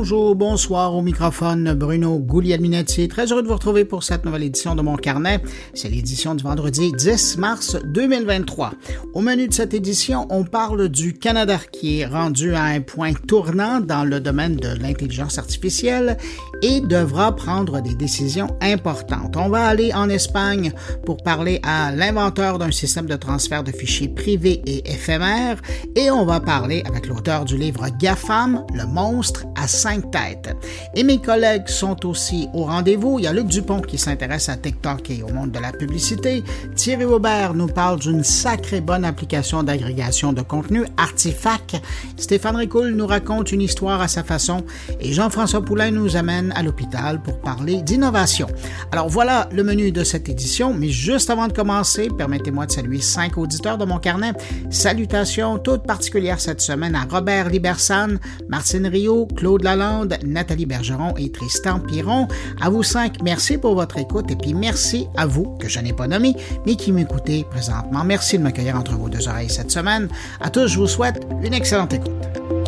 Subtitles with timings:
[0.00, 3.08] Bonjour, bonsoir au microphone Bruno Guglielminetti.
[3.08, 5.42] Très heureux de vous retrouver pour cette nouvelle édition de mon carnet.
[5.74, 8.74] C'est l'édition du vendredi 10 mars 2023.
[9.14, 13.12] Au menu de cette édition, on parle du Canada qui est rendu à un point
[13.12, 16.16] tournant dans le domaine de l'intelligence artificielle
[16.62, 19.36] et devra prendre des décisions importantes.
[19.36, 20.72] On va aller en Espagne
[21.04, 25.60] pour parler à l'inventeur d'un système de transfert de fichiers privés et éphémères
[25.94, 30.56] et on va parler avec l'auteur du livre GAFAM, le monstre à cinq têtes.
[30.94, 33.18] Et mes collègues sont aussi au rendez-vous.
[33.18, 36.42] Il y a Luc Dupont qui s'intéresse à TikTok et au monde de la publicité.
[36.74, 41.80] Thierry Aubert nous parle d'une sacrée bonne application d'agrégation de contenu, Artifact.
[42.16, 44.64] Stéphane Ricoul nous raconte une histoire à sa façon
[45.00, 48.46] et Jean-François Poulain nous amène à l'hôpital pour parler d'innovation.
[48.92, 53.00] Alors voilà le menu de cette édition, mais juste avant de commencer, permettez-moi de saluer
[53.00, 54.32] cinq auditeurs de mon carnet.
[54.70, 61.30] Salutations toutes particulières cette semaine à Robert Libersan, Martine Rio, Claude Lalande, Nathalie Bergeron et
[61.30, 62.28] Tristan Piron.
[62.60, 65.92] À vous cinq, merci pour votre écoute et puis merci à vous, que je n'ai
[65.92, 66.34] pas nommé,
[66.66, 68.04] mais qui m'écoutez présentement.
[68.04, 70.08] Merci de m'accueillir entre vos deux oreilles cette semaine.
[70.40, 72.67] À tous, je vous souhaite une excellente écoute.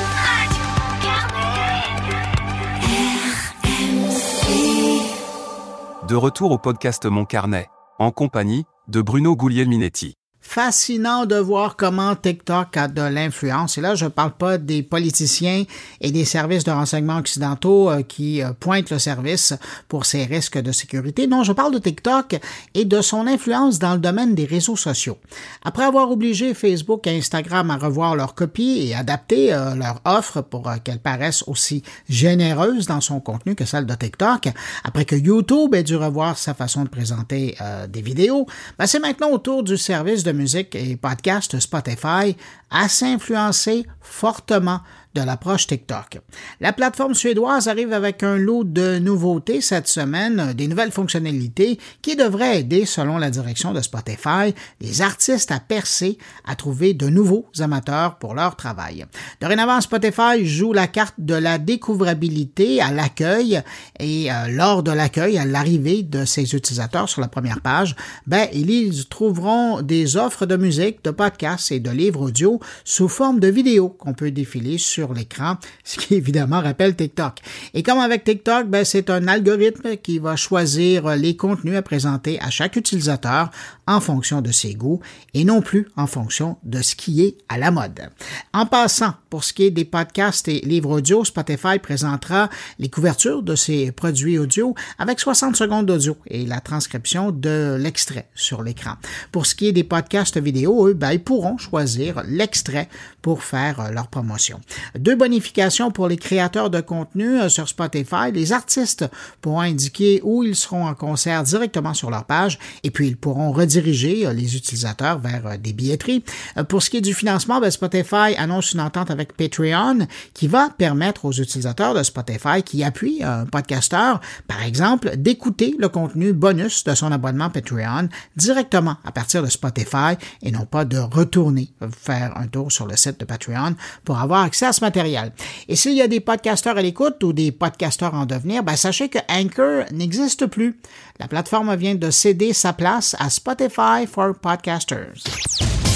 [6.11, 10.17] De retour au podcast Mon Carnet, en compagnie de Bruno Guglielminetti
[10.51, 13.77] fascinant de voir comment TikTok a de l'influence.
[13.77, 15.63] Et là, je ne parle pas des politiciens
[16.01, 19.53] et des services de renseignement occidentaux euh, qui euh, pointent le service
[19.87, 21.25] pour ses risques de sécurité.
[21.25, 22.37] Non, je parle de TikTok
[22.73, 25.17] et de son influence dans le domaine des réseaux sociaux.
[25.63, 30.41] Après avoir obligé Facebook et Instagram à revoir leur copie et adapter euh, leur offre
[30.41, 34.49] pour qu'elle paraisse aussi généreuse dans son contenu que celle de TikTok,
[34.83, 37.55] après que YouTube ait dû revoir sa façon de présenter
[37.89, 42.35] des vidéos, ben c'est maintenant au tour du service de musique et podcast Spotify
[42.71, 44.81] à s'influencer fortement
[45.13, 46.19] de l'approche TikTok.
[46.59, 52.15] La plateforme suédoise arrive avec un lot de nouveautés cette semaine, des nouvelles fonctionnalités qui
[52.15, 57.45] devraient aider, selon la direction de Spotify, les artistes à percer, à trouver de nouveaux
[57.59, 59.05] amateurs pour leur travail.
[59.41, 63.61] Dorénavant, Spotify joue la carte de la découvrabilité à l'accueil
[63.99, 67.95] et euh, lors de l'accueil, à l'arrivée de ses utilisateurs sur la première page,
[68.27, 73.39] ben, ils trouveront des offres de musique, de podcasts et de livres audio sous forme
[73.39, 77.39] de vidéos qu'on peut défiler sur l'écran, ce qui évidemment rappelle TikTok.
[77.73, 82.39] Et comme avec TikTok, ben, c'est un algorithme qui va choisir les contenus à présenter
[82.41, 83.51] à chaque utilisateur
[83.87, 85.01] en fonction de ses goûts
[85.33, 88.09] et non plus en fonction de ce qui est à la mode.
[88.53, 92.49] En passant, pour ce qui est des podcasts et livres audio, Spotify présentera
[92.79, 98.27] les couvertures de ses produits audio avec 60 secondes d'audio et la transcription de l'extrait
[98.35, 98.95] sur l'écran.
[99.31, 102.89] Pour ce qui est des podcasts vidéo, eux, ben, ils pourront choisir l'extrait
[103.21, 104.59] pour faire leur promotion.
[104.99, 108.33] Deux bonifications pour les créateurs de contenu euh, sur Spotify.
[108.33, 109.05] Les artistes
[109.39, 113.53] pourront indiquer où ils seront en concert directement sur leur page et puis ils pourront
[113.53, 116.23] rediriger euh, les utilisateurs vers euh, des billetteries.
[116.67, 120.69] Pour ce qui est du financement, ben, Spotify annonce une entente avec Patreon qui va
[120.69, 126.83] permettre aux utilisateurs de Spotify qui appuient un podcasteur, par exemple, d'écouter le contenu bonus
[126.83, 132.37] de son abonnement Patreon directement à partir de Spotify et non pas de retourner faire
[132.37, 135.31] un tour sur le site de Patreon pour avoir accès à ce matériel.
[135.67, 139.09] Et s'il y a des podcasteurs à l'écoute ou des podcasteurs en devenir, ben sachez
[139.09, 140.79] que Anchor n'existe plus.
[141.19, 145.90] La plateforme vient de céder sa place à Spotify for Podcasters.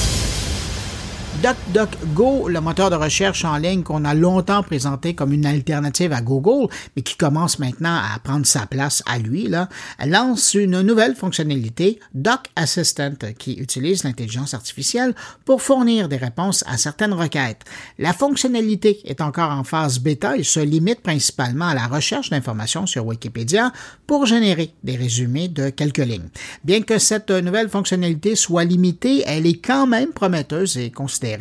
[1.45, 6.22] DuckDuckGo, le moteur de recherche en ligne qu'on a longtemps présenté comme une alternative à
[6.22, 9.70] Google, mais qui commence maintenant à prendre sa place à lui, là,
[10.03, 15.14] lance une nouvelle fonctionnalité, Duck Assistant, qui utilise l'intelligence artificielle
[15.46, 17.61] pour fournir des réponses à certaines requêtes.
[17.99, 22.87] La fonctionnalité est encore en phase bêta et se limite principalement à la recherche d'informations
[22.87, 23.72] sur Wikipédia
[24.08, 26.29] pour générer des résumés de quelques lignes.
[26.64, 31.34] Bien que cette nouvelle fonctionnalité soit limitée, elle est quand même prometteuse et considérée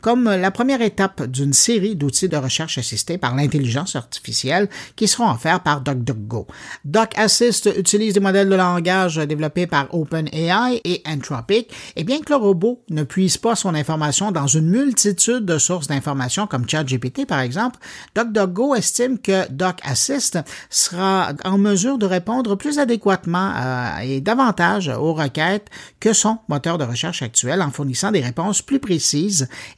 [0.00, 5.30] comme la première étape d'une série d'outils de recherche assistés par l'intelligence artificielle qui seront
[5.30, 6.46] offerts par DuckDuckGo.
[6.84, 12.36] DocAssist utilise des modèles de langage développés par OpenAI et Anthropic, et bien que le
[12.36, 17.40] robot ne puise pas son information dans une multitude de sources d'informations comme ChatGPT par
[17.40, 17.78] exemple,
[18.14, 20.38] DuckDuckGo estime que DocAssist
[20.70, 25.68] sera en mesure de répondre plus adéquatement euh, et davantage aux requêtes
[26.00, 29.23] que son moteur de recherche actuel en fournissant des réponses plus précises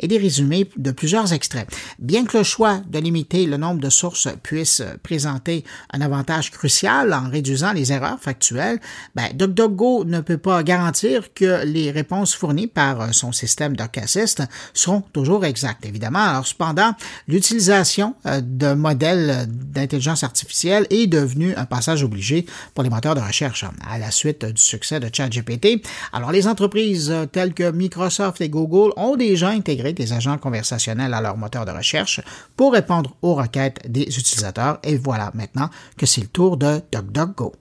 [0.00, 1.68] et des résumés de plusieurs extraits.
[1.98, 7.12] Bien que le choix de limiter le nombre de sources puisse présenter un avantage crucial
[7.12, 8.80] en réduisant les erreurs factuelles,
[9.14, 14.42] ben, DuckDuckGo ne peut pas garantir que les réponses fournies par son système DocAssist
[14.74, 16.20] seront toujours exactes, évidemment.
[16.20, 16.92] Alors, cependant,
[17.28, 23.20] l'utilisation euh, de modèles d'intelligence artificielle est devenue un passage obligé pour les moteurs de
[23.20, 25.82] recherche à la suite du succès de ChatGPT.
[26.12, 31.20] Alors, les entreprises telles que Microsoft et Google ont déjà intégré des agents conversationnels à
[31.20, 32.22] leur moteur de recherche
[32.56, 34.78] pour répondre aux requêtes des utilisateurs.
[34.82, 35.68] Et voilà maintenant
[35.98, 37.52] que c'est le tour de DuckDuckGo.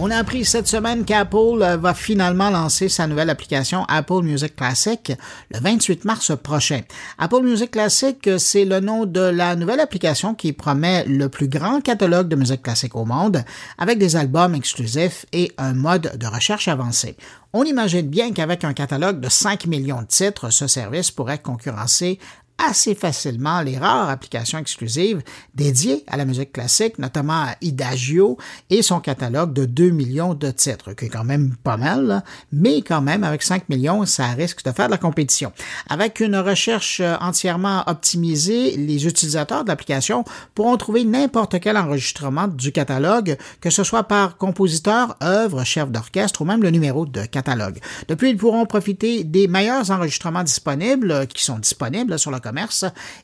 [0.00, 4.54] On a appris cette semaine qu'Apple euh, va finalement lancer sa nouvelle application Apple Music
[4.54, 5.12] Classic
[5.50, 6.82] le 28 mars prochain.
[7.18, 11.48] Apple Music Classic, euh, c'est le nom de la nouvelle application qui promet le plus
[11.48, 13.44] grand catalogue de musique classique au monde,
[13.76, 17.16] avec des albums exclusifs et un mode de recherche avancé.
[17.52, 22.20] On imagine bien qu'avec un catalogue de 5 millions de titres, ce service pourrait concurrencer
[22.58, 25.22] assez facilement les rares applications exclusives
[25.54, 28.36] dédiées à la musique classique, notamment à Idagio
[28.68, 32.22] et son catalogue de 2 millions de titres, qui est quand même pas mal,
[32.52, 35.52] mais quand même avec 5 millions, ça risque de faire de la compétition.
[35.88, 40.24] Avec une recherche euh, entièrement optimisée, les utilisateurs de l'application
[40.54, 46.42] pourront trouver n'importe quel enregistrement du catalogue, que ce soit par compositeur, œuvre, chef d'orchestre
[46.42, 47.78] ou même le numéro de catalogue.
[48.08, 52.40] Depuis, ils pourront profiter des meilleurs enregistrements disponibles, euh, qui sont disponibles sur le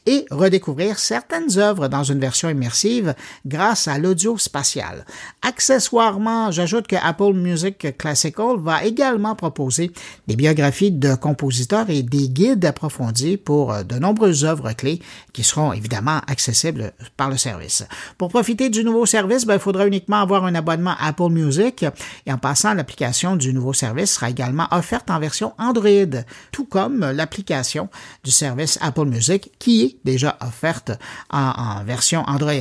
[0.06, 3.15] et redécouvrir certaines œuvres dans une version immersive
[3.47, 5.05] grâce à l'audio spatial.
[5.43, 9.91] Accessoirement, j'ajoute que Apple Music Classical va également proposer
[10.26, 15.00] des biographies de compositeurs et des guides approfondis pour euh, de nombreuses œuvres clés
[15.32, 17.85] qui seront évidemment accessibles par le service.
[18.19, 21.85] Pour profiter du nouveau service, ben, il faudra uniquement avoir un abonnement Apple Music
[22.26, 26.23] et en passant, l'application du nouveau service sera également offerte en version Android,
[26.53, 27.88] tout comme l'application
[28.23, 29.13] du service Apple Music
[29.58, 30.93] qui est déjà offerte
[31.31, 32.52] en, version Android.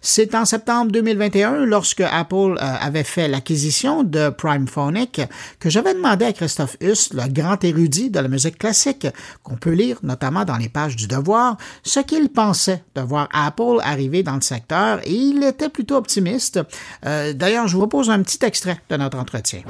[0.00, 5.20] C'est en septembre 2021, lorsque Apple euh, avait fait l'acquisition de Prime Phonic,
[5.60, 9.06] que j'avais demandé à Christophe Huss, le grand érudit de la musique classique,
[9.42, 13.78] qu'on peut lire notamment dans les pages du Devoir, ce qu'il pensait de voir Apple
[13.82, 16.60] arriver dans le secteur et il était plutôt optimiste.
[17.06, 19.62] Euh, d'ailleurs, je vous propose un petit extrait de notre entretien.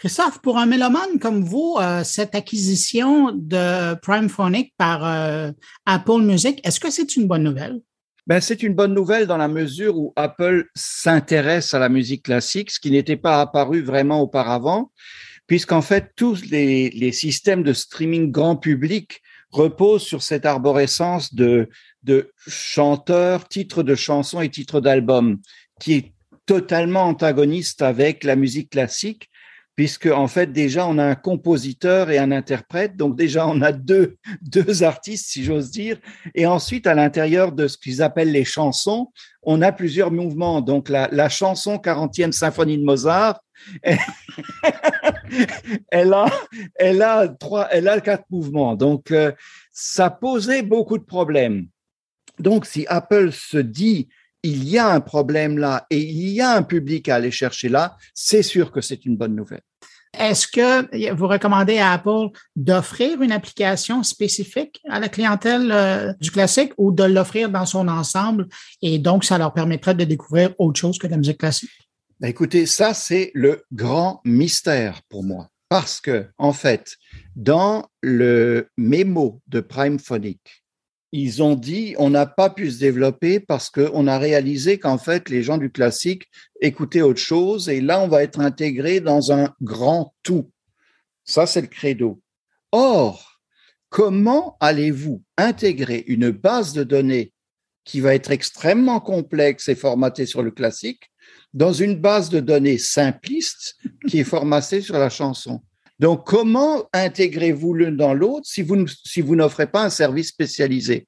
[0.00, 5.50] Christophe, pour un mélomane comme vous, euh, cette acquisition de Prime Phonic par euh,
[5.84, 7.82] Apple Music, est-ce que c'est une bonne nouvelle?
[8.26, 12.70] Ben, c'est une bonne nouvelle dans la mesure où Apple s'intéresse à la musique classique,
[12.70, 14.90] ce qui n'était pas apparu vraiment auparavant,
[15.46, 19.20] puisqu'en fait, tous les, les, systèmes de streaming grand public
[19.50, 21.68] reposent sur cette arborescence de,
[22.04, 25.40] de chanteurs, titres de chansons et titres d'albums,
[25.78, 26.14] qui est
[26.46, 29.30] totalement antagoniste avec la musique classique
[29.80, 33.72] puisque en fait déjà on a un compositeur et un interprète, donc déjà on a
[33.72, 35.96] deux, deux artistes si j'ose dire,
[36.34, 39.10] et ensuite à l'intérieur de ce qu'ils appellent les chansons,
[39.42, 40.60] on a plusieurs mouvements.
[40.60, 43.40] Donc la, la chanson 40e symphonie de Mozart,
[45.88, 46.26] elle, a,
[46.74, 48.74] elle a trois, elle a quatre mouvements.
[48.74, 49.32] Donc euh,
[49.72, 51.68] ça posait beaucoup de problèmes.
[52.38, 54.10] Donc si Apple se dit
[54.42, 57.70] il y a un problème là et il y a un public à aller chercher
[57.70, 59.62] là, c'est sûr que c'est une bonne nouvelle.
[60.18, 66.30] Est-ce que vous recommandez à Apple d'offrir une application spécifique à la clientèle euh, du
[66.30, 68.48] classique ou de l'offrir dans son ensemble
[68.82, 71.70] et donc ça leur permettrait de découvrir autre chose que la musique classique?
[72.18, 76.96] Ben, écoutez, ça c'est le grand mystère pour moi parce que en fait,
[77.36, 80.40] dans le mémo de Prime Phonic,
[81.12, 85.28] ils ont dit on n'a pas pu se développer parce qu'on a réalisé qu'en fait
[85.28, 86.24] les gens du classique
[86.60, 90.50] écoutaient autre chose et là on va être intégré dans un grand tout.
[91.24, 92.20] Ça c'est le credo.
[92.72, 93.40] Or,
[93.88, 97.32] comment allez-vous intégrer une base de données
[97.84, 101.10] qui va être extrêmement complexe et formatée sur le classique
[101.52, 103.76] dans une base de données simpliste
[104.08, 105.60] qui est formatée sur la chanson?
[106.00, 111.06] Donc, comment intégrez-vous l'un dans l'autre si vous, n'offrez pas un service spécialisé?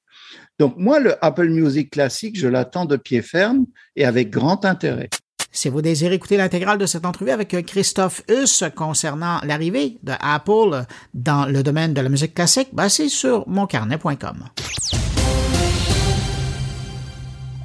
[0.59, 5.09] Donc, moi, le Apple Music classique, je l'attends de pied ferme et avec grand intérêt.
[5.51, 10.85] Si vous désirez écouter l'intégrale de cette entrevue avec Christophe Huss concernant l'arrivée de Apple
[11.15, 14.45] dans le domaine de la musique classique, ben c'est sur moncarnet.com.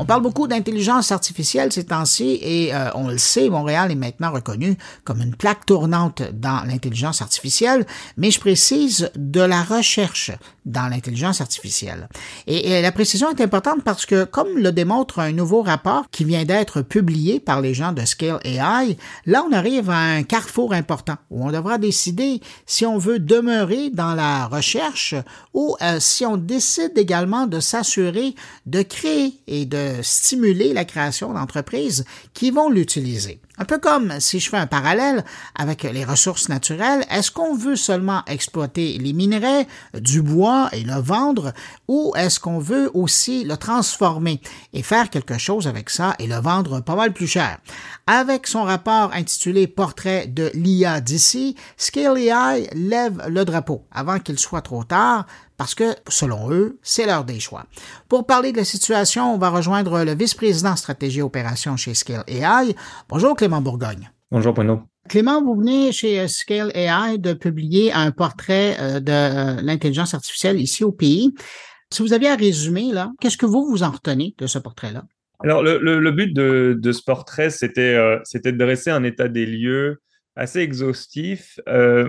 [0.00, 4.30] On parle beaucoup d'intelligence artificielle ces temps-ci et euh, on le sait, Montréal est maintenant
[4.30, 7.84] reconnu comme une plaque tournante dans l'intelligence artificielle,
[8.16, 10.30] mais je précise de la recherche
[10.64, 12.08] dans l'intelligence artificielle.
[12.46, 16.44] Et, la précision est importante parce que, comme le démontre un nouveau rapport qui vient
[16.44, 21.16] d'être publié par les gens de Scale AI, là on arrive à un carrefour important
[21.30, 25.14] où on devra décider si on veut demeurer dans la recherche
[25.54, 28.34] ou euh, si on décide également de s'assurer
[28.66, 32.04] de créer et de stimuler la création d'entreprises
[32.34, 33.40] qui vont l'utiliser.
[33.60, 35.24] Un peu comme si je fais un parallèle
[35.56, 41.00] avec les ressources naturelles, est-ce qu'on veut seulement exploiter les minerais, du bois et le
[41.00, 41.52] vendre,
[41.88, 44.40] ou est-ce qu'on veut aussi le transformer
[44.72, 47.58] et faire quelque chose avec ça et le vendre pas mal plus cher?
[48.06, 54.38] Avec son rapport intitulé Portrait de l'IA d'ici, Scale AI lève le drapeau avant qu'il
[54.38, 55.26] soit trop tard
[55.58, 57.66] parce que, selon eux, c'est l'heure des choix.
[58.08, 62.74] Pour parler de la situation, on va rejoindre le vice-président stratégie opération chez Scale AI.
[63.08, 64.10] Bonjour Clément Bourgogne.
[64.30, 64.82] Bonjour Bruno.
[65.08, 70.14] Clément, vous venez chez euh, Scale AI de publier un portrait euh, de euh, l'intelligence
[70.14, 71.34] artificielle ici au pays.
[71.90, 75.04] Si vous aviez à résumer, là, qu'est-ce que vous vous en retenez de ce portrait-là?
[75.40, 80.02] Alors, le, but de, ce portrait, c'était c'était de dresser un état des lieux
[80.34, 81.60] assez exhaustif,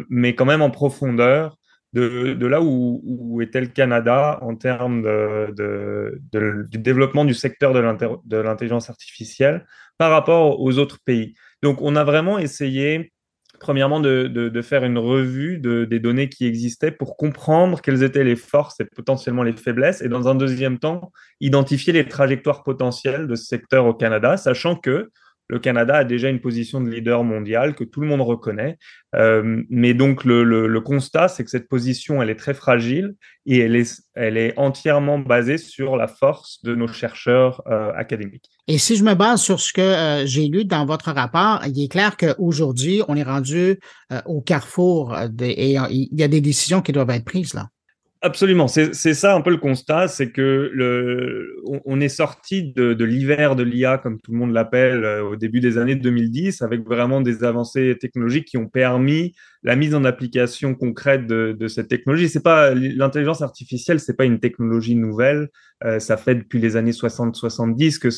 [0.09, 1.58] mais quand même en profondeur
[1.93, 8.89] de, là où, était le Canada en termes de, du développement du secteur de l'intelligence
[8.89, 9.65] artificielle
[9.97, 11.33] par rapport aux autres pays.
[11.61, 13.11] Donc, on a vraiment essayé,
[13.59, 18.79] premièrement, de, faire une revue des données qui existaient pour comprendre quelles étaient les forces
[18.79, 23.45] et potentiellement les faiblesses, et dans un deuxième temps, identifier les trajectoires potentielles de ce
[23.45, 25.09] secteur au Canada, sachant que
[25.49, 28.77] le Canada a déjà une position de leader mondial que tout le monde reconnaît.
[29.15, 33.15] Euh, mais donc le, constat, c'est que cette position, elle est très fragile
[33.47, 33.75] et elle
[34.37, 38.49] est, entièrement basée sur la force de nos chercheurs euh, académiques.
[38.67, 41.83] Et si je me base sur ce que euh, j'ai lu dans votre rapport, il
[41.83, 43.79] est clair qu'aujourd'hui, on est rendu
[44.25, 47.69] au carrefour et il y a des décisions qui doivent être prises là.
[48.21, 53.55] Absolument, c'est ça un peu le constat, c'est que le, on, est sorti de, l'hiver
[53.55, 57.21] de l'IA, comme tout le monde l'appelle, euh, au début des années 2010, avec vraiment
[57.21, 62.29] des avancées technologiques qui ont permis la mise en application concrète de, cette technologie.
[62.29, 65.49] C'est pas l'intelligence artificielle, c'est pas une technologie nouvelle.
[65.83, 68.09] Euh, ça fait depuis les années 60-70 que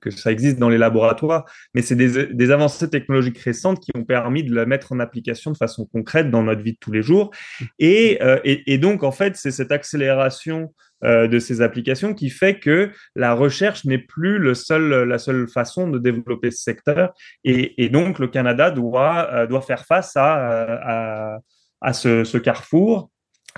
[0.00, 1.44] que, ça existe dans les laboratoires,
[1.74, 5.56] mais c'est des, avancées technologiques récentes qui ont permis de la mettre en application de
[5.56, 7.30] façon concrète dans notre vie de tous les jours.
[7.78, 8.38] Et, euh,
[8.78, 13.98] donc en fait, c'est cette accélération de ces applications qui fait que la recherche n'est
[13.98, 17.12] plus le seul, la seule façon de développer ce secteur.
[17.44, 21.38] Et, donc, le Canada doit, euh, doit faire face à, euh,
[21.80, 23.10] à, ce, carrefour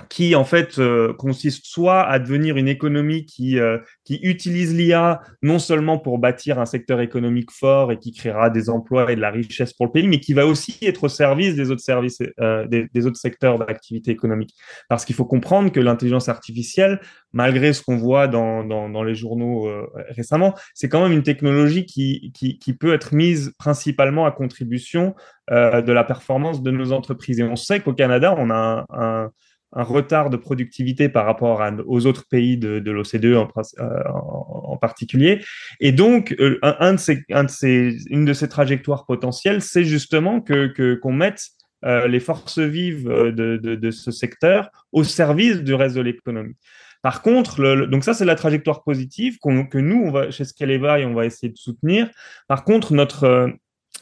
[0.09, 5.21] qui en fait euh, consiste soit à devenir une économie qui, euh, qui utilise l'IA
[5.41, 9.21] non seulement pour bâtir un secteur économique fort et qui créera des emplois et de
[9.21, 12.21] la richesse pour le pays, mais qui va aussi être au service des autres services,
[12.39, 14.55] euh, des, autres secteurs d'activité économique.
[14.89, 16.99] Parce qu'il faut comprendre que l'intelligence artificielle,
[17.33, 19.67] malgré ce qu'on voit dans, dans, les journaux
[20.09, 25.15] récemment, c'est quand même une technologie qui, qui, peut être mise principalement à contribution
[25.49, 27.39] de la performance de nos entreprises.
[27.39, 29.31] Et on sait qu'au Canada, on a un
[29.73, 33.47] un retard de productivité par rapport aux autres pays de, de l'OCDE en,
[33.79, 35.41] euh, en, particulier.
[35.79, 41.13] Et donc, euh, un, de ces, une de ces trajectoires potentielles, c'est justement que qu'on
[41.13, 41.43] mette
[41.85, 46.55] euh, les forces vives de, ce secteur au service du reste de l'économie.
[47.01, 51.25] Par contre, donc ça c'est la trajectoire positive que nous, chez Scaleva, et on va
[51.25, 52.09] essayer de soutenir.
[52.47, 53.51] Par contre, notre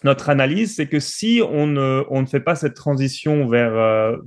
[0.04, 4.18] notre analyse, c'est que si on ne, on ne fait pas cette transition vers,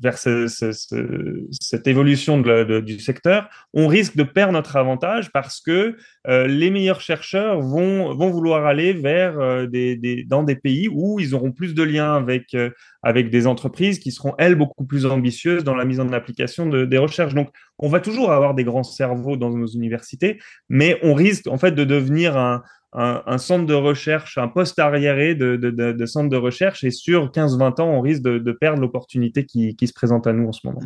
[0.00, 5.60] vers ce, ce, ce, cette évolution du secteur, on risque de perdre notre avantage parce
[5.60, 10.56] que euh, les meilleurs chercheurs vont, vont vouloir aller vers euh, des, des, dans des
[10.56, 12.70] pays où ils auront plus de liens avec, euh,
[13.02, 16.84] avec des entreprises qui seront, elles, beaucoup plus ambitieuses dans la mise en application de,
[16.84, 17.34] des recherches.
[17.34, 21.58] Donc, on va toujours avoir des grands cerveaux dans nos universités, mais on risque en
[21.58, 26.30] fait de devenir un, un, centre de recherche, un poste arriéré de, de, de, centre
[26.30, 30.26] de recherche, et sur 15-20 ans, on risque de, perdre l'opportunité qui, qui, se présente
[30.26, 30.80] à nous en ce moment.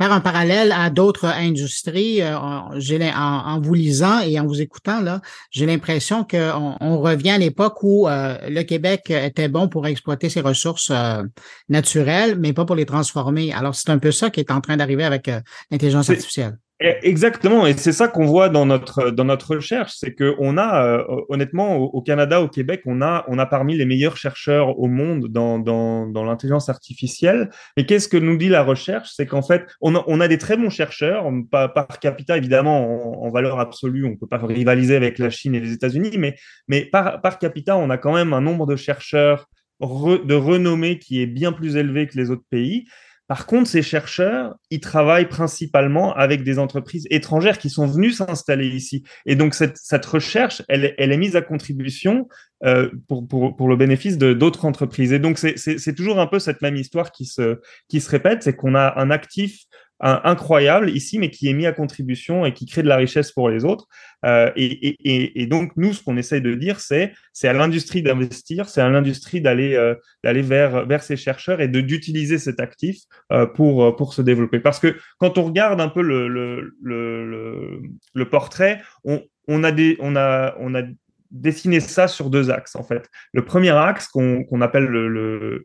[0.00, 2.34] Faire un parallèle à d'autres industries, euh,
[2.76, 7.30] j'ai en, en, vous lisant et en vous écoutant, là, j'ai l'impression qu'on on revient
[7.30, 11.22] à l'époque où euh, le Québec était bon pour exploiter ses ressources euh,
[11.68, 13.52] naturelles, mais pas pour les transformer.
[13.52, 15.30] Alors, c'est un peu ça qui est en train d'arriver avec
[15.70, 16.58] l'intelligence artificielle.
[16.78, 20.58] Eh, exactement, et c'est ça qu'on voit dans notre dans notre recherche, c'est que on
[20.58, 24.78] a euh, honnêtement au, Canada, au Québec, on a on a parmi les meilleurs chercheurs
[24.78, 27.48] au monde dans dans, dans l'intelligence artificielle.
[27.78, 29.08] Et qu'est-ce que nous dit la recherche?
[29.14, 33.24] C'est qu'en fait, on a, on a des très bons chercheurs, par, par capita évidemment
[33.24, 36.34] en, valeur absolue, on peut pas rivaliser avec la Chine et les États-Unis, mais
[36.68, 39.48] mais par par capita, on a quand même un nombre de chercheurs
[39.80, 42.86] de renommée qui est bien plus élevé que les autres pays.
[43.28, 48.68] Par contre, ces chercheurs, ils travaillent principalement avec des entreprises étrangères qui sont venues s'installer
[48.68, 49.02] ici.
[49.26, 52.28] Et donc, cette, cette recherche, elle, elle, est mise à contribution
[52.64, 55.12] euh, pour, pour, pour, le bénéfice d'autres entreprises.
[55.12, 58.54] Et donc, c'est toujours un peu cette même histoire qui se, qui se répète, c'est
[58.54, 59.64] qu'on a un actif
[60.00, 63.48] incroyable ici, mais qui est mis à contribution et qui crée de la richesse pour
[63.48, 63.86] les autres.
[64.24, 68.80] Euh, et, donc, nous, ce qu'on essaye de dire, c'est c'est à l'industrie d'investir, c'est
[68.80, 72.98] à l'industrie d'aller euh, vers, vers ces chercheurs et d'utiliser cet actif
[73.32, 74.60] euh, pour, pour se développer.
[74.60, 77.80] Parce que quand on regarde un peu le, le, le,
[78.14, 80.82] le portrait, on, on, a des, on, a, on a
[81.30, 83.08] dessiné ça sur deux axes, en fait.
[83.32, 84.88] Le premier axe, qu'on appelle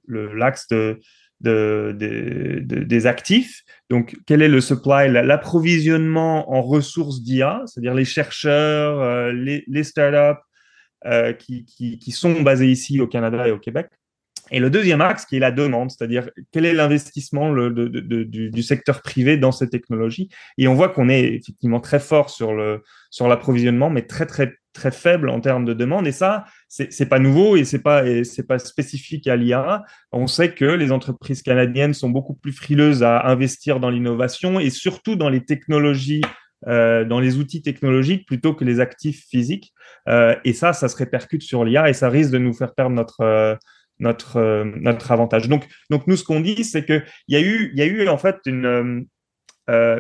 [0.08, 1.00] l'axe de
[1.42, 3.64] de, des actifs.
[3.90, 9.84] Donc, quel est le supply, l'approvisionnement en ressources d'IA, c'est-à-dire les chercheurs, euh, les, les,
[9.84, 10.40] startups
[11.06, 13.88] euh, qui, qui, sont basés ici au Canada et au Québec?
[14.50, 19.02] Et le deuxième axe qui est la demande, c'est-à-dire quel est l'investissement du, du, secteur
[19.02, 20.30] privé dans ces technologies?
[20.58, 24.56] Et on voit qu'on est effectivement très fort sur le sur l'approvisionnement, mais très très
[24.74, 26.08] très faible en termes de demande.
[26.08, 28.04] Et ça, c'est pas nouveau et c'est pas
[28.48, 29.84] pas spécifique à l'IA.
[30.12, 34.70] On sait que les entreprises canadiennes sont beaucoup plus frileuses à investir dans l'innovation et
[34.70, 36.22] surtout dans les technologies
[36.68, 39.74] euh, dans les outils technologiques plutôt que les actifs physiques.
[40.08, 42.96] Euh, et ça, ça se répercute sur l'IA et ça risque de nous faire perdre
[42.96, 43.56] notre euh,
[44.00, 45.50] notre notre avantage.
[45.50, 48.08] Donc donc nous, ce qu'on dit, c'est que il y a eu y a eu
[48.08, 49.08] en fait une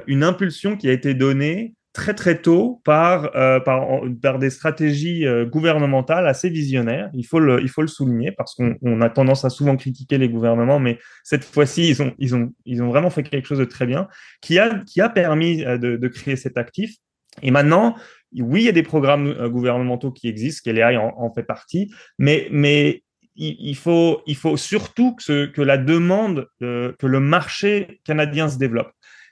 [0.07, 3.86] une impulsion qui a été donnée très très tôt par, euh, par,
[4.21, 7.10] par, des stratégies euh, gouvernementales assez visionnaires.
[7.13, 10.29] Il faut le, il faut le souligner parce qu'on a tendance à souvent critiquer les
[10.29, 13.65] gouvernements, mais cette fois-ci, ils ont, ils, ont, ils ont vraiment fait quelque chose de
[13.65, 14.07] très bien
[14.41, 16.95] qui a, qui a permis euh, de, de créer cet actif.
[17.41, 17.95] Et maintenant,
[18.39, 22.48] oui, il y a des programmes gouvernementaux qui existent, qu'LAI en, en fait partie, mais,
[22.51, 23.03] mais
[23.36, 28.58] il, faut, il faut surtout que, ce, que la demande, que le marché canadien se
[28.58, 28.91] développe.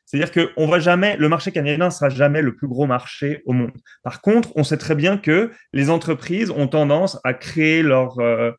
[0.10, 3.54] C'est-à-dire que on va jamais, le marché canadien sera jamais le plus gros marché au
[3.54, 3.78] monde.
[4.02, 8.52] Par contre, on sait très bien que les entreprises ont tendance à créer leur euh,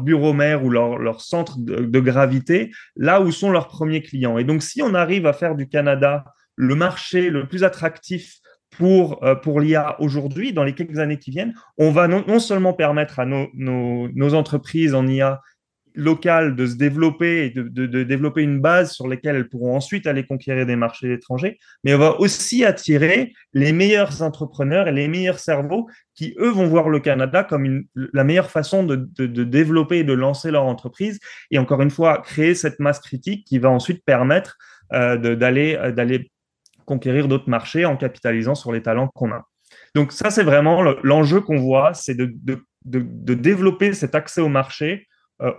[0.00, 4.36] bureau mère ou leur, centre de, gravité là où sont leurs premiers clients.
[4.36, 6.22] Et donc, si on arrive à faire du Canada
[6.54, 8.34] le marché le plus attractif
[8.68, 13.20] pour, euh, l'IA aujourd'hui, dans les quelques années qui viennent, on va non, seulement permettre
[13.20, 15.40] à nos entreprises en IA
[15.94, 20.24] locales de se développer et de, développer une base sur laquelle elles pourront ensuite aller
[20.24, 25.38] conquérir des marchés étrangers, mais on va aussi attirer les meilleurs entrepreneurs et les meilleurs
[25.38, 30.12] cerveaux qui, eux, vont voir le Canada comme la meilleure façon de, développer et de
[30.12, 31.18] lancer leur entreprise
[31.50, 34.56] et encore une fois, créer cette masse critique qui va ensuite permettre
[34.92, 36.30] euh, d'aller d'aller
[36.84, 39.46] conquérir d'autres marchés en capitalisant sur les talents qu'on a.
[39.94, 42.32] Donc ça, c'est vraiment l'enjeu qu'on voit, c'est de,
[42.84, 45.09] de, développer cet accès au marché euh,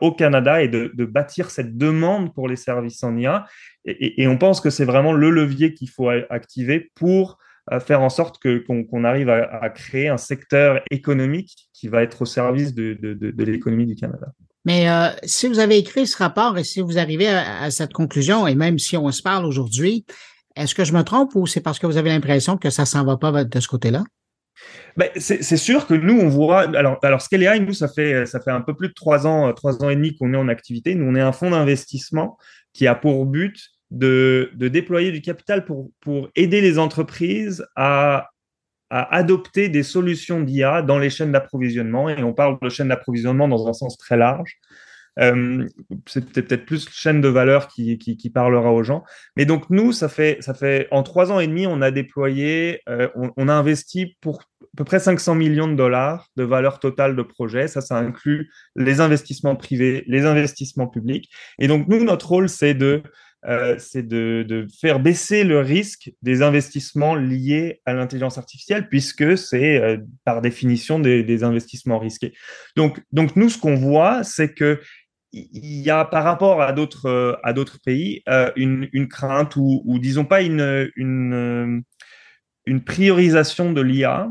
[0.01, 3.45] au Canada et de, bâtir cette demande pour les services en IA.
[3.85, 7.37] Et, on pense que c'est vraiment le levier qu'il faut activer pour
[7.71, 12.25] euh, faire en sorte qu'on arrive à, créer un secteur économique qui va être au
[12.25, 12.97] service de,
[13.37, 14.27] l'économie du Canada.
[14.65, 18.45] Mais euh, si vous avez écrit ce rapport et si vous arrivez à cette conclusion,
[18.45, 20.05] et même si on se parle aujourd'hui,
[20.55, 23.03] est-ce que je me trompe ou c'est parce que vous avez l'impression que ça s'en
[23.03, 24.03] va pas de ce côté-là?
[24.97, 26.61] Ben, c'est sûr que nous, on voit.
[26.75, 29.95] Alors, alors Scalea, nous, ça fait, un peu plus de trois ans, trois ans et
[29.95, 30.95] demi qu'on est en activité.
[30.95, 32.37] Nous, on est un fonds d'investissement
[32.73, 38.29] qui a pour but de, déployer du capital pour, pour aider les entreprises à,
[38.89, 42.09] à adopter des solutions d'IA dans les chaînes d'approvisionnement.
[42.09, 44.57] Et on parle de chaînes d'approvisionnement dans un sens très large.
[45.19, 45.67] Euh,
[46.07, 49.03] c'est peut-être plus chaîne de valeur qui, parlera aux gens.
[49.35, 52.81] Mais donc nous, ça fait, ça fait en trois ans et demi, on a déployé,
[52.87, 57.15] euh, on, a investi pour à peu près 500 millions de dollars de valeur totale
[57.15, 57.67] de projet.
[57.67, 61.29] Ça, ça inclut les investissements privés, les investissements publics.
[61.59, 63.03] Et donc nous, notre rôle, c'est de
[63.47, 70.41] euh, de, faire baisser le risque des investissements liés à l'intelligence artificielle, puisque c'est par
[70.41, 72.33] définition des, des, investissements risqués.
[72.75, 74.79] Donc, donc nous, ce qu'on voit, c'est que
[75.33, 79.55] il y a par rapport à d'autres euh, à d'autres pays euh, une, une, crainte
[79.55, 81.83] ou, disons pas une une,
[82.67, 84.29] euh, priorisation de l'IA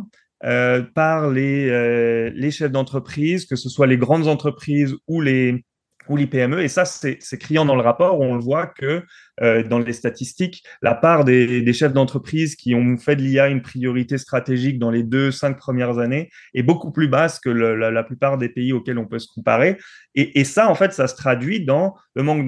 [0.95, 5.65] par les, les chefs d'entreprise, que ce soit les grandes entreprises ou les
[6.09, 6.63] ou les PME.
[6.63, 8.21] Et ça, c'est criant dans le rapport.
[8.21, 9.05] On le voit que
[9.42, 13.62] euh, dans les statistiques, la part des, chefs d'entreprise qui ont fait de l'IA une
[13.62, 18.38] priorité stratégique dans les deux, cinq premières années est beaucoup plus basse que la, plupart
[18.38, 19.79] des pays auxquels on peut se comparer.
[20.16, 22.44] Et, ça, en fait, ça se traduit dans le manque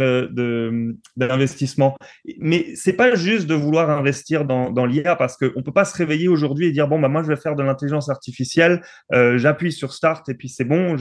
[1.17, 1.97] d'investissement.
[2.25, 5.97] De, Mais c'est pas juste de vouloir investir dans, l'IA parce qu'on peut pas se
[5.97, 9.71] réveiller aujourd'hui et dire bon bah moi je vais faire de l'intelligence artificielle, euh, j'appuie
[9.71, 10.97] sur Start et puis c'est bon.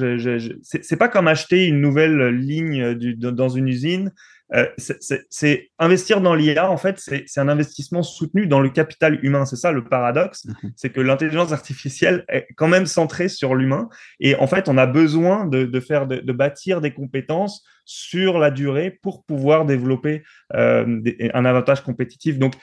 [0.62, 4.12] C'est pas comme acheter une nouvelle ligne dans une usine
[4.54, 9.46] euh, c'est investir dans l'IA, en fait, c'est un investissement soutenu dans le capital humain.
[9.46, 10.72] C'est ça le paradoxe, mhm.
[10.76, 13.88] c'est que l'intelligence artificielle est quand même centrée sur l'humain.
[14.20, 18.40] Et en fait, on a besoin de, de faire, de, de, bâtir des compétences sur
[18.40, 22.38] la durée pour pouvoir développer euh, des, un avantage compétitif.
[22.38, 22.54] Donc,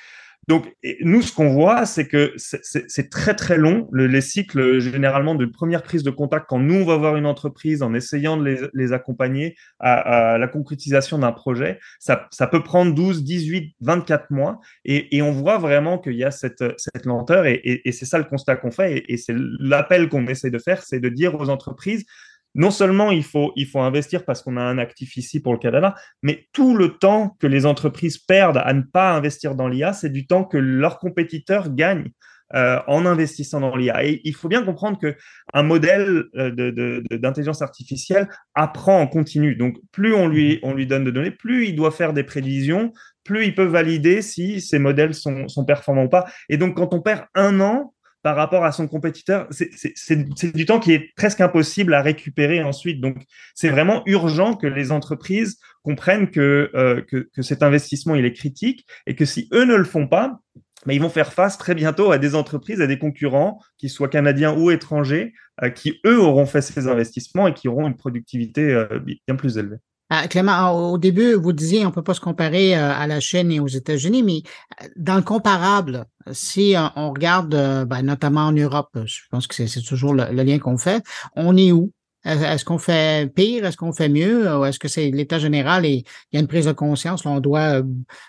[0.48, 3.86] donc, nous, ce qu'on voit, c'est que c'est très, très long.
[3.92, 7.26] Le, les cycles, généralement, de première prise de contact, quand nous, on va voir une
[7.26, 12.62] entreprise en essayant de les, les accompagner à, la concrétisation d'un projet, ça, ça, peut
[12.62, 14.58] prendre 12, 18, 24 mois.
[14.86, 17.44] Et, on voit vraiment qu'il y a cette, cette lenteur.
[17.44, 19.04] Et, c'est ça le constat qu'on fait.
[19.06, 22.06] Et c'est l'appel qu'on essaie de faire, c'est de dire aux entreprises,
[22.54, 25.58] non seulement il faut, il faut investir parce qu'on a un actif ici pour le
[25.58, 29.92] Canada, mais tout le temps que les entreprises perdent à ne pas investir dans l'IA,
[29.92, 32.10] c'est du temps que leurs compétiteurs gagnent.
[32.54, 34.06] Euh, en investissant dans l'IA.
[34.06, 35.14] Et il faut bien comprendre que
[35.52, 39.54] un modèle euh, d'intelligence artificielle apprend en continu.
[39.54, 42.94] Donc, plus on lui, on lui donne de données, plus il doit faire des prévisions,
[43.22, 46.24] plus il peut valider si ces modèles sont, sont performants ou pas.
[46.48, 50.80] Et donc, quand on perd un an par rapport à son compétiteur, c'est du temps
[50.80, 53.00] qui est presque impossible à récupérer ensuite.
[53.00, 53.16] Donc,
[53.54, 58.86] c'est vraiment urgent que les entreprises comprennent que, euh, que, cet investissement, il est critique
[59.06, 60.40] et que si eux ne le font pas,
[60.86, 64.08] mais ils vont faire face très bientôt à des entreprises, à des concurrents, qu'ils soient
[64.08, 68.72] canadiens ou étrangers, euh, qui, eux, auront fait ces investissements et qui auront une productivité
[68.72, 69.78] euh, bien plus élevée.
[70.12, 73.52] Euh, Clément, au début, vous disiez on peut pas se comparer euh, à la Chine
[73.52, 74.42] et aux États-Unis, mais
[74.82, 79.82] euh, dans le comparable, si on regarde, ben, notamment en Europe, je pense que c'est
[79.82, 81.02] toujours le, lien qu'on fait,
[81.36, 81.92] on est où?
[82.24, 83.64] Est-ce qu'on fait pire?
[83.64, 84.54] Est-ce qu'on fait mieux?
[84.54, 87.24] Ou est-ce que c'est l'état général et il y a une prise de conscience?
[87.24, 87.80] Là, on doit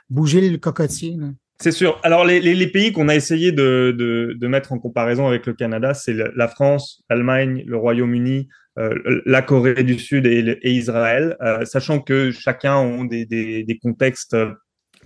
[0.09, 1.17] bouger le cocotier?
[1.59, 1.99] C'est sûr.
[2.03, 6.47] Alors, les, pays qu'on a essayé de, mettre en comparaison avec le Canada, c'est la
[6.47, 8.47] France, l'Allemagne, le Royaume-Uni,
[9.25, 14.35] la Corée du Sud et, Israël, euh, sachant que chacun ont des, contextes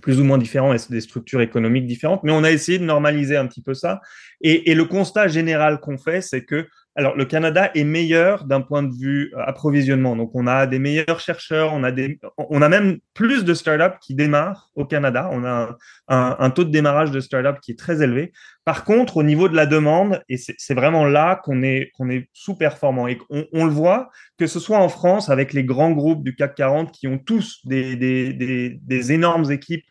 [0.00, 3.36] plus ou moins différents et des structures économiques différentes, mais on a essayé de normaliser
[3.36, 4.00] un petit peu ça.
[4.40, 8.60] Et, et le constat général qu'on fait, c'est que alors, le Canada est meilleur d'un
[8.60, 10.14] point de vue euh, approvisionnement.
[10.14, 13.98] Donc, on a des meilleurs chercheurs, on a des, on a même plus de startups
[14.00, 15.28] qui démarrent au Canada.
[15.32, 15.76] On a
[16.08, 18.32] un, taux de démarrage de startups qui est très élevé.
[18.64, 22.28] Par contre, au niveau de la demande, et c'est vraiment là qu'on est, qu'on est
[22.32, 23.08] sous-performant.
[23.08, 26.54] Et on, le voit, que ce soit en France avec les grands groupes du CAC
[26.54, 29.84] 40 qui ont tous des, des, des, des énormes équipes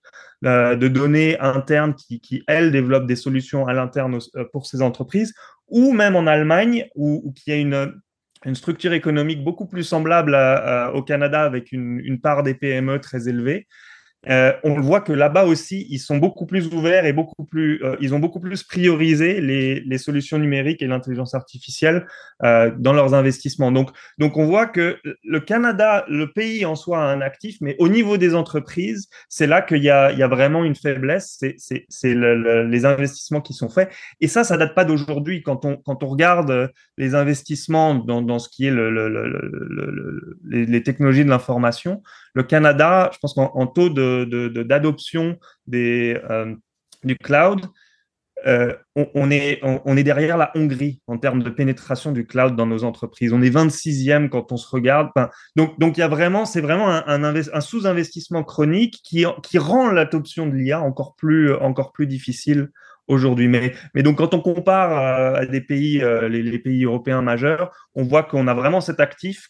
[0.45, 4.81] euh, de données internes qui, qui, elles, développent des solutions à l'interne euh, pour ces
[4.81, 5.33] entreprises,
[5.73, 7.99] ou même en Allemagne, où, où qui a une,
[8.53, 10.35] structure économique beaucoup plus semblable
[10.93, 13.67] au Canada avec une, part des PME très élevée.
[14.29, 17.95] Euh, on voit que là-bas aussi, ils sont beaucoup plus ouverts et beaucoup plus, euh,
[17.99, 22.05] ils ont beaucoup plus priorisé les, les solutions numériques et l'intelligence artificielle
[22.43, 23.71] euh, dans leurs investissements.
[23.71, 27.75] Donc, donc, on voit que le Canada, le pays en soi, a un actif, mais
[27.79, 31.43] au niveau des entreprises, c'est là qu'il y y a vraiment une faiblesse.
[31.57, 33.91] C'est, le, le, les investissements qui sont faits.
[34.21, 35.43] Et ça, ça date pas d'aujourd'hui.
[35.43, 41.25] Quand on, quand on regarde les investissements dans, dans ce qui est le, les technologies
[41.25, 42.01] de l'information,
[42.33, 46.55] le Canada, je pense qu'en taux d'adoption de, de, euh,
[47.03, 47.67] du cloud,
[48.45, 53.31] euh, on, est, derrière la Hongrie en termes de pénétration du cloud dans nos entreprises.
[53.31, 55.09] On est 26e quand on se regarde.
[55.55, 59.25] Donc, il y a vraiment, c'est vraiment un, sous-investissement chronique qui,
[59.57, 61.55] rend l'adoption de l'IA encore plus,
[62.05, 62.69] difficile
[63.07, 63.47] aujourd'hui.
[63.47, 68.23] Mais, donc, quand on compare à, des pays, euh, les, pays européens majeurs, on voit
[68.23, 69.49] qu'on a vraiment cet actif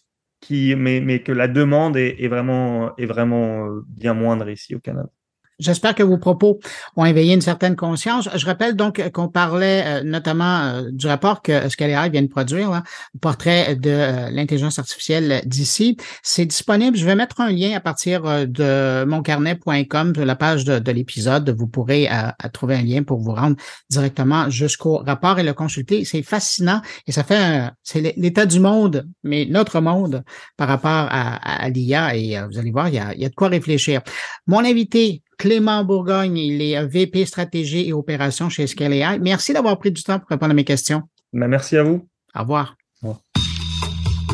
[0.76, 1.96] mais, que la demande
[2.28, 5.10] vraiment, est vraiment euh, bien moindre ici au Canada.
[5.60, 6.58] J'espère que vos propos
[6.96, 8.28] ont éveillé une certaine conscience.
[8.34, 12.70] Je rappelle donc qu'on parlait euh, notamment euh, du rapport que Scalera vient de produire,
[12.70, 12.82] là,
[13.20, 15.96] portrait de euh, l'intelligence artificielle d'ici.
[16.24, 16.96] C'est disponible.
[16.96, 21.48] Je vais mettre un lien à partir de moncarnet.com, de la page de, de l'épisode.
[21.50, 22.08] Vous pourrez
[22.52, 23.56] trouver un lien pour vous rendre
[23.90, 26.04] directement jusqu'au rapport et le consulter.
[26.04, 30.24] C'est fascinant et ça fait c'est l'état du monde, mais notre monde
[30.56, 32.16] par rapport à, à, l'IA.
[32.16, 34.00] Et vous allez voir, il y a, il y a de quoi réfléchir.
[34.46, 39.18] Mon invité Clément Bourgogne, il est VP stratégie et opération chez Scale AI.
[39.20, 41.02] Merci d'avoir pris du temps pour répondre à mes questions.
[41.32, 42.06] Ben, merci à vous.
[42.34, 42.76] Au revoir.
[43.02, 43.16] Au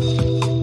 [0.00, 0.59] revoir.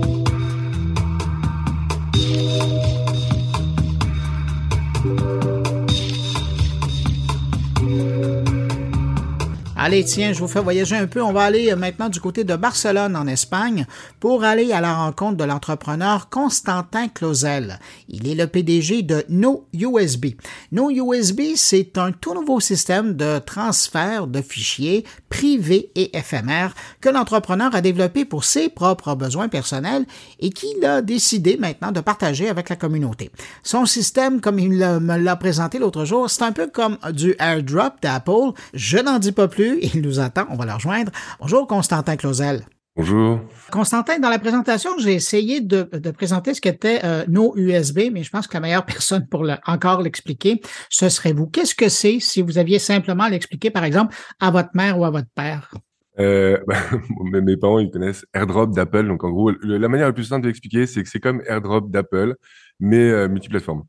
[9.79, 11.21] Allez, tiens, je vous fais voyager un peu.
[11.21, 13.85] On va aller maintenant du côté de Barcelone, en Espagne,
[14.19, 17.77] pour aller à la rencontre de l'entrepreneur Constantin Clausel.
[18.09, 20.33] Il est le PDG de NoUSB.
[20.71, 27.75] NoUSB, c'est un tout nouveau système de transfert de fichiers privés et éphémères que l'entrepreneur
[27.75, 30.07] a développé pour ses propres besoins personnels
[30.39, 33.29] et qu'il a décidé maintenant de partager avec la communauté.
[33.61, 38.01] Son système, comme il me l'a présenté l'autre jour, c'est un peu comme du airdrop
[38.01, 38.53] d'Apple.
[38.73, 40.45] Je n'en dis pas plus il nous attend.
[40.49, 41.11] On va le rejoindre.
[41.39, 42.63] Bonjour, Constantin Clausel.
[42.97, 43.41] Bonjour.
[43.71, 48.31] Constantin, dans la présentation, j'ai essayé de, présenter ce qu'était euh, nos USB, mais je
[48.31, 51.45] pense que la meilleure personne pour encore l'expliquer, ce serait vous.
[51.45, 55.11] Qu'est-ce que c'est si vous aviez simplement l'expliquer, par exemple, à votre mère ou à
[55.11, 55.71] votre père?
[56.19, 59.07] Euh, bah, mes parents, ils connaissent AirDrop d'Apple.
[59.07, 61.91] Donc, en gros, la manière la plus simple de l'expliquer, c'est que c'est comme AirDrop
[61.91, 62.35] d'Apple,
[62.79, 63.83] mais euh, multiplateforme.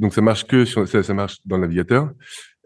[0.00, 2.10] Donc, ça marche que sur, ça marche dans le navigateur.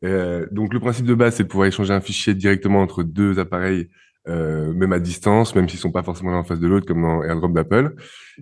[0.04, 3.38] Euh, donc le principe de base, c'est de pouvoir échanger un fichier directement entre deux
[3.38, 3.88] appareils,
[4.28, 7.22] euh, même à distance, même s'ils sont pas forcément en face de l'autre, comme dans
[7.22, 7.94] AirDrop d'Apple.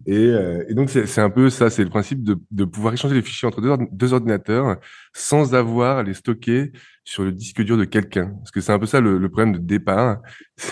[0.06, 3.14] Et, euh, et, donc c'est un peu ça, c'est le principe de, de, pouvoir échanger
[3.14, 4.76] les fichiers entre deux, deux, ordinateurs
[5.12, 6.72] sans avoir à les stocker
[7.04, 8.34] sur le disque dur de quelqu'un.
[8.38, 10.20] Parce que c'est un peu ça le, le problème de départ.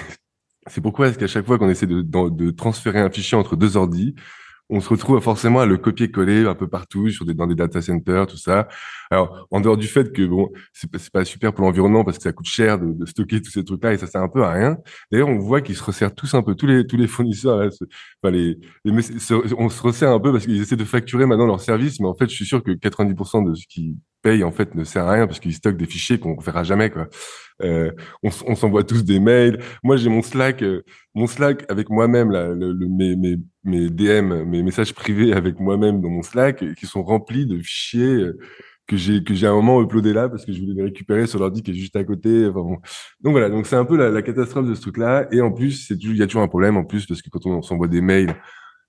[0.68, 3.54] C'est pourquoi est-ce qu'à chaque fois qu'on essaie de, de, de, transférer un fichier entre
[3.54, 4.16] deux ordis,
[4.68, 7.80] on se retrouve forcément à le copier-coller un peu partout sur des, dans des data
[7.80, 8.68] centers, tout ça.
[9.10, 12.24] Alors, en dehors du fait que bon, c'est pas, pas super pour l'environnement parce que
[12.24, 14.52] ça coûte cher de, de stocker tous ces trucs-là et ça sert un peu à
[14.52, 14.76] rien.
[15.12, 17.70] D'ailleurs, on voit qu'ils se resserrent tous un peu, tous les tous les fournisseurs.
[18.22, 18.58] Enfin, les,
[19.58, 22.14] on se resserre un peu parce qu'ils essaient de facturer maintenant leurs services, mais en
[22.14, 25.12] fait, je suis sûr que 90% de ce qui paye en fait ne sert à
[25.12, 27.08] rien parce qu'ils stockent des fichiers qu'on verra jamais quoi.
[27.62, 27.90] Euh,
[28.22, 29.60] on, s'envoie tous des mails.
[29.82, 30.82] Moi j'ai mon Slack, euh,
[31.14, 36.00] mon Slack avec moi-même là, le, mes, mes, mes DM, mes messages privés avec moi-même
[36.00, 38.38] dans mon Slack qui sont remplis de fichiers euh,
[38.86, 41.40] que j'ai que j'ai un moment uploadé là parce que je voulais les récupérer sur
[41.40, 42.44] l'ordi qui est juste à côté.
[42.44, 42.80] Donc
[43.22, 45.26] voilà, donc c'est un peu la, catastrophe de ce truc-là.
[45.32, 47.62] Et en plus, il y a toujours un problème en plus parce que quand on
[47.62, 48.36] s'envoie des mails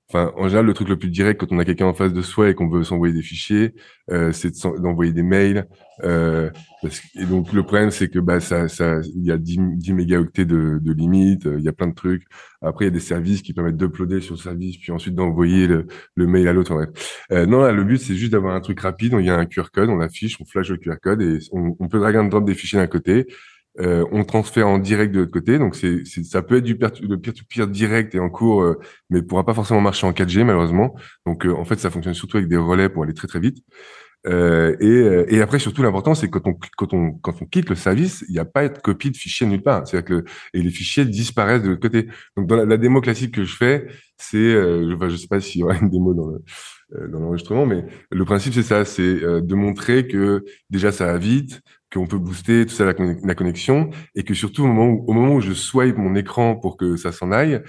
[0.10, 2.22] Enfin, en général, le truc le plus direct quand on a quelqu'un en face de
[2.22, 3.76] soi et qu'on veut s'envoyer des fichiers,
[4.10, 5.68] euh, c'est d'envoyer des mails.
[6.04, 6.50] Euh,
[7.16, 10.46] et donc le problème, c'est que bah ça, ça, il y a 10, 10 mégaoctets
[10.46, 12.24] de, de limite, il y a plein de trucs.
[12.62, 15.68] Après, il y a des services qui permettent d'uploader sur le service, puis ensuite d'envoyer
[15.68, 16.74] le, le, mail à l'autre.
[17.32, 19.14] Euh, non, là, le but, c'est juste d'avoir un truc rapide.
[19.20, 21.76] Il y a un QR code, on l'affiche, on flash le QR code et on,
[21.80, 23.28] on peut drag and drop des fichiers d'un côté
[23.80, 25.60] euh, on transfère en direct de l'autre côté.
[25.60, 29.54] Donc, c'est, ça peut être du peer-to-peer direct et en cours, euh, mais pourra pas
[29.54, 30.96] forcément marcher en 4G, malheureusement.
[31.26, 33.58] Donc, euh, en fait, ça fonctionne surtout avec des relais pour aller très, très vite.
[34.26, 37.76] Euh, et, et, après, surtout, l'important, c'est quand on, quand, on, quand on quitte le
[37.76, 39.88] service, il n'y a pas de copie de fichier nulle part.
[39.88, 42.08] C'est-à-dire que et les fichiers disparaissent de l'autre côté.
[42.36, 43.88] Donc, dans la, démo classique que je fais,
[44.18, 46.44] c'est, euh, enfin, je sais pas s'il y aura une démo dans le,
[46.90, 51.62] dans l'enregistrement, mais le principe, c'est ça, c'est de montrer que déjà, ça va vite,
[51.94, 55.14] qu'on peut booster tout ça la, la, connexion et que surtout au moment où, au
[55.14, 57.62] moment où je swipe mon écran pour que ça s'en aille,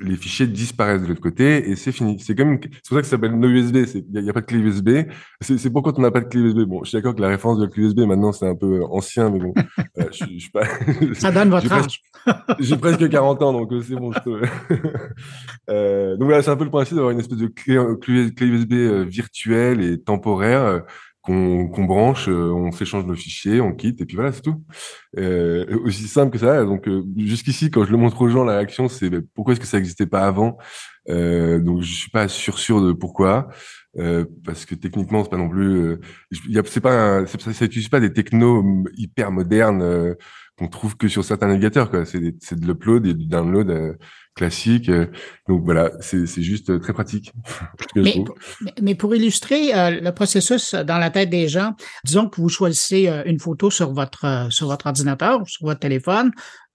[0.00, 2.18] les fichiers disparaissent de l'autre côté et c'est fini.
[2.18, 3.76] C'est comme c'est pour ça que ça s'appelle no USB.
[3.94, 4.90] Il n'y a, pas de clé USB.
[5.40, 6.60] C'est pourquoi on n'a pas de clé USB.
[6.60, 8.82] Bon, je suis d'accord que la référence de la clé USB maintenant c'est un peu
[8.84, 9.52] ancien, mais bon,
[9.98, 10.64] euh, je, je, suis pas.
[11.14, 12.00] ça donne votre âge.
[12.58, 14.12] J'ai presque 40 ans, donc euh, c'est bon.
[14.12, 14.40] Je peux...
[15.70, 18.46] euh, donc voilà, c'est un peu le principe d'avoir une espèce de clé, clé, clé
[18.46, 20.82] USB euh, virtuelle et temporaire
[21.22, 24.62] qu'on branche, euh, on s'échange nos fichiers, on quitte, et puis voilà, c'est tout.
[25.18, 26.64] Euh, aussi simple que ça.
[26.64, 29.60] Donc euh, jusqu'ici, quand je le montre aux gens, la réaction, c'est ben, pourquoi est-ce
[29.60, 30.56] que ça n'existait pas avant?
[31.08, 33.48] Euh, Donc je suis pas sûr sûr de pourquoi,
[33.98, 35.98] euh, parce que techniquement, c'est pas non plus,
[36.66, 38.64] c'est pas, ça n'utilise pas des technos
[38.96, 40.16] hyper modernes
[40.60, 41.90] qu'on trouve que sur certains navigateurs.
[41.90, 42.04] Quoi.
[42.04, 43.96] C'est, de l'upload et du download
[44.34, 44.88] classique.
[44.88, 45.06] Euh,
[45.48, 47.32] donc voilà, c'est juste euh, très pratique.
[47.96, 48.24] mais,
[48.80, 53.10] mais, pour illustrer euh, le processus dans la tête des gens, disons que vous choisissez
[53.26, 56.30] une photo sur votre sur votre ordinateur, sur votre téléphone,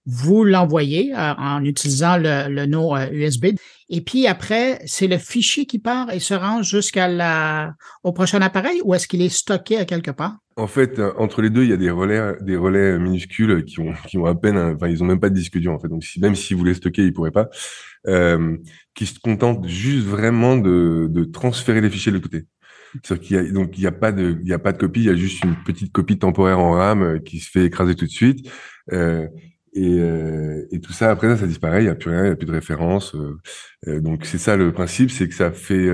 [0.06, 3.46] vous l'envoyez en utilisant le, nom USB.
[3.88, 8.40] Et puis après, c'est le fichier qui part et se rend jusqu'à la au prochain
[8.42, 10.36] appareil ou est-ce qu'il est stocké quelque part?
[10.56, 13.78] En fait, euh, entre les deux, il y a des relais, des relais minuscules qui
[13.80, 15.88] ont, qui ont à peine, enfin, ils ont même pas de disque dur en fait.
[15.88, 17.48] Donc, si, même s'ils voulaient stocker, ils pourraient pas.
[18.06, 18.56] Euh,
[18.94, 22.46] qui se contentent juste vraiment de, de transférer les fichiers de l'autre côté.
[23.52, 25.16] donc il y a pas de, il y a pas de copie, il y a
[25.16, 28.48] juste une petite copie temporaire en RAM euh, qui se fait écraser tout de suite.
[28.92, 29.26] Euh,
[29.76, 32.26] et, euh, et, tout ça, après ça, ça disparaît, il n'y a plus rien, il
[32.26, 33.14] n'y a plus de référence.
[33.14, 35.88] Euh, donc c'est ça le principe, c'est que ça fait...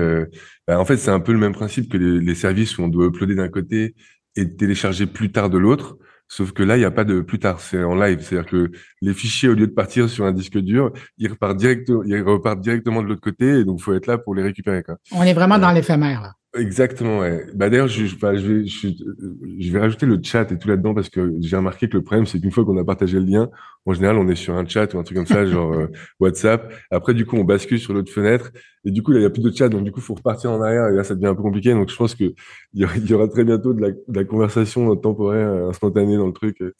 [0.67, 2.87] Bah, en fait, c'est un peu le même principe que les, les services où on
[2.87, 3.93] doit uploader d'un côté
[4.37, 5.97] et télécharger plus tard de l'autre.
[6.29, 8.21] Sauf que là, il n'y a pas de plus tard, c'est en live.
[8.21, 11.91] C'est-à-dire que les fichiers, au lieu de partir sur un disque dur, ils repartent, direct,
[12.05, 14.81] ils repartent directement de l'autre côté, et donc il faut être là pour les récupérer.
[14.81, 14.95] Quoi.
[15.11, 16.33] On est vraiment dans l'éphémère, là.
[16.55, 17.47] Exactement, ouais.
[17.55, 20.93] Bah, d'ailleurs, je, je, bah, je vais, je, vais rajouter le chat et tout là-dedans
[20.93, 23.49] parce que j'ai remarqué que le problème, c'est qu'une fois qu'on a partagé le lien,
[23.87, 25.87] en général, on est sur un chat ou un truc comme ça, genre euh,
[26.19, 26.71] WhatsApp.
[26.91, 28.51] Après, du coup, on bascule sur l'autre fenêtre
[28.85, 29.67] et du coup, il n'y a plus de chat.
[29.67, 31.71] Donc, du coup, faut repartir en arrière et là, ça devient un peu compliqué.
[31.73, 32.25] Donc, je pense que
[32.73, 36.27] il y, aura, y aura très bientôt de la, de la conversation temporaire, instantanée dans
[36.27, 36.71] le truc, euh,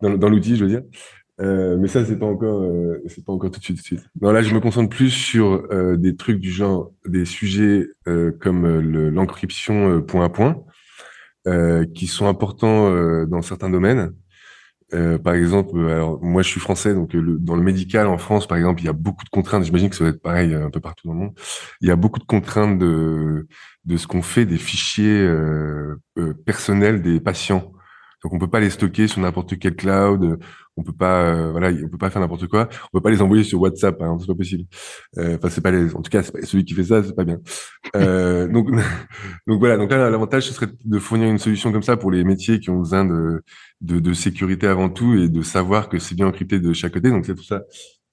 [0.00, 0.82] dans, dans l'outil, je veux dire.
[1.40, 3.86] Euh, mais ça, c'est pas encore, euh, c'est pas encore tout de suite, tout de
[3.86, 4.10] suite.
[4.20, 8.32] Non, là, je me concentre plus sur euh, des trucs du genre, des sujets euh,
[8.40, 8.66] comme
[9.10, 10.62] l'encryption point à point,
[11.94, 12.90] qui sont importants
[13.24, 14.12] dans certains domaines.
[15.24, 18.58] par exemple, alors moi, je suis français, donc le, dans le médical en France, par
[18.58, 19.64] exemple, il y a beaucoup de contraintes.
[19.64, 21.34] J'imagine que ça va être pareil un peu partout dans le monde.
[21.80, 23.46] Il y a beaucoup de contraintes de
[23.86, 25.26] de ce qu'on fait des fichiers
[26.44, 27.72] personnels des patients.
[28.22, 30.38] Donc on peut pas les stocker sur n'importe quel cloud,
[30.76, 33.22] on peut pas euh, voilà, on peut pas faire n'importe quoi, on peut pas les
[33.22, 34.64] envoyer sur WhatsApp exemple, c'est pas possible.
[35.18, 37.24] Euh, enfin c'est pas les en tout cas pas, celui qui fait ça, c'est pas
[37.24, 37.38] bien.
[37.96, 38.70] Euh, donc
[39.46, 42.24] donc voilà, donc là l'avantage ce serait de fournir une solution comme ça pour les
[42.24, 43.42] métiers qui ont besoin de
[43.80, 47.10] de, de sécurité avant tout et de savoir que c'est bien encrypté de chaque côté.
[47.10, 47.62] Donc c'est tout ça.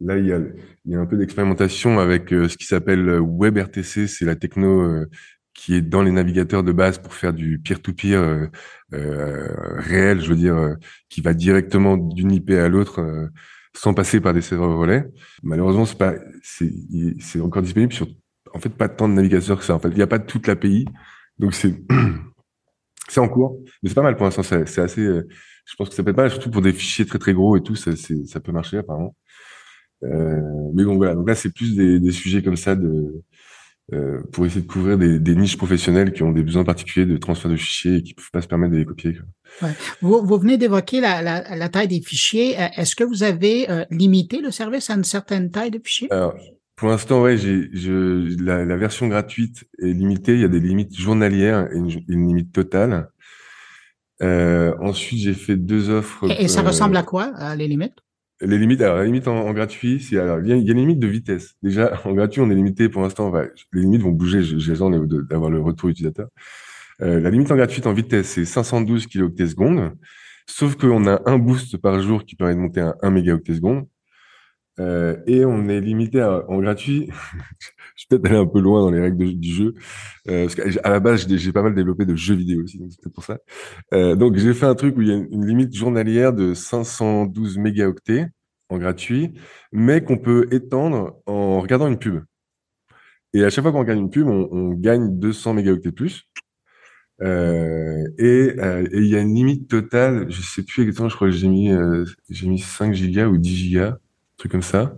[0.01, 0.39] Là, il y a,
[0.85, 5.05] il y a un peu d'expérimentation avec ce qui s'appelle WebRTC, c'est la techno
[5.55, 8.47] qui est dans les navigateurs de base pour faire du peer-to-peer euh,
[8.93, 9.47] euh,
[9.79, 10.75] réel, je veux dire, euh,
[11.09, 13.29] qui va directement d'une IP à l'autre
[13.73, 15.05] sans passer par des serveurs relais.
[15.43, 16.13] Malheureusement, c'est pas,
[16.43, 18.07] c'est, encore disponible sur,
[18.53, 19.75] en fait, pas tant de navigateurs que ça.
[19.75, 20.85] En fait, il n'y a pas toute l'API,
[21.39, 21.73] donc c'est,
[23.09, 24.43] c'est en cours, mais c'est pas mal pour l'instant.
[24.43, 27.33] C'est, assez, je pense que ça peut être mal, surtout pour des fichiers très très
[27.33, 29.15] gros et tout, ça, ça peut marcher apparemment.
[30.03, 31.15] Euh, mais bon, voilà.
[31.15, 33.23] Donc là, c'est plus des, des sujets comme ça de
[33.93, 37.17] euh, pour essayer de couvrir des, des, niches professionnelles qui ont des besoins particuliers de
[37.17, 39.19] transfert de fichiers et qui ne peuvent pas se permettre de les copier.
[39.62, 39.69] Ouais.
[40.02, 42.60] Vous, vous, venez d'évoquer la, la, la, taille des fichiers.
[42.60, 46.12] Euh, est-ce que vous avez euh, limité le service à une certaine taille de fichiers?
[46.12, 46.34] Alors,
[46.76, 50.34] pour l'instant, ouais, j'ai, je, la, la, version gratuite est limitée.
[50.34, 53.10] Il y a des limites journalières et une, une limite totale.
[54.24, 56.28] Euh, ensuite, j'ai fait deux offres.
[56.32, 58.04] Et, et ça ressemble à quoi, les limites?
[58.41, 61.08] Les limites, alors la limite en, gratuit, c'est alors il y, a, une limite de
[61.08, 61.56] vitesse.
[61.63, 63.32] Déjà en gratuit, on est limité pour l'instant.
[63.74, 64.43] les limites vont bouger.
[64.43, 64.91] J'ai besoin
[65.30, 66.28] d'avoir le retour utilisateur.
[67.02, 69.93] Euh, la limite en gratuite en vitesse, c'est 512 kilooctets secondes.
[70.48, 73.86] Sauf qu'on a un boost par jour qui permet de monter à 1 mégaoctet seconde.
[74.79, 77.09] Euh, et on est limité en gratuit.
[77.95, 79.73] je vais peut-être aller un peu loin dans les règles du jeu,
[80.29, 83.11] euh, parce qu'à la base, j'ai pas mal développé de jeux vidéo aussi, donc c'est
[83.11, 83.39] pour ça.
[83.93, 87.57] Euh, donc j'ai fait un truc où il y a une, limite journalière de 512
[87.57, 88.27] mégaoctets
[88.69, 89.33] en gratuit,
[89.71, 92.23] mais qu'on peut étendre en regardant une pub.
[93.33, 96.29] Et à chaque fois qu'on regarde une pub, on, on gagne 200 mégaoctets plus.
[97.21, 101.29] Euh, et euh, il y a une limite totale, je sais plus exactement, je crois
[101.29, 102.03] que j'ai mis euh,
[102.43, 103.97] mis 5 gigas ou 10 gigas
[104.49, 104.95] comme ça.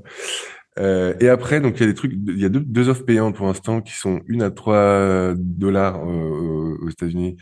[0.79, 3.03] Euh, et après, donc il y a des trucs, il y a deux, deux offres
[3.03, 7.37] payantes pour l'instant qui sont une à 3 dollars euh, aux États-Unis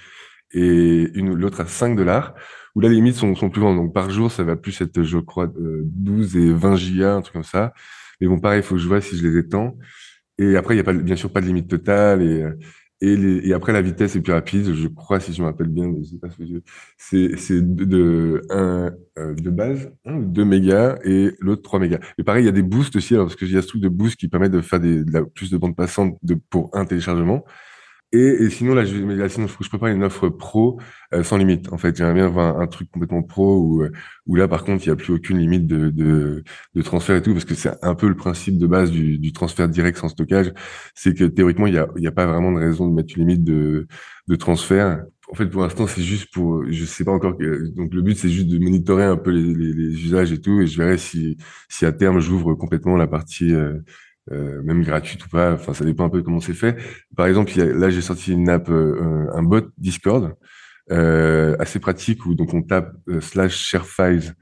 [0.51, 2.33] et une l'autre à 5 dollars.
[2.75, 3.77] Où là les limites sont, sont plus grandes.
[3.77, 7.33] Donc par jour, ça va plus être, je crois, 12 et 20 gigas, un truc
[7.33, 7.73] comme ça.
[8.19, 9.77] Mais bon, pareil, il faut que je vois si je les étends.
[10.37, 12.43] Et après, il y a pas, bien sûr pas de limite totale et
[13.01, 15.67] et, les, et, après, la vitesse est plus rapide, je crois, si je me rappelle
[15.67, 15.93] bien,
[16.97, 21.79] c'est c'est de, de, un, euh, de base, un ou 2 mégas, et l'autre 3
[21.79, 21.99] mégas.
[22.17, 23.81] Et pareil, il y a des boosts aussi, alors, parce qu'il y a ce truc
[23.81, 26.69] de boost qui permet de faire des, de la, plus de bandes passantes de, pour
[26.73, 27.43] un téléchargement.
[28.11, 30.79] Et, et, sinon, là, je, mais là, sinon, je, je prépare une offre pro
[31.13, 31.71] euh, sans limite.
[31.73, 33.91] En fait, j'aimerais bien avoir un, truc complètement pro où, euh,
[34.25, 36.43] où là, par contre, il n'y a plus aucune limite de, de,
[36.75, 39.33] de, transfert et tout, parce que c'est un peu le principe de base du, du
[39.33, 40.53] transfert direct sans stockage.
[40.93, 43.43] C'est que théoriquement, il n'y a, a pas vraiment de raison de mettre une limite
[43.43, 43.87] de,
[44.27, 45.03] de transfert.
[45.31, 47.37] En fait, pour l'instant, c'est juste pour, je sais pas encore.
[47.37, 50.39] Que, donc, le but, c'est juste de monitorer un peu les, les, les, usages et
[50.39, 51.37] tout, et je verrai si,
[51.69, 53.79] si à terme, j'ouvre complètement la partie euh,
[54.31, 55.53] euh, même gratuite ou pas.
[55.53, 56.77] Enfin, ça dépend un peu comment c'est fait.
[57.15, 60.35] Par exemple, a, là, j'ai sorti une app, euh, un bot Discord,
[60.91, 64.35] euh, assez pratique où donc on tape euh, slash share files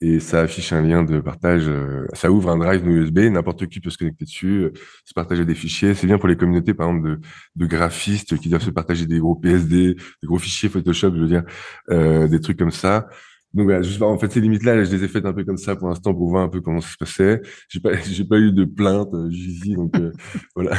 [0.00, 1.64] et ça affiche un lien de partage.
[1.66, 4.70] Euh, ça ouvre un drive USB, n'importe qui peut se connecter dessus,
[5.04, 5.94] se partager des fichiers.
[5.94, 7.20] C'est bien pour les communautés, par exemple, de,
[7.56, 11.26] de, graphistes qui doivent se partager des gros PSD, des gros fichiers Photoshop, je veux
[11.26, 11.42] dire,
[12.28, 13.08] des trucs comme ça.
[13.54, 15.74] Donc voilà, juste, en fait, ces limites-là, je les ai faites un peu comme ça
[15.74, 17.40] pour l'instant pour voir un peu comment ça se passait.
[17.68, 20.12] J'ai pas, j'ai pas eu de plainte euh, jusqu'ici, donc euh,
[20.54, 20.76] voilà.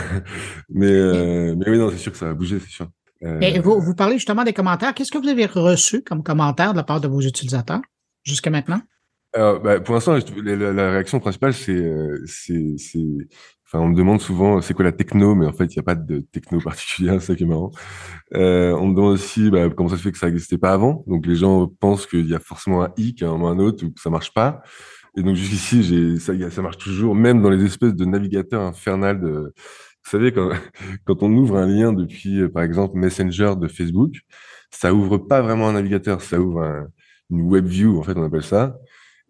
[0.69, 2.87] Mais, euh, mais oui, non, c'est sûr que ça va bouger, c'est sûr.
[3.23, 4.93] Euh, Et vous, vous parlez justement des commentaires.
[4.93, 7.81] Qu'est-ce que vous avez reçu comme commentaires de la part de vos utilisateurs
[8.23, 8.81] jusqu'à maintenant?
[9.33, 11.83] Alors, bah, pour l'instant, la, la, réaction principale, c'est,
[12.25, 13.27] c'est, c'est,
[13.71, 15.83] Enfin, on me demande souvent c'est quoi la techno, mais en fait, il n'y a
[15.83, 17.71] pas de techno particulière, c'est ça qui est marrant.
[18.35, 21.03] Euh, on me demande aussi bah, comment ça se fait que ça n'existait pas avant.
[21.07, 23.85] Donc, les gens pensent qu'il y a forcément un hic à un moment un autre
[23.85, 24.61] ou que ça marche pas.
[25.17, 29.21] Et donc, jusqu'ici, j'ai, ça, ça marche toujours, même dans les espèces de navigateurs infernales
[29.21, 29.53] de,
[30.09, 30.49] savez, quand,
[31.05, 34.21] quand on ouvre un lien depuis, par exemple, Messenger de Facebook,
[34.71, 36.87] ça ouvre pas vraiment un navigateur, ça ouvre un,
[37.29, 38.77] une web view, en fait, on appelle ça.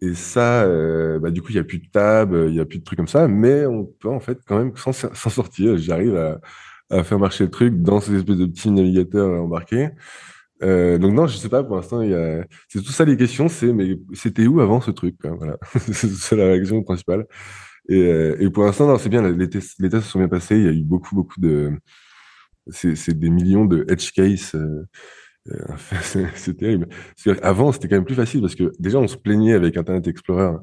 [0.02, 2.64] Et ça, euh, bah, du coup, il n'y a plus de tab, il n'y a
[2.64, 5.76] plus de trucs comme ça, mais on peut en fait quand même s'en sortir.
[5.76, 9.90] J'arrive à, faire marcher le truc dans ces espèces de petits navigateurs embarqués.
[10.62, 12.44] Euh, donc non, je sais pas, pour l'instant, a...
[12.68, 16.36] c'est tout ça les questions, c'est mais c'était où avant ce truc quoi, Voilà, c'est
[16.36, 17.26] la réaction principale.
[17.88, 20.64] Et, euh, et pour l'instant, non, c'est bien, les tests, se sont bien passés, il
[20.64, 21.72] y a eu beaucoup, beaucoup de...
[22.70, 24.84] C'est des millions de edge cases euh, euh,
[26.34, 26.88] c'est terrible.
[27.42, 30.58] Avant, c'était quand même plus facile parce que déjà, on se plaignait avec Internet Explorer.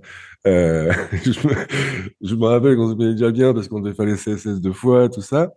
[0.45, 4.61] Euh, je, me, rappelle qu'on se plaignait déjà bien parce qu'on devait faire les CSS
[4.61, 5.51] deux fois, tout ça.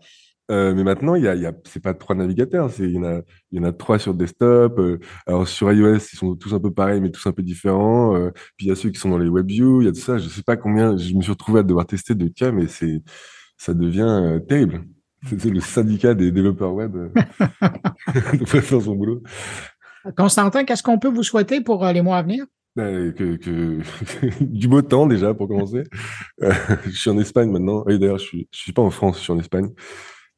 [0.51, 3.99] Euh, mais maintenant, il y a, c'est pas trois navigateurs, il y en a, trois
[3.99, 4.79] sur desktop.
[4.79, 8.17] Euh, alors sur iOS, ils sont tous un peu pareils, mais tous un peu différents.
[8.17, 10.01] Euh, puis il y a ceux qui sont dans les WebView, il y a tout
[10.01, 10.19] ça.
[10.19, 10.97] Je sais pas combien.
[10.97, 13.01] Je me suis retrouvé à devoir tester deux cas, mais c'est,
[13.57, 14.85] ça devient terrible.
[15.27, 16.97] C'est le syndicat des développeurs web
[18.35, 19.23] de faire son boulot.
[20.17, 22.47] Constantin, qu'est-ce qu'on peut vous souhaiter pour les mois à venir?
[22.77, 23.81] Ben, que, que
[24.41, 25.83] du beau temps déjà pour commencer.
[26.41, 27.85] je suis en Espagne maintenant.
[27.87, 29.71] Oui, d'ailleurs, je suis, je suis pas en France, je suis en Espagne.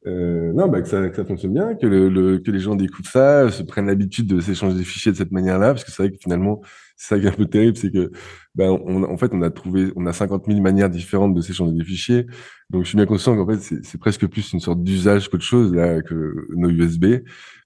[0.06, 3.08] Euh, non, bah, que, ça, que ça fonctionne bien, que, le, que les gens découvrent
[3.08, 6.10] ça, se prennent l'habitude de s'échanger des fichiers de cette manière-là, parce que c'est vrai
[6.10, 6.60] que finalement,
[6.96, 8.10] c'est ça qui est un peu terrible, c'est que,
[8.56, 11.72] ben, on, en fait, on a trouvé, on a 50 000 manières différentes de s'échanger
[11.72, 12.26] des fichiers.
[12.72, 15.74] Donc, je suis bien conscient qu'en fait, c'est presque plus une sorte d'usage qu'autre chose,
[15.74, 17.04] là, que nos USB.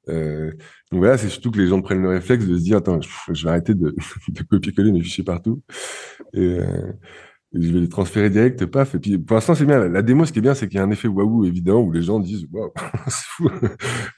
[0.09, 0.50] Euh,
[0.90, 3.44] donc voilà, c'est surtout que les gens prennent le réflexe de se dire, attends, je,
[3.44, 3.94] vais arrêter de,
[4.28, 5.62] de copier-coller mes fichiers partout.
[6.34, 6.92] Et, euh,
[7.52, 8.96] je vais les transférer direct, paf.
[8.96, 9.88] Et puis, pour l'instant, c'est bien.
[9.88, 11.92] La démo, ce qui est bien, c'est qu'il y a un effet waouh évident où
[11.92, 12.72] les gens disent, waouh,
[13.07, 13.48] c'est fou.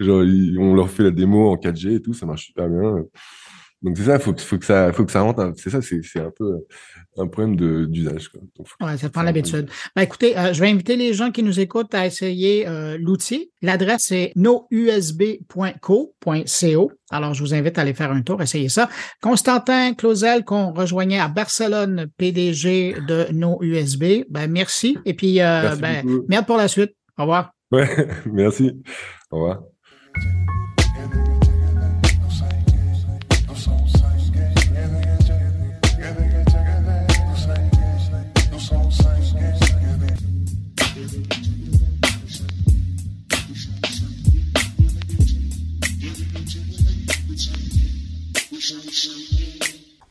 [0.01, 0.24] Genre,
[0.59, 3.05] on leur fait la démo en 4G et tout, ça marche super bien.
[3.83, 5.53] Donc, c'est ça, faut, faut que ça, faut que ça rentre.
[5.57, 6.66] C'est ça, c'est, un peu
[7.16, 8.31] un problème de, d'usage,
[8.81, 9.68] ouais, ça prend l'habitude.
[9.95, 13.53] Ben, écoutez, euh, je vais inviter les gens qui nous écoutent à essayer euh, l'outil.
[13.62, 15.33] L'adresse est nousb.co.co.
[17.11, 18.89] Alors, je vous invite à aller faire un tour, essayer ça.
[19.20, 24.24] Constantin Clausel, qu'on rejoignait à Barcelone, PDG de nos USB.
[24.29, 24.99] Ben, merci.
[25.05, 26.95] Et puis, euh, merci ben, merde pour la suite.
[27.16, 27.53] Au revoir.
[27.70, 28.72] Ouais, merci.
[29.31, 29.62] Au revoir.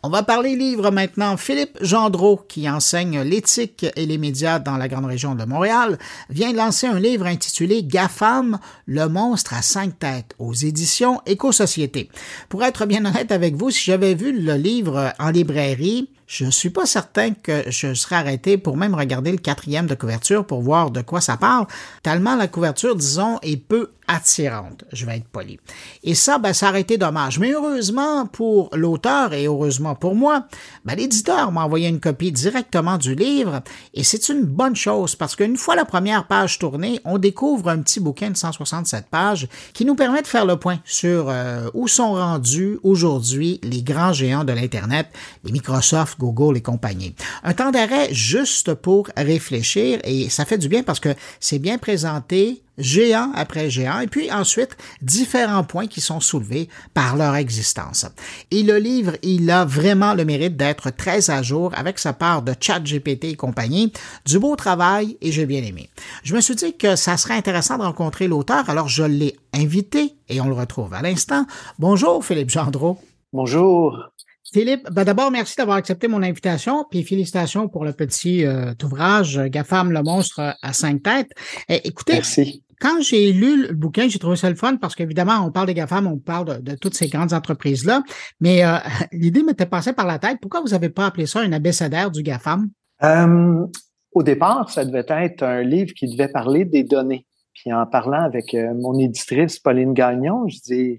[0.03, 1.37] On va parler livre maintenant.
[1.37, 5.97] Philippe Gendreau, qui enseigne l'éthique et les médias dans la grande région de Montréal,
[6.29, 12.09] vient de lancer un livre intitulé GAFAM, le monstre à cinq têtes, aux éditions Éco-Société.
[12.47, 16.51] Pour être bien honnête avec vous, si j'avais vu le livre en librairie, je ne
[16.51, 20.61] suis pas certain que je serais arrêté pour même regarder le quatrième de couverture pour
[20.61, 21.65] voir de quoi ça parle,
[22.03, 25.59] tellement la couverture, disons, est peu attirante, je vais être poli.
[26.03, 27.39] Et ça, ben, ça aurait été dommage.
[27.39, 30.45] Mais heureusement pour l'auteur et heureusement pour moi,
[30.85, 33.61] ben, l'éditeur m'a envoyé une copie directement du livre
[33.93, 37.79] et c'est une bonne chose parce qu'une fois la première page tournée, on découvre un
[37.79, 41.87] petit bouquin de 167 pages qui nous permet de faire le point sur euh, où
[41.89, 45.07] sont rendus aujourd'hui les grands géants de l'Internet,
[45.43, 47.15] les Microsoft, Google et compagnie.
[47.43, 51.77] Un temps d'arrêt juste pour réfléchir et ça fait du bien parce que c'est bien
[51.77, 58.05] présenté, géant après géant, et puis ensuite différents points qui sont soulevés par leur existence.
[58.51, 62.41] Et le livre, il a vraiment le mérite d'être très à jour avec sa part
[62.41, 63.91] de chat GPT et compagnie,
[64.25, 65.89] du beau travail et j'ai bien aimé.
[66.23, 70.15] Je me suis dit que ça serait intéressant de rencontrer l'auteur, alors je l'ai invité
[70.29, 71.45] et on le retrouve à l'instant.
[71.79, 72.99] Bonjour Philippe Gendreau.
[73.33, 74.09] Bonjour.
[74.53, 79.37] Philippe, ben d'abord, merci d'avoir accepté mon invitation, puis félicitations pour le petit euh, ouvrage
[79.37, 81.31] GAFAM, le monstre à cinq têtes.
[81.69, 85.45] Eh, écoutez, merci quand j'ai lu le bouquin, j'ai trouvé ça le fun parce qu'évidemment,
[85.45, 88.03] on parle des GAFAM, on parle de, toutes ces grandes entreprises-là,
[88.39, 88.77] mais euh,
[89.11, 90.37] l'idée m'était passée par la tête.
[90.41, 92.69] Pourquoi vous n'avez pas appelé ça un abécédaire du GAFAM?
[93.03, 93.65] Euh,
[94.11, 97.25] au départ, ça devait être un livre qui devait parler des données.
[97.53, 100.97] Puis en parlant avec euh, mon éditrice Pauline Gagnon, je dis,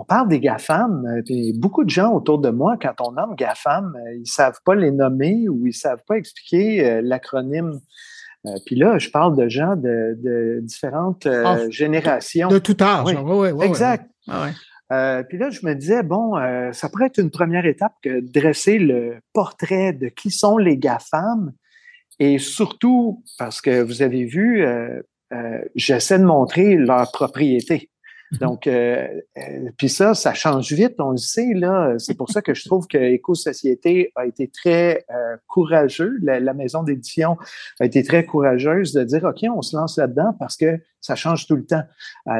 [0.00, 3.94] on parle des GAFAM, puis beaucoup de gens autour de moi, quand on nomme GAFAM,
[4.16, 7.80] ils savent pas les nommer ou ils savent pas expliquer l'acronyme
[8.46, 12.48] euh, puis là, je parle de gens de, différentes euh, ah, générations.
[12.48, 13.04] De tout âge.
[13.06, 14.08] Oui, oui, oui, exact.
[14.90, 16.34] Euh, puis là, je me disais, bon,
[16.72, 21.52] ça pourrait être une première étape que dresser le portrait de qui sont les GAFAM
[22.18, 24.64] et surtout, parce que vous avez vu,
[25.74, 27.90] j'essaie de montrer leur propriété.
[28.40, 29.06] Donc, euh,
[29.38, 31.94] euh, puis ça, ça change vite, on le sait, là.
[31.98, 36.82] C'est pour ça que je trouve que Éco-Société a été très euh, courageux, la, maison
[36.82, 37.36] d'édition
[37.78, 41.46] a été très courageuse de dire, OK, on se lance là-dedans parce que ça change
[41.46, 41.84] tout le temps.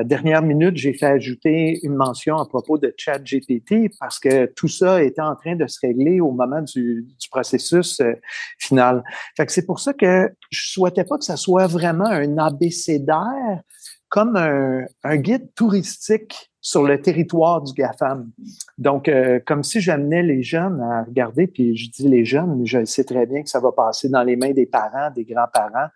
[0.04, 5.02] Dernière minute, j'ai fait ajouter une mention à propos de ChatGPT parce que tout ça
[5.02, 8.14] était en train de se régler au moment du, du processus euh,
[8.58, 9.02] final.
[9.36, 13.62] Fait que c'est pour ça que je souhaitais pas que ça soit vraiment un abécédaire
[14.08, 18.30] comme un, guide touristique sur le territoire du GAFAM.
[18.76, 22.66] Donc, euh, comme si j'amenais les jeunes à regarder, puis je dis les jeunes, mais
[22.66, 25.88] je sais très bien que ça va passer dans les mains des parents, des grands-parents,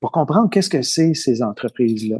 [0.00, 2.18] pour comprendre qu'est-ce que c'est ces entreprises-là.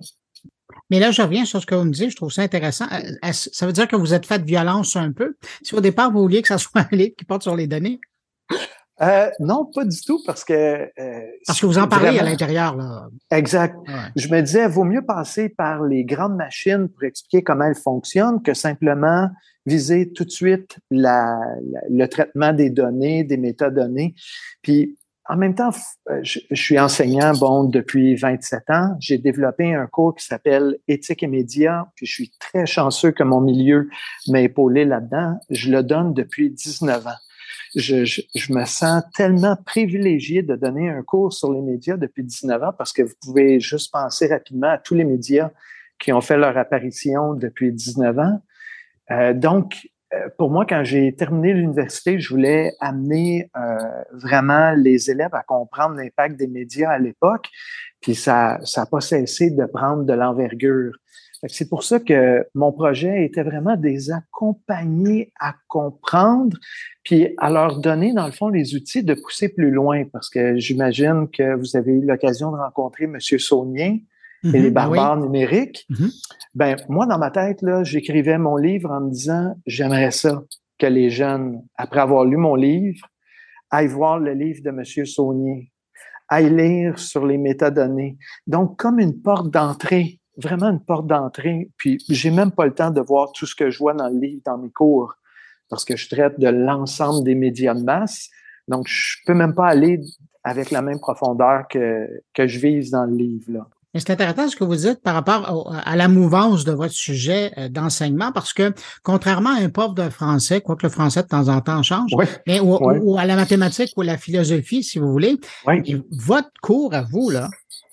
[0.91, 2.87] Mais là, je reviens sur ce que vous me dites, je trouve ça intéressant.
[2.93, 5.37] Euh, ça veut dire que vous êtes fait de violence un peu?
[5.63, 8.01] Si au départ, vous vouliez que ça soit un livre qui porte sur les données,
[9.03, 10.53] euh, non, pas du tout, parce que...
[10.53, 13.09] Euh, parce que vous en parlez à l'intérieur, là.
[13.31, 13.77] Exact.
[13.89, 13.95] Ouais.
[14.17, 18.43] Je me disais, vaut mieux passer par les grandes machines pour expliquer comment elles fonctionnent
[18.43, 19.31] que simplement
[19.65, 21.39] viser tout de suite la,
[21.71, 24.15] la, le traitement des données, des métadonnées.
[24.63, 24.99] Puis,
[25.31, 25.71] en même temps,
[26.11, 28.97] euh, je, je suis enseignant, bon, depuis 27 ans.
[28.99, 33.23] J'ai développé un cours qui s'appelle Éthique et médias, puis je suis très chanceux que
[33.23, 33.89] mon milieu
[34.29, 35.39] m'a épaulé là-dedans.
[35.49, 37.11] Je le donne depuis 19 ans
[37.77, 42.25] je, je, je, me sens tellement privilégié de donner un cours sur les médias depuis
[42.25, 45.51] 19 ans parce que vous pouvez juste penser rapidement à tous les médias
[45.99, 48.43] qui ont fait leur apparition depuis 19 ans.
[49.11, 53.77] Euh, donc, euh, pour moi, quand j'ai terminé l'université, je voulais amener euh,
[54.13, 57.49] vraiment les élèves à comprendre l'impact des médias à l'époque,
[58.01, 60.97] puis ça n'a pas cessé de prendre de l'envergure.
[61.47, 66.59] C'est pour ça que mon projet était vraiment de les accompagner à comprendre,
[67.03, 70.59] puis à leur donner, dans le fond, les outils de pousser plus loin, parce que
[70.59, 73.19] j'imagine que vous avez eu l'occasion de rencontrer M.
[73.21, 74.05] Saunier
[74.43, 75.25] mm -hmm, et les barbares oui.
[75.25, 75.87] numériques.
[75.89, 76.11] Mm -hmm.
[76.55, 80.43] Ben, moi, dans ma tête, là, j'écrivais mon livre en me disant, j'aimerais ça
[80.79, 83.05] que les jeunes, après avoir lu mon livre,
[83.71, 84.85] aillent voir le livre de M.
[85.07, 85.73] Saunier,
[86.29, 88.19] aillent lire sur les métadonnées.
[88.47, 91.71] Donc, comme une porte d'entrée vraiment une porte d'entrée.
[91.77, 94.19] Puis, j'ai même pas le temps de voir tout ce que je vois dans le
[94.19, 95.15] livre, dans mes cours,
[95.69, 98.29] parce que je traite de l'ensemble des médias de masse.
[98.69, 100.01] Donc, je peux même pas aller
[100.45, 103.67] avec la même profondeur que, que je vise dans le livre, là.
[103.95, 107.69] C'est intéressant ce que vous dites par rapport à la mouvance de votre sujet euh,
[107.69, 108.73] d'enseignement, parce que
[109.03, 112.25] contrairement à un prof de français, quoique le français de temps en temps change, oui.
[112.47, 112.99] mais ou, oui.
[113.03, 115.37] ou, à la mathématique ou à la philosophie, si vous voulez,
[115.67, 116.05] oui.
[116.13, 117.49] votre cours à vous, là,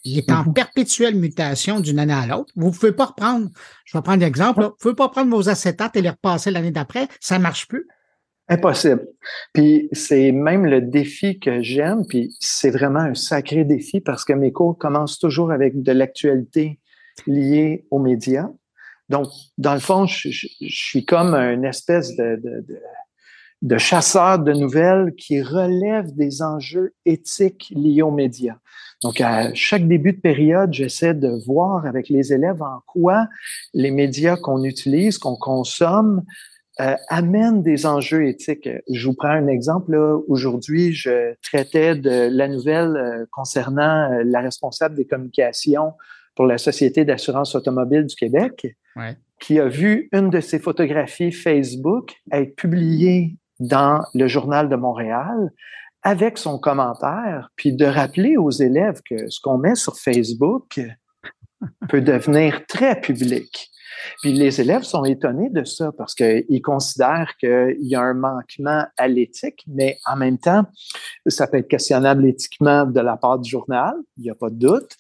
[0.07, 0.53] il est en mm -hmm.
[0.53, 2.51] perpétuelle mutation d'une année à l'autre.
[2.55, 3.49] Vous ne pouvez pas reprendre,
[3.85, 6.71] je vais prendre l'exemple, vous ne pouvez pas prendre vos acétates et les repasser l'année
[6.71, 7.85] d'après, ça ne marche plus.
[8.49, 9.05] Impossible.
[9.53, 14.33] Puis c'est même le défi que j'aime, puis c'est vraiment un sacré défi parce que
[14.33, 16.79] mes cours commencent toujours avec de l'actualité
[17.25, 18.49] liée aux médias.
[19.09, 19.27] Donc,
[19.57, 22.79] dans le fond, je, je, je suis comme une espèce de, de, de,
[23.63, 28.59] de, chasseur de nouvelles qui relève des enjeux éthiques liés aux médias.
[29.03, 33.27] Donc, à chaque début de période, j'essaie de voir avec les élèves en quoi
[33.73, 36.23] les médias qu'on utilise, qu'on consomme,
[36.79, 38.69] euh, amène des enjeux éthiques.
[38.91, 39.95] Je vous prends un exemple.
[40.27, 45.93] Aujourd'hui, je traitais de la nouvelle euh, concernant euh, la responsable des communications
[46.35, 49.17] pour la Société d'assurance automobile du Québec, ouais.
[49.39, 55.51] qui a vu une de ses photographies Facebook être publiée dans le Journal de Montréal
[56.03, 60.79] avec son commentaire, puis de rappeler aux élèves que ce qu'on met sur Facebook
[61.89, 63.69] peut devenir très public.
[64.21, 68.85] Puis les élèves sont étonnés de ça parce qu'ils considèrent qu'il y a un manquement
[68.97, 70.65] à l'éthique, mais en même temps,
[71.25, 74.55] ça peut être questionnable éthiquement de la part du journal, il n'y a pas de
[74.55, 74.91] doute,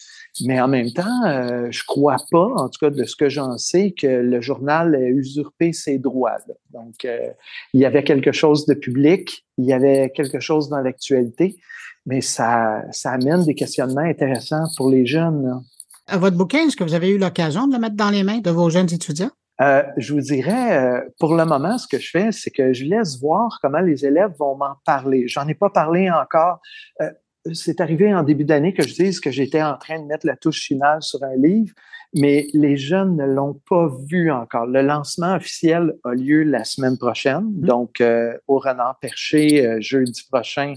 [0.45, 3.57] mais en même temps, euh, je crois pas, en tout cas de ce que j'en
[3.57, 6.37] sais, que le journal ait usurpé ses droits.
[6.47, 6.53] Là.
[6.73, 7.29] Donc, euh,
[7.73, 11.55] il y avait quelque chose de public, il y avait quelque chose dans l'actualité,
[12.05, 15.45] mais ça, ça amène des questionnements intéressants pour les jeunes.
[15.45, 15.61] Là.
[16.07, 18.39] À votre bouquin, est-ce que vous avez eu l'occasion de le mettre dans les mains
[18.39, 19.31] de vos jeunes étudiants?
[19.59, 22.85] Euh, je vous dirais, euh, pour le moment, ce que je fais, c'est que je
[22.85, 25.27] laisse voir comment les élèves vont m'en parler.
[25.27, 26.59] J'en ai pas parlé encore.
[27.01, 27.09] Euh,
[27.53, 30.35] c'est arrivé en début d'année que je dise que j'étais en train de mettre la
[30.35, 31.73] touche finale sur un livre,
[32.13, 34.65] mais les jeunes ne l'ont pas vu encore.
[34.65, 37.65] Le lancement officiel a lieu la semaine prochaine, mmh.
[37.65, 40.73] donc euh, au Renard Perché, euh, jeudi prochain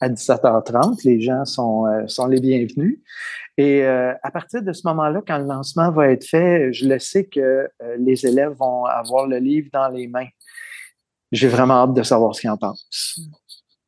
[0.00, 1.00] à 17h30.
[1.04, 3.00] Les gens sont, euh, sont les bienvenus.
[3.58, 7.24] Et à partir de ce moment-là, quand le lancement va être fait, je le sais
[7.24, 7.66] que
[7.98, 10.28] les élèves vont avoir le livre dans les mains.
[11.32, 13.18] J'ai vraiment hâte de savoir ce qu'ils en pensent.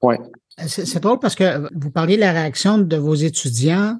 [0.00, 0.18] Ouais.
[0.66, 3.98] C'est drôle parce que vous parliez de la réaction de vos étudiants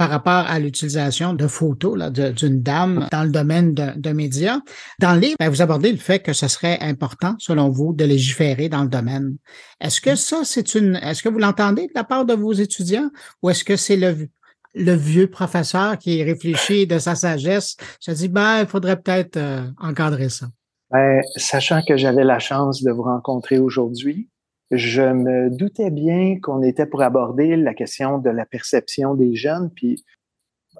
[0.00, 4.60] par rapport à l'utilisation de photos d'une dame dans le domaine de, médias.
[4.98, 8.06] Dans le livre, ben, vous abordez le fait que ce serait important, selon vous, de
[8.06, 9.36] légiférer dans le domaine.
[9.78, 13.10] Est-ce que ça, c'est une, est-ce que vous l'entendez de la part de vos étudiants
[13.42, 14.26] ou est-ce que c'est le,
[14.74, 19.66] le vieux professeur qui réfléchit de sa sagesse, se dit, ben, il faudrait peut-être euh,
[19.76, 20.46] encadrer ça?
[20.90, 24.29] Ben, sachant que j'avais la chance de vous rencontrer aujourd'hui,
[24.70, 29.70] je me doutais bien qu'on était pour aborder la question de la perception des jeunes.
[29.74, 30.04] Puis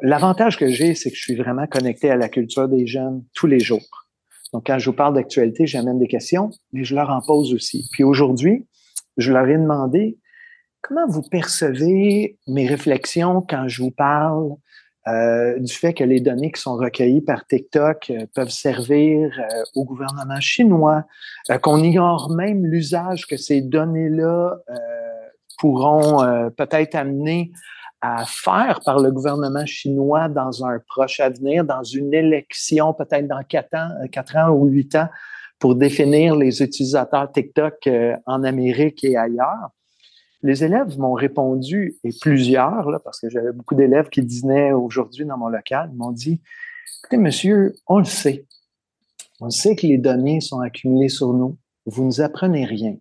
[0.02, 3.46] l'avantage que j'ai, c'est que je suis vraiment connecté à la culture des jeunes tous
[3.46, 4.06] les jours.
[4.52, 7.88] Donc, quand je vous parle d'actualité, j'amène des questions, mais je leur en pose aussi.
[7.92, 8.66] Puis aujourd'hui,
[9.16, 10.18] je leur ai demandé
[10.82, 14.54] comment vous percevez mes réflexions quand je vous parle
[15.10, 19.62] euh, du fait que les données qui sont recueillies par TikTok euh, peuvent servir euh,
[19.74, 21.04] au gouvernement chinois,
[21.62, 24.58] qu'on ignore même l'usage que ces données-là
[25.58, 27.50] pourront peut-être amener
[28.00, 33.42] à faire par le gouvernement chinois dans un proche avenir, dans une élection peut-être dans
[33.42, 35.08] quatre ans, quatre ans ou huit ans,
[35.58, 37.88] pour définir les utilisateurs TikTok
[38.26, 39.70] en Amérique et ailleurs.
[40.42, 45.26] Les élèves m'ont répondu, et plusieurs, là, parce que j'avais beaucoup d'élèves qui dînaient aujourd'hui
[45.26, 46.40] dans mon local, m'ont dit,
[46.98, 48.46] écoutez, monsieur, on le sait.
[49.40, 51.58] On sait que les données sont accumulées sur nous.
[51.86, 52.96] Vous nous apprenez rien.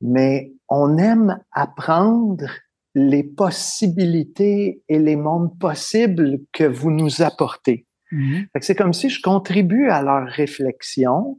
[0.00, 2.46] Mais on aime apprendre
[2.94, 7.86] les possibilités et les mondes possibles que vous nous apportez.
[8.12, 8.46] Mm-hmm.
[8.60, 11.38] C'est comme si je contribue à leur réflexion,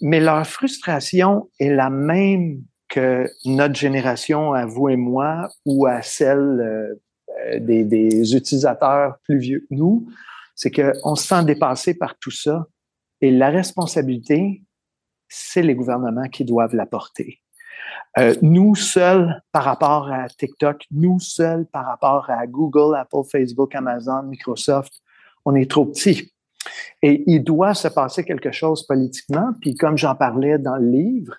[0.00, 2.62] mais leur frustration est la même
[3.44, 6.94] notre génération, à vous et moi, ou à celle euh,
[7.46, 10.06] euh, des, utilisateurs plus vieux que nous,
[10.54, 12.66] c'est qu'on se sent dépassé par tout ça.
[13.20, 14.62] Et la responsabilité,
[15.28, 17.40] c'est les gouvernements qui doivent la porter.
[18.18, 23.74] Euh, nous seuls par rapport à TikTok, nous seuls par rapport à Google, Apple, Facebook,
[23.74, 24.92] Amazon, Microsoft,
[25.44, 26.32] on est trop petits.
[27.02, 29.52] Et il doit se passer quelque chose politiquement.
[29.60, 31.34] Puis comme j'en parlais dans le livre,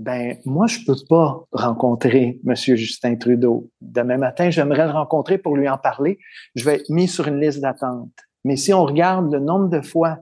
[0.00, 3.70] ben moi je peux pas rencontrer Monsieur Justin Trudeau.
[3.82, 6.18] Demain matin, j'aimerais le rencontrer pour lui en parler.
[6.54, 8.10] Je vais être mis sur une liste d'attente.
[8.44, 10.18] Mais si on regarde le nombre de fois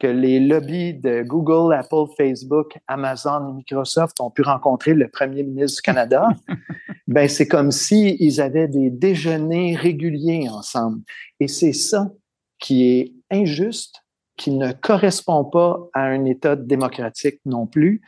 [0.00, 5.44] que les lobbies de Google, Apple, Facebook, Amazon et Microsoft ont pu rencontrer le premier
[5.44, 6.28] ministre du Canada,
[7.06, 11.02] ben c'est comme si ils avaient des déjeuners réguliers ensemble.
[11.38, 12.10] Et c'est ça
[12.58, 14.02] qui est injuste,
[14.40, 18.00] qui ne correspond pas à un État démocratique non plus.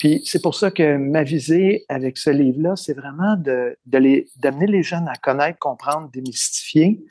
[0.00, 5.06] Puis c'est pour ça que ma visée avec ce livre-là, c'est vraiment d'amener les jeunes
[5.06, 7.04] à connaître, comprendre, démystifier.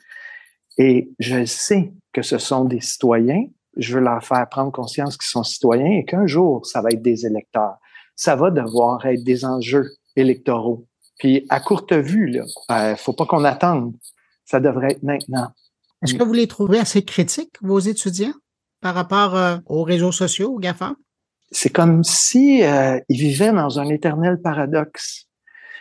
[0.76, 3.46] Et je sais que ce sont des citoyens.
[3.78, 7.00] Je veux leur faire prendre conscience qu'ils sont citoyens et qu'un jour, ça va être
[7.00, 7.78] des électeurs.
[8.14, 10.86] Ça va devoir être des enjeux électoraux.
[11.18, 13.94] Puis à courte vue, il euh, faut pas qu'on attende.
[14.44, 15.48] Ça devrait être maintenant.
[16.02, 18.34] Est-ce que vous les trouvez assez critiques, vos étudiants?
[18.80, 20.94] Par rapport euh, aux réseaux sociaux, aux GAFA?
[21.50, 25.26] C'est comme si euh, ils vivaient dans un éternel paradoxe.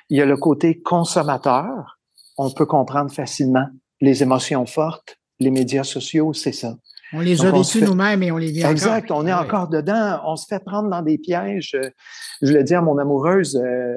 [0.09, 1.99] Il y a le côté consommateur,
[2.37, 3.67] on peut comprendre facilement
[4.01, 6.75] les émotions fortes, les médias sociaux, c'est ça.
[7.13, 8.71] On les a vécus nous-mêmes et on les vit encore.
[8.71, 10.19] Exact, on est encore dedans.
[10.25, 11.77] On se fait prendre dans des pièges.
[12.41, 13.95] Je le dis à mon amoureuse, euh,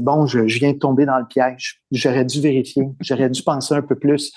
[0.00, 1.82] bon, je, je, viens de tomber dans le piège.
[1.90, 4.32] J'aurais dû vérifier, j'aurais dû penser un peu plus.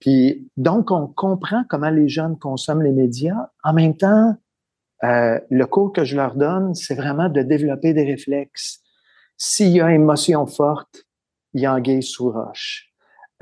[0.00, 3.50] Puis donc, on comprend comment les jeunes consomment les médias.
[3.64, 4.36] En même temps,
[5.04, 8.80] euh, le cours que je leur donne, c'est vraiment de développer des réflexes.
[9.36, 11.04] S'il y a émotion forte,
[11.54, 12.90] il y a anguille sous roche.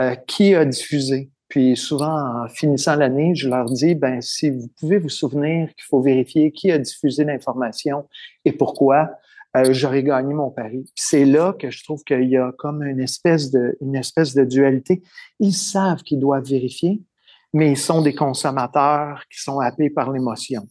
[0.00, 1.30] Euh, qui a diffusé?
[1.48, 5.84] Puis souvent, en finissant l'année, je leur dis, ben si vous pouvez vous souvenir qu'il
[5.84, 8.08] faut vérifier qui a diffusé l'information
[8.44, 9.10] et pourquoi,
[9.56, 10.84] euh, j'aurais gagné mon pari.
[10.94, 14.44] C'est là que je trouve qu'il y a comme une espèce de, une espèce de
[14.44, 15.02] dualité.
[15.38, 17.02] Ils savent qu'ils doivent vérifier,
[17.52, 20.66] mais ils sont des consommateurs qui sont happés par l'émotion.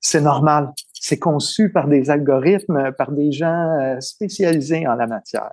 [0.00, 0.72] c'est normal.
[0.92, 5.50] C'est conçu par des algorithmes, par des gens euh, spécialisés en la matière.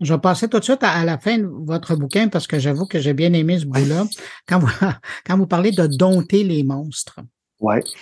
[0.00, 2.86] Je vais passer tout de suite à, la fin de votre bouquin parce que j'avoue
[2.86, 4.04] que j'ai bien aimé ce bout-là.
[4.46, 4.68] Quand vous,
[5.26, 7.18] quand vous parlez de dompter les monstres.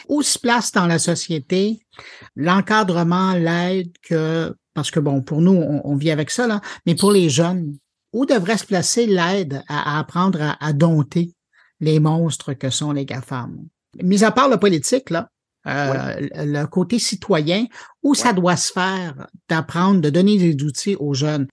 [0.08, 1.80] Où se place dans la société
[2.36, 7.12] l'encadrement, l'aide que, parce que bon, pour nous, on, vit avec ça, là, mais pour
[7.12, 7.76] les jeunes,
[8.12, 11.34] où devrait se placer l'aide à, apprendre à, dompter
[11.80, 13.66] les monstres que sont les GAFAM?
[14.02, 15.28] Mis à part le politique, là,
[15.66, 17.66] euh, le côté citoyen,
[18.02, 21.46] où ça doit se faire d'apprendre, de donner des outils aux jeunes?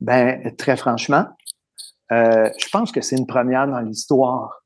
[0.00, 1.26] Ben, très franchement,
[2.12, 4.62] euh, je pense que c'est une première dans l'histoire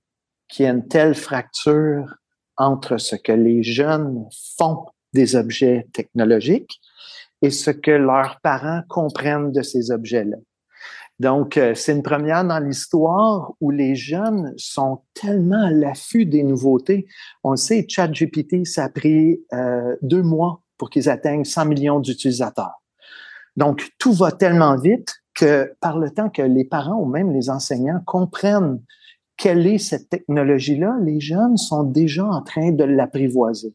[0.48, 2.14] qu'il y ait une telle fracture
[2.58, 4.26] entre ce que les jeunes
[4.58, 6.80] font des objets technologiques
[7.40, 10.36] et ce que leurs parents comprennent de ces objets-là.
[11.20, 16.44] Donc, euh, c'est une première dans l'histoire où les jeunes sont tellement à l'affût des
[16.44, 17.08] nouveautés.
[17.42, 21.98] On le sait, ChatGPT, ça a pris euh, deux mois pour qu'ils atteignent 100 millions
[21.98, 22.82] d'utilisateurs.
[23.56, 27.50] Donc, tout va tellement vite que par le temps que les parents ou même les
[27.50, 28.80] enseignants comprennent
[29.38, 33.72] quelle est cette technologie-là, les jeunes sont déjà en train de l'apprivoiser.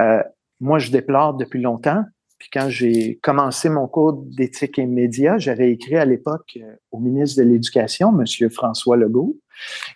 [0.00, 0.22] Euh,
[0.60, 2.04] moi, je déplore depuis longtemps.
[2.38, 6.98] Puis quand j'ai commencé mon cours d'éthique et médias, j'avais écrit à l'époque euh, au
[6.98, 9.38] ministre de l'Éducation, Monsieur François Legault,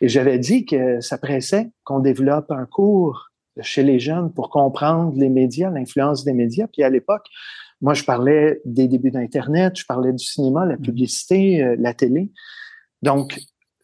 [0.00, 3.30] et j'avais dit que ça pressait qu'on développe un cours
[3.60, 6.66] chez les jeunes pour comprendre les médias, l'influence des médias.
[6.68, 7.26] Puis à l'époque,
[7.80, 12.32] moi, je parlais des débuts d'Internet, je parlais du cinéma, la publicité, euh, la télé.
[13.02, 13.38] Donc,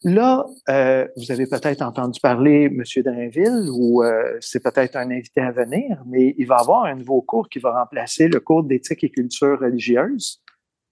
[0.07, 2.83] Là, euh, vous avez peut-être entendu parler M.
[3.03, 7.23] Drainville ou euh, c'est peut-être un invité à venir, mais il va avoir un nouveau
[7.23, 10.43] cours qui va remplacer le cours d'éthique et culture religieuse,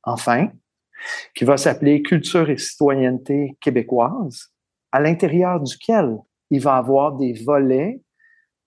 [0.01, 0.49] enfin,
[1.35, 4.47] qui va s'appeler Culture et citoyenneté québécoise,
[4.91, 6.17] à l'intérieur duquel
[6.49, 8.01] il va avoir des volets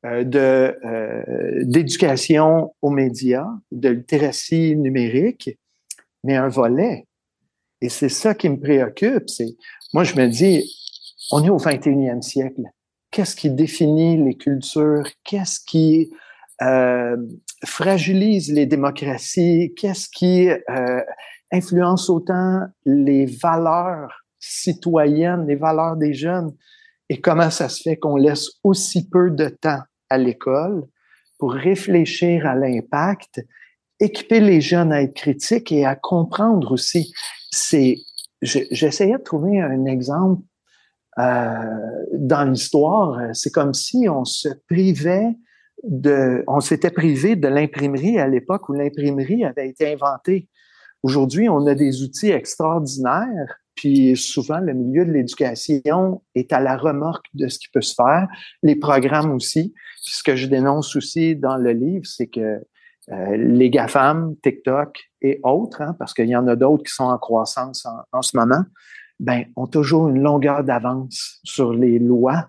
[0.05, 0.23] euh,
[1.65, 5.59] d'éducation aux médias, de littératie numérique,
[6.23, 7.09] mais un volet.
[7.81, 9.57] Et c'est ça qui me préoccupe, c'est
[9.97, 10.63] moi, je me dis,
[11.33, 12.61] on est au 21e siècle.
[13.11, 15.09] Qu'est-ce qui définit les cultures?
[15.25, 16.11] Qu'est-ce qui
[16.61, 17.17] euh,
[17.65, 19.73] fragilise les démocraties?
[19.75, 21.01] Qu'est-ce qui euh,
[21.51, 26.55] influence autant les valeurs citoyennes, les valeurs des jeunes?
[27.09, 29.81] Et comment ça se fait qu'on laisse aussi peu de temps
[30.11, 30.87] à l'école
[31.39, 33.41] pour réfléchir à l'impact,
[33.99, 37.15] équiper les jeunes à être critiques et à comprendre aussi.
[37.51, 37.97] C'est
[38.43, 40.43] j'essayais de trouver un exemple
[41.19, 43.35] euh, dans l'histoire.
[43.35, 45.35] C'est comme si on se privait
[45.83, 50.49] de, on s'était privé de l'imprimerie à l'époque où l'imprimerie avait été inventée.
[51.03, 56.77] Aujourd'hui, on a des outils extraordinaires, puis souvent le milieu de l'éducation est à la
[56.77, 58.27] remorque de ce qui peut se faire,
[58.63, 59.75] les programmes aussi.
[60.01, 62.61] ce que je dénonce aussi dans le livre, c'est que
[63.13, 67.05] euh, les GAFAM, TikTok et autres, hein, parce qu'il y en a d'autres qui sont
[67.05, 68.65] en croissance en, ce moment,
[69.21, 72.49] ben, ont toujours une longueur d'avance sur les lois.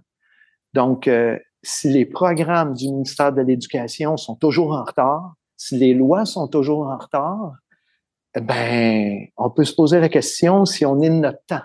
[0.74, 5.94] Donc, euh, si les programmes du ministère de l'Éducation sont toujours en retard, si les
[5.94, 7.54] lois sont toujours en retard,
[8.42, 11.64] ben, on peut se poser la question si on est de notre temps.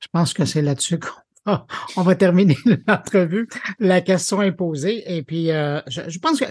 [0.00, 1.58] Je pense que c'est là-dessus qu'on
[1.96, 2.56] on va terminer
[2.86, 3.48] l'entrevue.
[3.78, 5.02] La question est posée.
[5.14, 6.46] Et puis, euh, je, pense que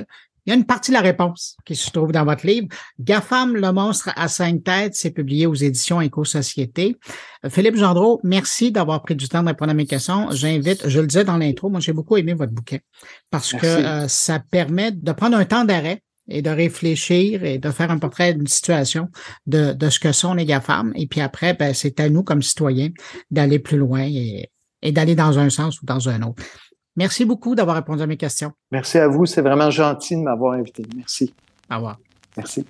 [0.45, 2.67] il y a une partie de la réponse qui se trouve dans votre livre.
[2.99, 6.97] GAFAM, le monstre à cinq têtes, c'est publié aux éditions Éco-Société.
[7.45, 10.29] Euh, Philippe Gendreau, merci d'avoir pris du temps de répondre à mes questions.
[10.31, 12.79] J'invite, je le disais dans l'intro, moi j'ai beaucoup aimé votre bouquin
[13.29, 17.69] parce que euh, ça permet de prendre un temps d'arrêt et de réfléchir et de
[17.69, 19.09] faire un portrait d'une situation
[19.45, 20.93] de, de ce que sont les GAFAM.
[20.95, 22.89] Et puis après, ben, c'est à nous comme citoyens
[23.29, 24.49] d'aller plus loin et,
[24.81, 26.43] et d'aller dans un sens ou dans un autre.
[26.95, 28.51] Merci beaucoup d'avoir répondu à mes questions.
[28.71, 29.25] Merci à vous.
[29.25, 30.83] C'est vraiment gentil de m'avoir invité.
[30.95, 31.33] Merci.
[31.71, 31.97] Au revoir.
[32.37, 32.65] Merci.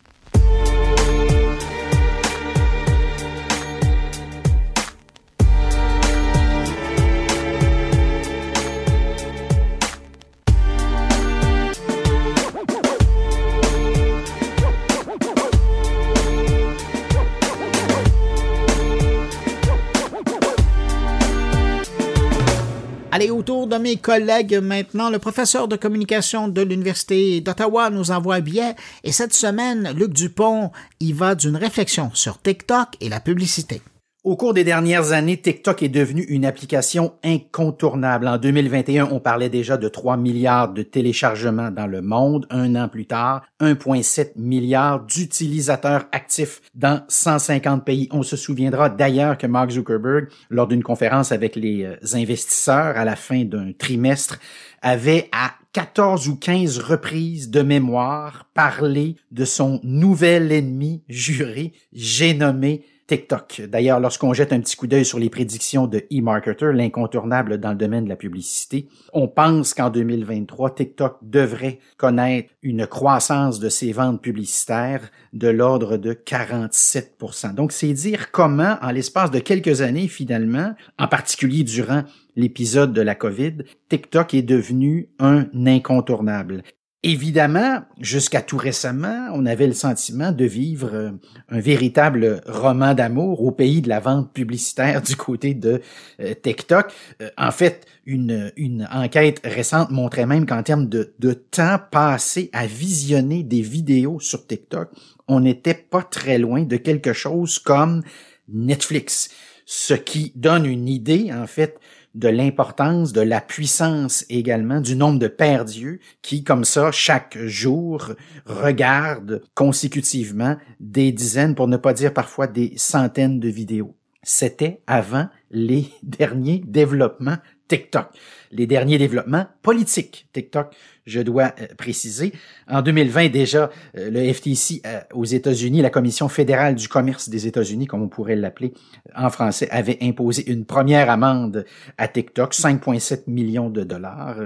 [23.16, 28.42] Allez, autour de mes collègues maintenant, le professeur de communication de l'Université d'Ottawa nous envoie
[28.42, 28.74] bien.
[29.04, 33.84] Et cette semaine, Luc Dupont y va d'une réflexion sur TikTok et la publicité.
[34.24, 38.30] Au cours des dernières années, TikTok est devenu une application incontournable.
[38.30, 42.48] En 2021, on parlait déjà de 3 milliards de téléchargements dans le monde.
[42.50, 48.08] Un an plus tard, 1,7 milliard d'utilisateurs actifs dans 150 pays.
[48.12, 53.04] On se souviendra d'ailleurs que Mark Zuckerberg, lors d'une conférence avec les euh, investisseurs à
[53.04, 54.40] la fin d'un trimestre,
[54.82, 62.34] avait à 14 ou 15 reprises de mémoire parlé de son nouvel ennemi juré, j'ai
[62.36, 63.62] nommé TikTok.
[63.68, 67.76] D'ailleurs, lorsqu'on jette un petit coup d'œil sur les prédictions de eMarketer, l'incontournable dans le
[67.76, 73.92] domaine de la publicité, on pense qu'en 2023, TikTok devrait connaître une croissance de ses
[73.92, 80.08] ventes publicitaires de l'ordre de 47% Donc, c'est dire comment, en l'espace de quelques années,
[80.08, 82.04] finalement, en particulier durant
[82.36, 83.58] l'épisode de la COVID,
[83.90, 86.64] TikTok est devenu un incontournable.
[87.06, 91.12] Évidemment, jusqu'à tout récemment, on avait le sentiment de vivre euh,
[91.50, 95.82] un véritable roman d'amour au pays de la vente publicitaire du côté de
[96.22, 96.94] euh, TikTok.
[97.22, 103.44] Euh, en fait, une, enquête récente montrait même qu'en termes de temps passé à visionner
[103.44, 104.90] des vidéos sur TikTok,
[105.28, 108.04] on n'était pas très loin de quelque chose comme
[108.48, 109.30] Netflix,
[109.66, 111.78] ce qui donne une idée, en fait,
[112.14, 117.38] de l'importance, de la puissance également, du nombre de pères Dieu qui, comme ça, chaque
[117.38, 118.12] jour,
[118.46, 123.96] regardent consécutivement des dizaines, pour ne pas dire parfois des centaines de vidéos.
[124.22, 127.38] C'était avant les derniers développements
[127.68, 128.08] TikTok.
[128.52, 130.76] Les derniers développements politiques TikTok
[131.06, 132.34] je dois euh, préciser.
[132.70, 137.48] En 2020, déjà, euh, le FTC euh, aux États-Unis, la Commission fédérale du commerce des
[137.48, 138.74] États-Unis, comme on pourrait l'appeler
[139.16, 141.66] en français, avait imposé une première amende
[141.98, 144.38] à TikTok, 5,7 millions de dollars.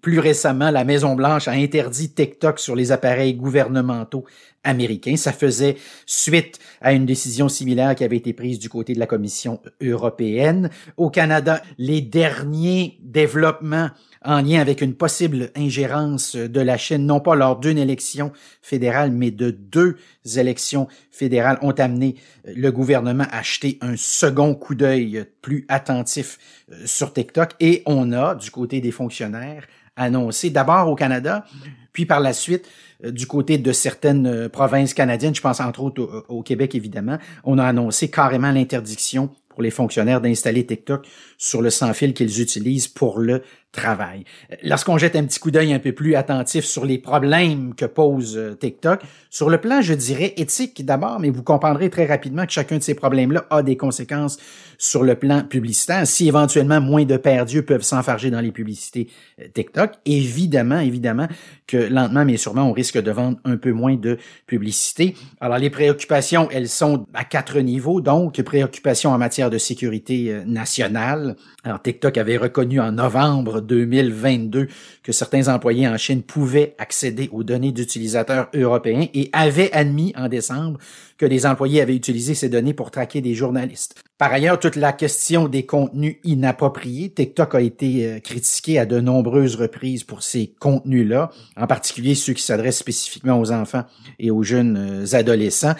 [0.00, 4.24] Plus récemment, la Maison-Blanche a interdit TikTok sur les appareils gouvernementaux
[4.64, 5.16] américains.
[5.16, 9.06] Ça faisait suite à une décision similaire qui avait été prise du côté de la
[9.06, 10.70] Commission européenne.
[10.96, 13.90] Au Canada, les derniers développements
[14.24, 19.10] en lien avec une possible ingérence de la Chine, non pas lors d'une élection fédérale,
[19.10, 19.96] mais de deux
[20.36, 26.38] élections fédérales, ont amené le gouvernement à acheter un second coup d'œil plus attentif
[26.72, 27.50] euh, sur TikTok.
[27.60, 29.66] Et on a, du côté des fonctionnaires,
[29.96, 31.44] annoncé d'abord au Canada,
[31.92, 32.68] puis par la suite
[33.04, 37.18] euh, du côté de certaines euh, provinces canadiennes, je pense entre autres au, Québec évidemment,
[37.44, 41.06] on a annoncé carrément l'interdiction pour les fonctionnaires d'installer TikTok
[41.38, 43.42] sur le sans-fil qu'ils utilisent pour le
[43.74, 44.24] travail.
[44.62, 48.36] Lorsqu'on jette un petit coup d'œil un peu plus attentif sur les problèmes que pose
[48.36, 49.00] euh, TikTok,
[49.30, 52.82] sur le plan, je dirais, éthique d'abord, mais vous comprendrez très rapidement que chacun de
[52.82, 54.38] ces problèmes-là a des conséquences
[54.78, 56.06] sur le plan publicitaire.
[56.06, 59.08] Si éventuellement moins de perdus peuvent s'enfarger dans les publicités
[59.40, 61.28] euh, TikTok, évidemment, évidemment
[61.66, 65.16] que lentement mais sûrement on risque de vendre un peu moins de publicité.
[65.40, 70.44] Alors les préoccupations, elles sont à quatre niveaux, donc préoccupations en matière de sécurité euh,
[70.44, 71.36] nationale.
[71.64, 74.68] Alors TikTok avait reconnu en novembre 2022
[75.02, 80.28] que certains employés en Chine pouvaient accéder aux données d'utilisateurs européens et avait admis en
[80.28, 80.78] décembre
[81.18, 84.02] que les employés avaient utilisé ces données pour traquer des journalistes.
[84.18, 89.00] Par ailleurs, toute la question des contenus inappropriés, TikTok a été euh, critiqué à de
[89.00, 93.84] nombreuses reprises pour ces contenus-là, en particulier ceux qui s'adressent spécifiquement aux enfants
[94.18, 95.74] et aux jeunes euh, adolescents.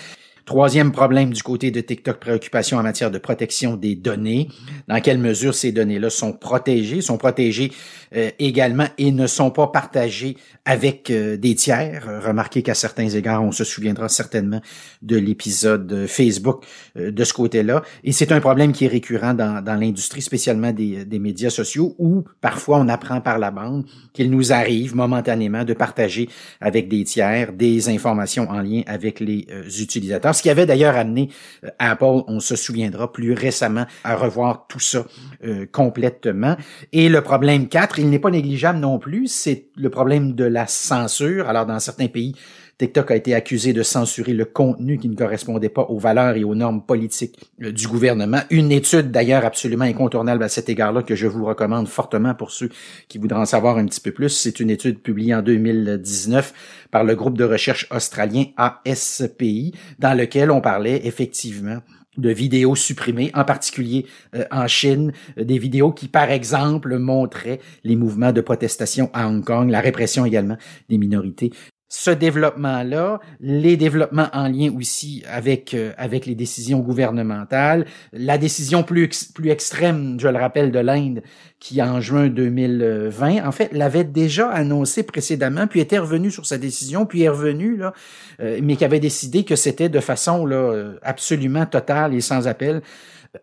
[0.44, 4.48] Troisième problème du côté de TikTok, préoccupation en matière de protection des données.
[4.88, 7.72] Dans quelle mesure ces données-là sont protégées, sont protégées
[8.14, 12.22] euh, également et ne sont pas partagées avec euh, des tiers.
[12.24, 14.60] Remarquez qu'à certains égards, on se souviendra certainement
[15.02, 16.64] de l'épisode Facebook
[16.96, 17.82] euh, de ce côté-là.
[18.02, 21.94] Et c'est un problème qui est récurrent dans, dans l'industrie, spécialement des, des médias sociaux,
[21.98, 26.28] où parfois on apprend par la bande qu'il nous arrive momentanément de partager
[26.60, 29.46] avec des tiers des informations en lien avec les
[29.80, 31.30] utilisateurs ce qui avait d'ailleurs amené
[31.64, 35.04] euh, Apple, on se souviendra plus récemment, à revoir tout ça
[35.44, 36.56] euh, complètement.
[36.92, 40.66] Et le problème 4, il n'est pas négligeable non plus, c'est le problème de la
[40.66, 41.48] censure.
[41.48, 42.34] Alors dans certains pays,
[42.76, 46.44] TikTok a été accusé de censurer le contenu qui ne correspondait pas aux valeurs et
[46.44, 48.40] aux normes politiques euh, du gouvernement.
[48.50, 52.68] Une étude d'ailleurs absolument incontournable à cet égard-là que je vous recommande fortement pour ceux
[53.08, 54.30] qui voudraient en savoir un petit peu plus.
[54.30, 56.52] C'est une étude publiée en 2019
[56.90, 61.78] par le groupe de recherche australien ASPI dans lequel on parlait effectivement
[62.16, 67.60] de vidéos supprimées, en particulier euh, en Chine, euh, des vidéos qui, par exemple, montraient
[67.82, 70.56] les mouvements de protestation à Hong Kong, la répression également
[70.88, 71.52] des minorités
[71.96, 78.82] ce développement-là, les développements en lien aussi avec euh, avec les décisions gouvernementales, la décision
[78.82, 81.22] plus plus extrême, je le rappelle, de l'Inde
[81.60, 86.58] qui en juin 2020, en fait, l'avait déjà annoncé précédemment, puis était revenu sur sa
[86.58, 87.92] décision, puis est revenu là,
[88.40, 92.48] euh, mais qui avait décidé que c'était de façon là euh, absolument totale et sans
[92.48, 92.82] appel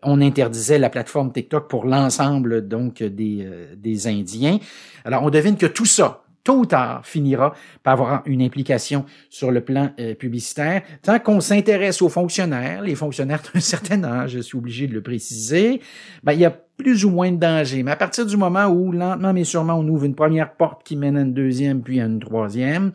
[0.02, 3.46] on interdisait la plateforme TikTok pour l'ensemble donc des,
[3.76, 4.58] des Indiens.
[5.04, 9.50] Alors on devine que tout ça, tôt ou tard, finira par avoir une implication sur
[9.50, 10.82] le plan euh, publicitaire.
[11.02, 15.02] Tant qu'on s'intéresse aux fonctionnaires, les fonctionnaires d'un certain âge, je suis obligé de le
[15.02, 15.80] préciser,
[16.22, 17.82] ben, il y a plus ou moins de danger.
[17.82, 20.96] Mais à partir du moment où, lentement mais sûrement, on ouvre une première porte qui
[20.96, 22.92] mène à une deuxième, puis à une troisième,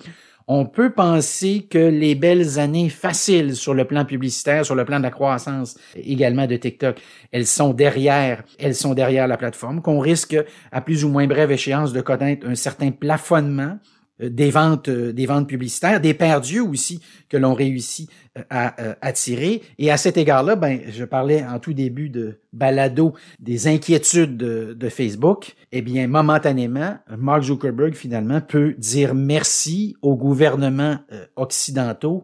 [0.48, 4.98] on peut penser que les belles années faciles sur le plan publicitaire, sur le plan
[4.98, 7.02] de la croissance également de TikTok,
[7.34, 10.38] elles sont derrière, elles sont derrière la plateforme, qu'on risque
[10.72, 13.78] à plus ou moins brève échéance de connaître un certain plafonnement
[14.20, 19.62] des ventes, euh, des ventes publicitaires, des perdus aussi que l'on réussit euh, à attirer.
[19.78, 24.90] Et à cet égard-là, ben, je parlais en tout début de balado des inquiétudes de,
[24.90, 25.56] Facebook.
[25.72, 30.98] Eh bien, momentanément, Mark Zuckerberg finalement peut dire merci aux gouvernements
[31.36, 32.24] occidentaux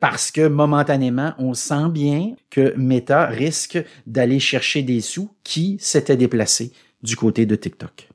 [0.00, 6.16] parce que momentanément, on sent bien que Meta risque d'aller chercher des sous qui s'étaient
[6.16, 6.72] déplacés
[7.02, 8.08] du côté de TikTok.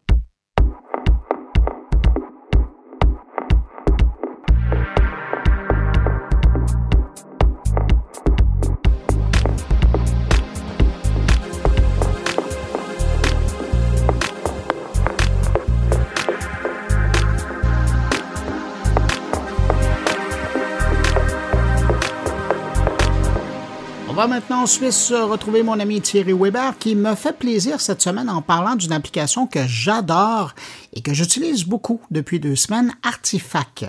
[24.19, 28.29] Va maintenant en Suisse retrouver mon ami Thierry Weber qui me fait plaisir cette semaine
[28.29, 30.55] en parlant d'une application que j'adore
[30.91, 33.85] et que j'utilise beaucoup depuis deux semaines, Artifact.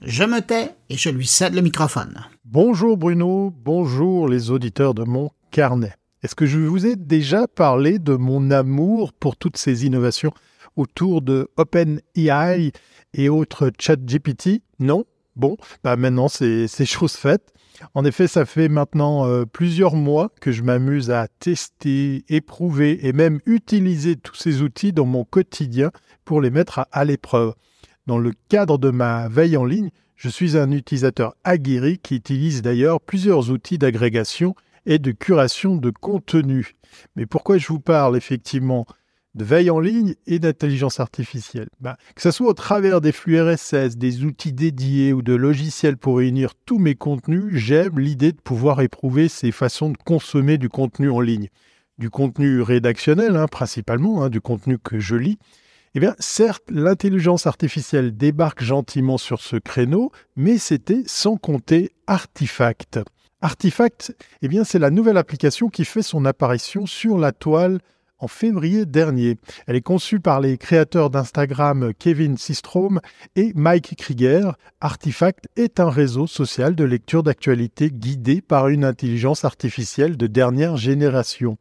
[0.00, 2.18] Je me tais et je lui cède le microphone.
[2.46, 5.92] Bonjour Bruno, bonjour les auditeurs de mon carnet.
[6.22, 10.32] Est-ce que je vous ai déjà parlé de mon amour pour toutes ces innovations
[10.76, 12.72] autour de OpenAI
[13.12, 15.04] et autres ChatGPT Non?
[15.36, 17.52] Bon, bah maintenant c'est chose faite.
[17.94, 23.12] En effet, ça fait maintenant euh, plusieurs mois que je m'amuse à tester, éprouver et
[23.12, 25.90] même utiliser tous ces outils dans mon quotidien
[26.24, 27.54] pour les mettre à, l'épreuve.
[28.06, 32.62] Dans le cadre de ma veille en ligne, je suis un utilisateur aguerri qui utilise
[32.62, 34.54] d'ailleurs plusieurs outils d'agrégation
[34.86, 36.76] et de curation de contenu.
[37.16, 38.86] Mais pourquoi je vous parle effectivement?
[39.34, 41.68] De veille en ligne et d'intelligence artificielle.
[41.80, 45.96] Bah, que ce soit au travers des flux RSS, des outils dédiés ou de logiciels
[45.96, 50.68] pour réunir tous mes contenus, j'aime l'idée de pouvoir éprouver ces façons de consommer du
[50.68, 51.48] contenu en ligne.
[51.98, 55.38] Du contenu rédactionnel, hein, principalement, hein, du contenu que je lis.
[55.96, 62.98] Eh bien, certes, l'intelligence artificielle débarque gentiment sur ce créneau, mais c'était sans compter Artifact.
[63.40, 67.78] Artifact, eh bien, c'est la nouvelle application qui fait son apparition sur la toile
[68.18, 69.36] en février dernier.
[69.66, 73.00] Elle est conçue par les créateurs d'Instagram Kevin Systrom
[73.36, 74.56] et Mike Krieger.
[74.80, 80.76] Artifact est un réseau social de lecture d'actualité guidé par une intelligence artificielle de dernière
[80.76, 81.58] génération.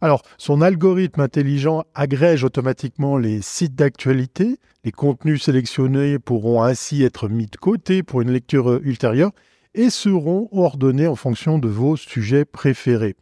[0.00, 4.58] Alors, son algorithme intelligent agrège automatiquement les sites d'actualité.
[4.84, 9.32] Les contenus sélectionnés pourront ainsi être mis de côté pour une lecture ultérieure
[9.74, 13.16] et seront ordonnés en fonction de vos sujets préférés.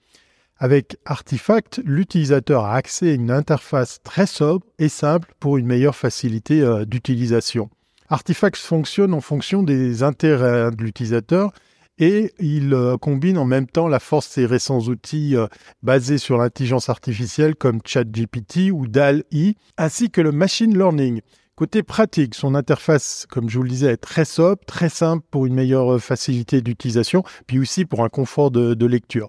[0.64, 5.94] Avec Artifact, l'utilisateur a accès à une interface très sobre et simple pour une meilleure
[5.94, 7.68] facilité euh, d'utilisation.
[8.08, 11.52] Artifact fonctionne en fonction des intérêts de l'utilisateur
[11.98, 15.48] et il euh, combine en même temps la force de ses récents outils euh,
[15.82, 21.20] basés sur l'intelligence artificielle comme ChatGPT ou DAL-E, ainsi que le machine learning.
[21.56, 25.44] Côté pratique, son interface, comme je vous le disais, est très sobre, très simple pour
[25.44, 29.28] une meilleure facilité d'utilisation, puis aussi pour un confort de lecture.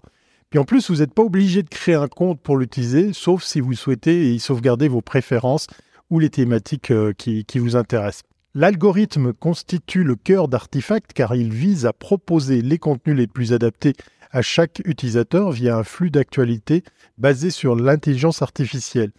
[0.53, 3.59] Et en plus, vous n'êtes pas obligé de créer un compte pour l'utiliser, sauf si
[3.59, 5.67] vous souhaitez y sauvegarder vos préférences
[6.09, 8.23] ou les thématiques euh, qui, qui vous intéressent.
[8.53, 13.93] L'algorithme constitue le cœur d'Artifact car il vise à proposer les contenus les plus adaptés
[14.31, 16.83] à chaque utilisateur via un flux d'actualité
[17.17, 19.11] basé sur l'intelligence artificielle.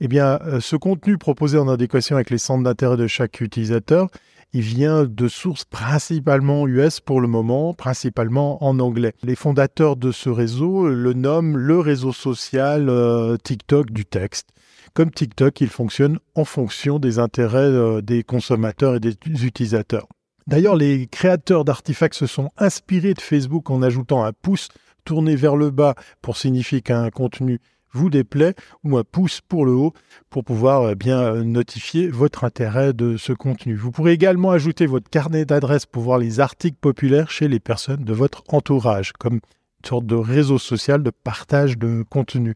[0.00, 4.08] Eh bien, euh, ce contenu proposé en adéquation avec les centres d'intérêt de chaque utilisateur
[4.52, 9.12] il vient de sources principalement US pour le moment, principalement en anglais.
[9.22, 14.48] Les fondateurs de ce réseau le nomment le réseau social euh, TikTok du texte.
[14.94, 20.06] Comme TikTok, il fonctionne en fonction des intérêts euh, des consommateurs et des utilisateurs.
[20.46, 24.68] D'ailleurs, les créateurs d'artefacts se sont inspirés de Facebook en ajoutant un pouce
[25.04, 27.60] tourné vers le bas pour signifier qu'un contenu
[27.96, 29.92] vous déplaît ou un pouce pour le haut
[30.30, 33.74] pour pouvoir euh, bien euh, notifier votre intérêt de ce contenu.
[33.74, 38.04] Vous pourrez également ajouter votre carnet d'adresses pour voir les articles populaires chez les personnes
[38.04, 42.54] de votre entourage, comme une sorte de réseau social de partage de contenu.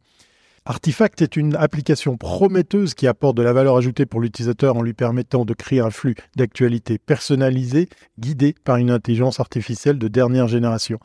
[0.67, 4.93] Artifact est une application prometteuse qui apporte de la valeur ajoutée pour l'utilisateur en lui
[4.93, 7.89] permettant de créer un flux d'actualité personnalisé,
[8.19, 11.01] guidé par une intelligence artificielle de dernière génération.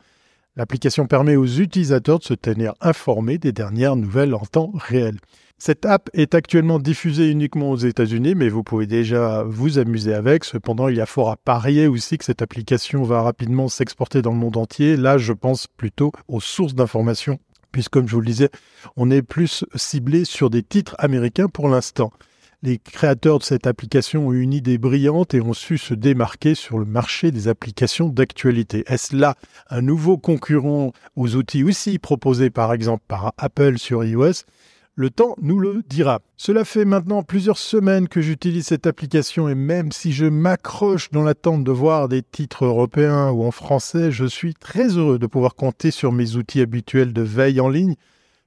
[0.56, 5.18] L'application permet aux utilisateurs de se tenir informés des dernières nouvelles en temps réel.
[5.58, 10.44] Cette app est actuellement diffusée uniquement aux États-Unis, mais vous pouvez déjà vous amuser avec.
[10.44, 14.32] Cependant, il y a fort à parier aussi que cette application va rapidement s'exporter dans
[14.32, 14.96] le monde entier.
[14.96, 17.38] Là, je pense plutôt aux sources d'informations,
[17.70, 18.50] puisque comme je vous le disais,
[18.96, 22.12] on est plus ciblé sur des titres américains pour l'instant
[22.66, 26.80] les créateurs de cette application ont une idée brillante et ont su se démarquer sur
[26.80, 28.82] le marché des applications d'actualité.
[28.88, 29.36] Est-ce là
[29.70, 34.42] un nouveau concurrent aux outils aussi proposés par exemple par Apple sur iOS?
[34.96, 36.18] Le temps nous le dira.
[36.36, 41.22] Cela fait maintenant plusieurs semaines que j'utilise cette application et même si je m'accroche dans
[41.22, 45.54] l'attente de voir des titres européens ou en français, je suis très heureux de pouvoir
[45.54, 47.94] compter sur mes outils habituels de veille en ligne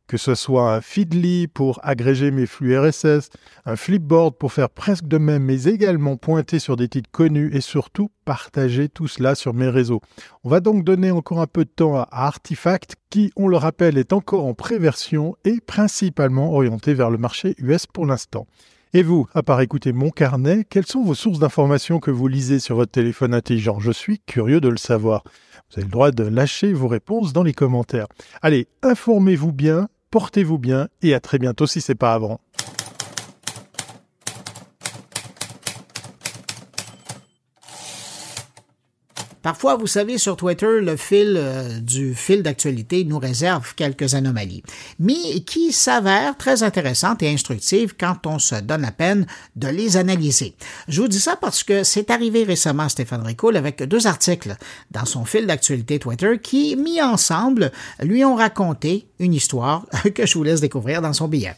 [0.10, 3.30] que ce soit un Feedly pour agréger mes flux RSS,
[3.66, 7.62] un Flipboard pour faire presque de même, mais également pointer sur des titres connus et
[7.62, 10.01] surtout partager tout cela sur mes réseaux.
[10.43, 13.99] On va donc donner encore un peu de temps à Artifact, qui, on le rappelle,
[13.99, 18.47] est encore en préversion et principalement orienté vers le marché US pour l'instant.
[18.93, 22.57] Et vous, à part écouter mon carnet, quelles sont vos sources d'informations que vous lisez
[22.57, 23.80] sur votre téléphone intelligent?
[23.80, 25.24] Je suis curieux de le savoir.
[25.70, 28.07] Vous avez le droit de lâcher vos réponses dans les commentaires.
[28.41, 32.41] Allez, informez-vous bien, portez-vous bien et à très bientôt si c'est pas avant.
[39.42, 44.64] Parfois, vous savez, sur Twitter, le fil euh, du fil d'actualité nous réserve quelques anomalies,
[45.00, 49.26] mais qui s'avèrent très intéressantes et instructives quand on se donne la peine
[49.56, 50.56] de les analyser.
[50.90, 54.56] Je vous dis ça parce que c'est arrivé récemment à Stéphane Ricoul avec deux articles
[54.92, 57.72] dans son fil d'actualité Twitter qui, mis ensemble,
[58.02, 59.86] lui ont raconté une histoire
[60.16, 61.56] que je vous laisse découvrir dans son billet.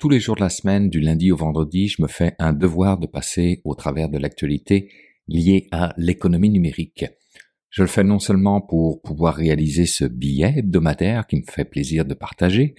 [0.00, 2.96] Tous les jours de la semaine, du lundi au vendredi, je me fais un devoir
[2.96, 4.90] de passer au travers de l'actualité
[5.28, 7.04] liée à l'économie numérique.
[7.68, 12.06] Je le fais non seulement pour pouvoir réaliser ce billet hebdomadaire qui me fait plaisir
[12.06, 12.74] de partager,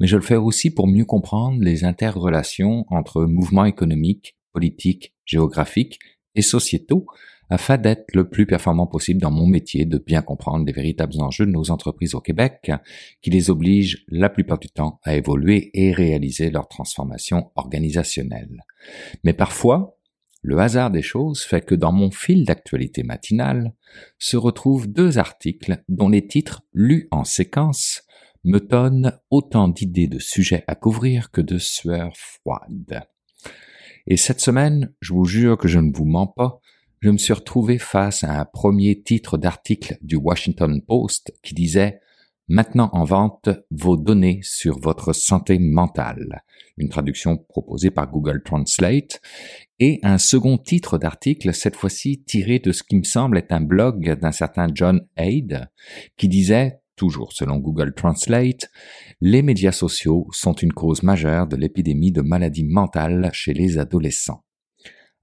[0.00, 6.00] mais je le fais aussi pour mieux comprendre les interrelations entre mouvements économiques, politiques, géographiques
[6.34, 7.06] et sociétaux
[7.50, 11.46] afin d'être le plus performant possible dans mon métier, de bien comprendre les véritables enjeux
[11.46, 12.72] de nos entreprises au Québec,
[13.22, 18.64] qui les obligent la plupart du temps à évoluer et réaliser leur transformation organisationnelle.
[19.22, 19.96] Mais parfois,
[20.42, 23.72] le hasard des choses fait que dans mon fil d'actualité matinale
[24.18, 28.02] se retrouvent deux articles dont les titres lus en séquence
[28.44, 33.04] me donnent autant d'idées de sujets à couvrir que de sueurs froides.
[34.06, 36.60] Et cette semaine, je vous jure que je ne vous mens pas,
[37.04, 42.00] je me suis retrouvé face à un premier titre d'article du Washington Post qui disait
[42.48, 46.42] Maintenant en vente vos données sur votre santé mentale,
[46.78, 49.20] une traduction proposée par Google Translate,
[49.80, 53.60] et un second titre d'article, cette fois-ci tiré de ce qui me semble être un
[53.60, 55.68] blog d'un certain John Haid,
[56.16, 58.70] qui disait, toujours selon Google Translate,
[59.20, 64.42] les médias sociaux sont une cause majeure de l'épidémie de maladies mentales chez les adolescents.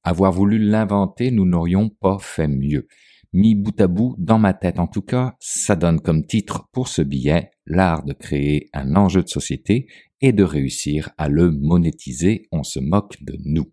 [0.03, 2.87] Avoir voulu l'inventer, nous n'aurions pas fait mieux.
[3.33, 6.87] Mis bout à bout, dans ma tête en tout cas, ça donne comme titre pour
[6.87, 9.87] ce billet l'art de créer un enjeu de société
[10.19, 12.47] et de réussir à le monétiser.
[12.51, 13.71] On se moque de nous.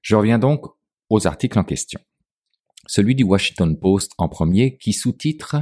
[0.00, 0.64] Je reviens donc
[1.10, 2.00] aux articles en question.
[2.86, 5.56] Celui du Washington Post en premier qui sous-titre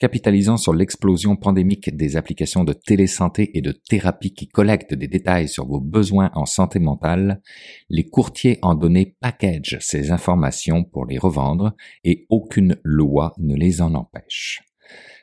[0.00, 5.48] Capitalisant sur l'explosion pandémique des applications de télésanté et de thérapie qui collectent des détails
[5.48, 7.40] sur vos besoins en santé mentale,
[7.88, 13.82] les courtiers en données packagent ces informations pour les revendre et aucune loi ne les
[13.82, 14.62] en empêche.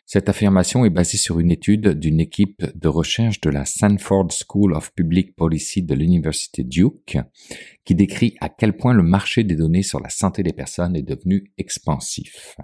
[0.06, 4.74] Cette affirmation est basée sur une étude d'une équipe de recherche de la Sanford School
[4.74, 7.18] of Public Policy de l'Université Duke,
[7.86, 11.02] qui décrit à quel point le marché des données sur la santé des personnes est
[11.02, 12.58] devenu expansif.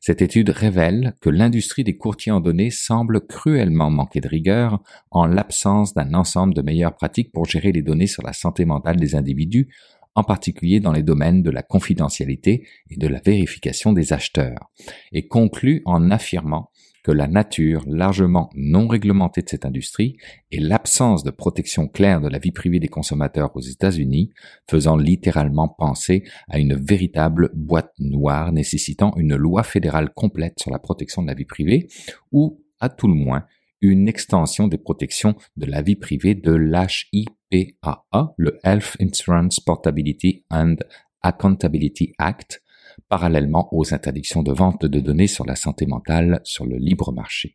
[0.00, 5.26] Cette étude révèle que l'industrie des courtiers en données semble cruellement manquer de rigueur en
[5.26, 9.14] l'absence d'un ensemble de meilleures pratiques pour gérer les données sur la santé mentale des
[9.14, 9.68] individus,
[10.14, 14.70] en particulier dans les domaines de la confidentialité et de la vérification des acheteurs,
[15.12, 16.70] et conclut en affirmant
[17.02, 20.16] que la nature largement non réglementée de cette industrie
[20.50, 24.30] et l'absence de protection claire de la vie privée des consommateurs aux États-Unis,
[24.68, 30.78] faisant littéralement penser à une véritable boîte noire nécessitant une loi fédérale complète sur la
[30.78, 31.88] protection de la vie privée,
[32.32, 33.44] ou, à tout le moins,
[33.80, 40.76] une extension des protections de la vie privée de l'HIPAA, le Health Insurance Portability and
[41.22, 42.62] Accountability Act,
[43.10, 47.54] parallèlement aux interdictions de vente de données sur la santé mentale sur le libre marché.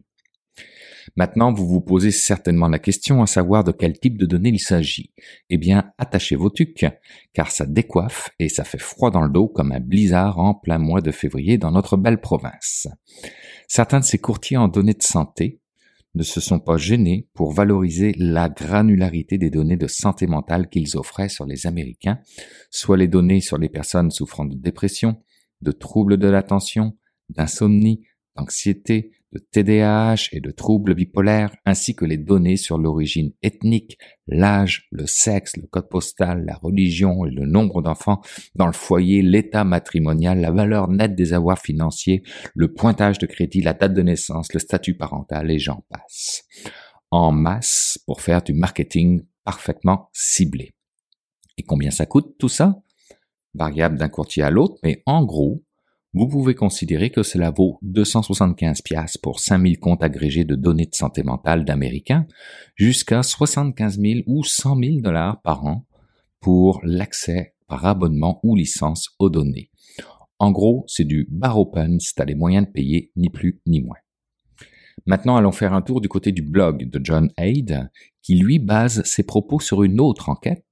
[1.16, 4.60] Maintenant, vous vous posez certainement la question à savoir de quel type de données il
[4.60, 5.14] s'agit.
[5.50, 6.86] Eh bien, attachez vos tucs,
[7.34, 10.80] car ça décoiffe et ça fait froid dans le dos comme un blizzard en plein
[10.80, 12.88] mois de février dans notre belle province.
[13.68, 15.62] Certains de ces courtiers en données de santé
[16.16, 20.98] ne se sont pas gênés pour valoriser la granularité des données de santé mentale qu'ils
[20.98, 22.20] offraient sur les Américains,
[22.72, 25.18] soit les données sur les personnes souffrant de dépression,
[25.62, 26.98] de troubles de l'attention,
[27.30, 33.98] d'insomnie, d'anxiété, de TDAH et de troubles bipolaires, ainsi que les données sur l'origine ethnique,
[34.28, 38.22] l'âge, le sexe, le code postal, la religion et le nombre d'enfants
[38.56, 42.24] dans le foyer, l'état matrimonial, la valeur nette des avoirs financiers,
[42.54, 46.44] le pointage de crédit, la date de naissance, le statut parental et j'en passe.
[47.12, 50.72] En masse pour faire du marketing parfaitement ciblé.
[51.58, 52.82] Et combien ça coûte tout ça?
[53.56, 55.64] Variable d'un courtier à l'autre, mais en gros,
[56.14, 60.96] vous pouvez considérer que cela vaut 275 pièces pour 5000 comptes agrégés de données de
[60.96, 62.26] santé mentale d'Américains,
[62.76, 65.86] jusqu'à 75 000 ou 100 000 dollars par an
[66.40, 69.72] pour l'accès par abonnement ou licence aux données.
[70.40, 73.82] En gros, c'est du bar open si tu les moyens de payer, ni plus ni
[73.82, 73.98] moins.
[75.06, 77.90] Maintenant, allons faire un tour du côté du blog de John Haid,
[78.22, 80.66] qui lui base ses propos sur une autre enquête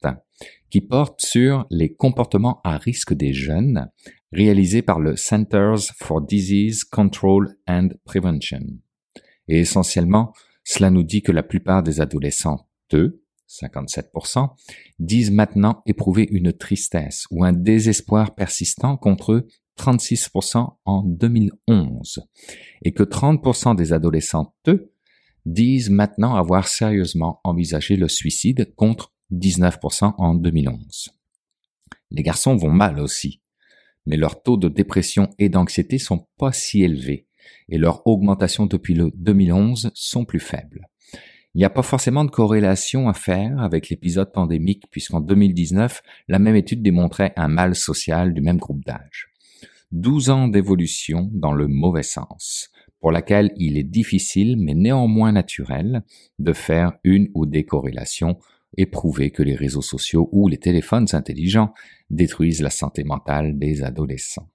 [0.74, 3.92] qui porte sur les comportements à risque des jeunes,
[4.32, 8.80] réalisé par le Centers for Disease Control and Prevention.
[9.48, 10.34] Et essentiellement,
[10.64, 14.50] cela nous dit que la plupart des adolescents, eux, 57%,
[14.98, 19.48] disent maintenant éprouver une tristesse ou un désespoir persistant contre eux
[19.78, 22.20] 36% en 2011
[22.82, 24.92] et que 30% des adolescents, eux,
[25.46, 31.12] disent maintenant avoir sérieusement envisagé le suicide contre 19% en 2011.
[32.12, 33.42] Les garçons vont mal aussi,
[34.06, 37.28] mais leurs taux de dépression et d'anxiété sont pas si élevés
[37.70, 40.88] et leur augmentation depuis le 2011 sont plus faibles.
[41.56, 46.40] Il n'y a pas forcément de corrélation à faire avec l'épisode pandémique puisqu'en 2019, la
[46.40, 49.28] même étude démontrait un mal social du même groupe d'âge.
[49.92, 56.04] 12 ans d'évolution dans le mauvais sens, pour laquelle il est difficile mais néanmoins naturel
[56.40, 58.40] de faire une ou des corrélations
[58.78, 61.74] et prouver que les réseaux sociaux ou les téléphones intelligents
[62.10, 64.50] détruisent la santé mentale des adolescents.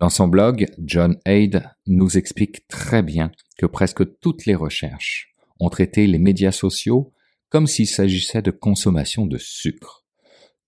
[0.00, 5.70] Dans son blog, John Aid nous explique très bien que presque toutes les recherches ont
[5.70, 7.12] traité les médias sociaux
[7.48, 10.04] comme s'il s'agissait de consommation de sucre.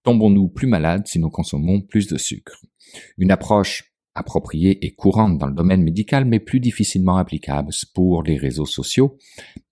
[0.04, 2.64] Tombons-nous plus malades si nous consommons plus de sucre?
[3.18, 8.36] Une approche appropriée et courante dans le domaine médical, mais plus difficilement applicable pour les
[8.36, 9.18] réseaux sociaux,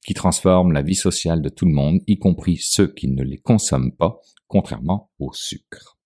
[0.07, 3.39] qui transforment la vie sociale de tout le monde, y compris ceux qui ne les
[3.39, 5.99] consomment pas, contrairement au sucre.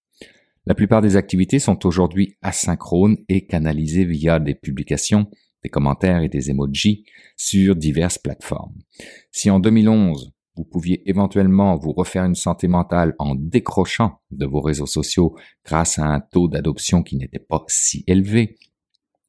[0.67, 5.27] La plupart des activités sont aujourd'hui asynchrones et canalisées via des publications,
[5.63, 7.05] des commentaires et des emojis
[7.37, 8.77] sur diverses plateformes.
[9.33, 14.61] Si en 2011, vous pouviez éventuellement vous refaire une santé mentale en décrochant de vos
[14.61, 18.57] réseaux sociaux grâce à un taux d'adoption qui n'était pas si élevé,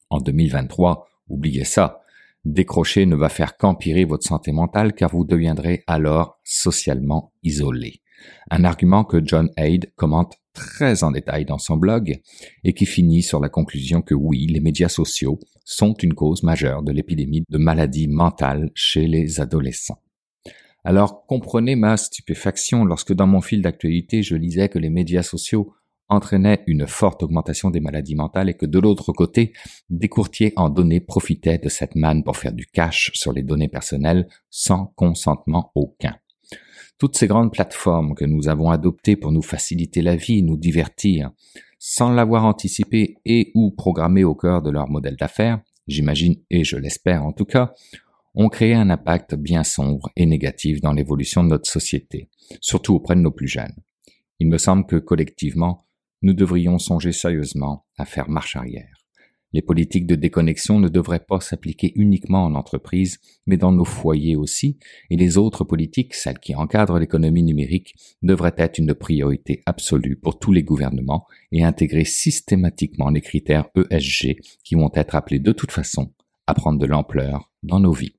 [0.10, 2.02] en 2023, oubliez ça.
[2.46, 8.02] Décrocher ne va faire qu'empirer votre santé mentale car vous deviendrez alors socialement isolé.
[8.50, 12.20] Un argument que John Aid commente très en détail dans son blog
[12.64, 16.82] et qui finit sur la conclusion que oui, les médias sociaux sont une cause majeure
[16.82, 20.02] de l'épidémie de maladies mentales chez les adolescents.
[20.84, 25.74] Alors comprenez ma stupéfaction lorsque dans mon fil d'actualité je lisais que les médias sociaux
[26.10, 29.54] entraînaient une forte augmentation des maladies mentales et que de l'autre côté,
[29.90, 33.68] des courtiers en données profitaient de cette manne pour faire du cash sur les données
[33.68, 36.16] personnelles sans consentement aucun.
[36.98, 41.32] Toutes ces grandes plateformes que nous avons adoptées pour nous faciliter la vie, nous divertir,
[41.78, 46.76] sans l'avoir anticipé et ou programmé au cœur de leur modèle d'affaires, j'imagine et je
[46.76, 47.74] l'espère en tout cas,
[48.36, 52.30] ont créé un impact bien sombre et négatif dans l'évolution de notre société,
[52.62, 53.76] surtout auprès de nos plus jeunes.
[54.40, 55.86] Il me semble que collectivement,
[56.22, 59.00] nous devrions songer sérieusement à faire marche arrière.
[59.52, 64.36] Les politiques de déconnexion ne devraient pas s'appliquer uniquement en entreprise, mais dans nos foyers
[64.36, 64.78] aussi,
[65.10, 70.38] et les autres politiques, celles qui encadrent l'économie numérique, devraient être une priorité absolue pour
[70.38, 75.72] tous les gouvernements et intégrer systématiquement les critères ESG qui vont être appelés de toute
[75.72, 76.14] façon
[76.46, 78.19] à prendre de l'ampleur dans nos vies.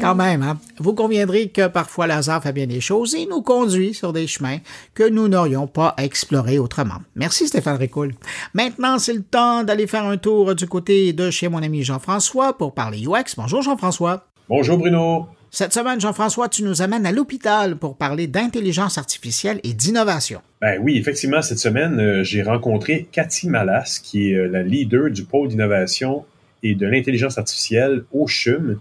[0.00, 0.58] Quand même, hein?
[0.78, 4.58] vous conviendrez que parfois hasard fait bien des choses et nous conduit sur des chemins
[4.94, 6.98] que nous n'aurions pas explorés autrement.
[7.16, 8.14] Merci Stéphane Ricoul.
[8.54, 12.56] Maintenant, c'est le temps d'aller faire un tour du côté de chez mon ami Jean-François
[12.56, 13.34] pour parler UX.
[13.36, 14.26] Bonjour Jean-François.
[14.48, 15.26] Bonjour Bruno.
[15.50, 20.42] Cette semaine, Jean-François, tu nous amènes à l'hôpital pour parler d'intelligence artificielle et d'innovation.
[20.60, 25.10] Ben oui, effectivement, cette semaine, euh, j'ai rencontré Cathy Malas, qui est euh, la leader
[25.10, 26.24] du pôle d'innovation
[26.62, 28.78] et de l'intelligence artificielle au CHUM.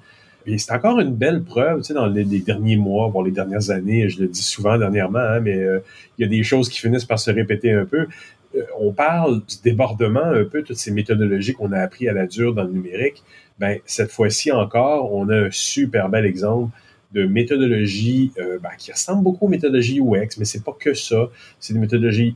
[0.57, 4.07] C'est encore une belle preuve, tu sais, dans les, derniers mois, voire les dernières années,
[4.07, 5.79] je le dis souvent dernièrement, hein, mais euh,
[6.17, 8.07] il y a des choses qui finissent par se répéter un peu.
[8.55, 12.27] Euh, on parle du débordement un peu, toutes ces méthodologies qu'on a appris à la
[12.27, 13.23] dure dans le numérique.
[13.59, 16.71] Ben, cette fois-ci encore, on a un super bel exemple
[17.13, 21.29] de méthodologie euh, ben, qui ressemble beaucoup aux méthodologies UX, mais c'est pas que ça.
[21.59, 22.35] C'est des méthodologies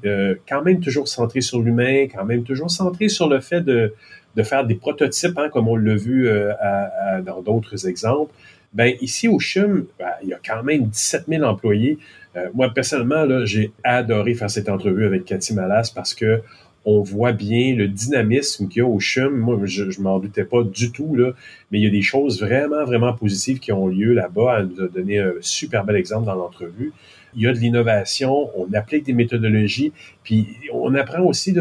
[0.49, 3.93] quand même toujours centrées sur l'humain, quand même toujours centrées sur le fait de,
[4.35, 6.51] de faire des prototypes, hein, comme on l'a vu euh,
[7.25, 8.33] dans d'autres exemples.
[8.73, 11.97] Ben, ici au CHUM, ben, il y a quand même 17 000 employés.
[12.37, 16.41] Euh, moi, personnellement, là, j'ai adoré faire cette entrevue avec Cathy Malas parce que
[16.83, 19.37] on voit bien le dynamisme qu'il y a au CHUM.
[19.37, 21.31] Moi, je, ne m'en doutais pas du tout, là,
[21.69, 24.59] mais il y a des choses vraiment, vraiment positives qui ont lieu là-bas.
[24.59, 26.91] Elle nous a donné un super bel exemple dans l'entrevue.
[27.35, 29.93] Il y a de l'innovation, on applique des méthodologies,
[30.23, 31.55] puis on apprend aussi,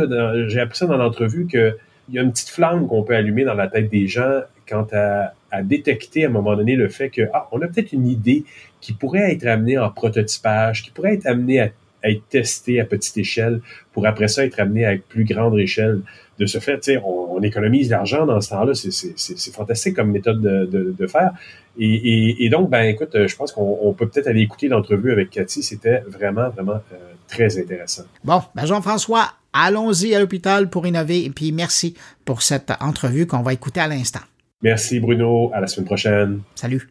[0.49, 1.77] j'ai appris ça dans l'entrevue, que
[2.11, 4.87] il y a une petite flamme qu'on peut allumer dans la tête des gens quant
[4.93, 5.33] à,
[5.63, 8.45] détecter à un moment donné le fait que ah, on a peut-être une idée
[8.81, 11.71] qui pourrait être amenée en prototypage, qui pourrait être amenée à,
[12.05, 13.61] être testée à petite échelle
[13.93, 16.01] pour après ça être amenée à plus grande échelle.
[16.39, 18.73] De ce fait, on, on économise l'argent dans ce temps-là.
[18.75, 21.33] C'est fantastique comme méthode de, faire.
[21.79, 25.63] Et, donc, ben écoute, je pense qu'on peut peut-être aller écouter l'entrevue avec Cathy.
[25.63, 26.97] C'était vraiment, vraiment euh,
[27.31, 28.03] très intéressant.
[28.25, 31.25] Bon, ben Jean-François, allons-y à l'hôpital pour innover.
[31.25, 31.95] Et puis merci
[32.25, 34.21] pour cette entrevue qu'on va écouter à l'instant.
[34.63, 36.43] Merci Bruno, à la semaine prochaine.
[36.55, 36.91] Salut.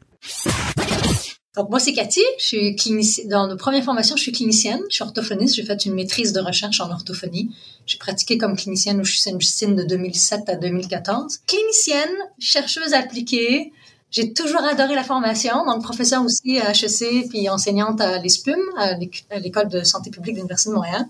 [1.55, 3.27] Donc moi c'est Cathy, je suis clinicienne.
[3.27, 6.39] Dans la première formation, je suis clinicienne, je suis orthophoniste, j'ai fait une maîtrise de
[6.39, 7.49] recherche en orthophonie.
[7.85, 11.39] J'ai pratiqué comme clinicienne au Sainte-Justine de 2007 à 2014.
[11.47, 13.73] Clinicienne, chercheuse appliquée.
[14.11, 18.95] J'ai toujours adoré la formation, donc professeur aussi à HEC, puis enseignante à l'ESPUM, à
[19.39, 21.05] l'École de santé publique de l'Université de Montréal.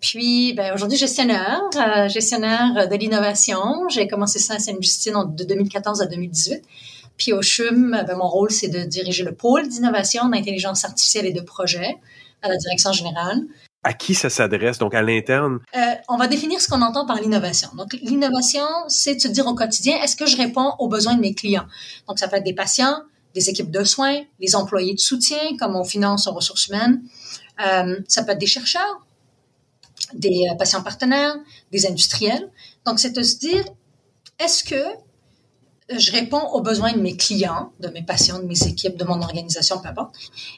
[0.00, 3.88] Puis, ben, aujourd'hui, gestionnaire, euh, gestionnaire de l'innovation.
[3.88, 6.62] J'ai commencé ça à Sainte-Justine de 2014 à 2018.
[7.16, 11.32] Puis au CHUM, ben, mon rôle, c'est de diriger le pôle d'innovation, d'intelligence artificielle et
[11.32, 11.96] de projet
[12.42, 13.40] à la direction générale.
[13.86, 15.58] À qui ça s'adresse, donc à l'interne?
[15.76, 17.68] Euh, on va définir ce qu'on entend par l'innovation.
[17.76, 21.20] Donc, l'innovation, c'est de se dire au quotidien, est-ce que je réponds aux besoins de
[21.20, 21.66] mes clients?
[22.08, 23.02] Donc, ça peut être des patients,
[23.34, 27.02] des équipes de soins, les employés de soutien, comme on finance aux ressources humaines.
[27.60, 29.06] Euh, ça peut être des chercheurs,
[30.14, 31.36] des patients partenaires,
[31.70, 32.50] des industriels.
[32.86, 33.64] Donc, c'est de se dire,
[34.38, 34.82] est-ce que
[35.90, 39.20] je réponds aux besoins de mes clients, de mes patients, de mes équipes, de mon
[39.20, 40.14] organisation, peu importe.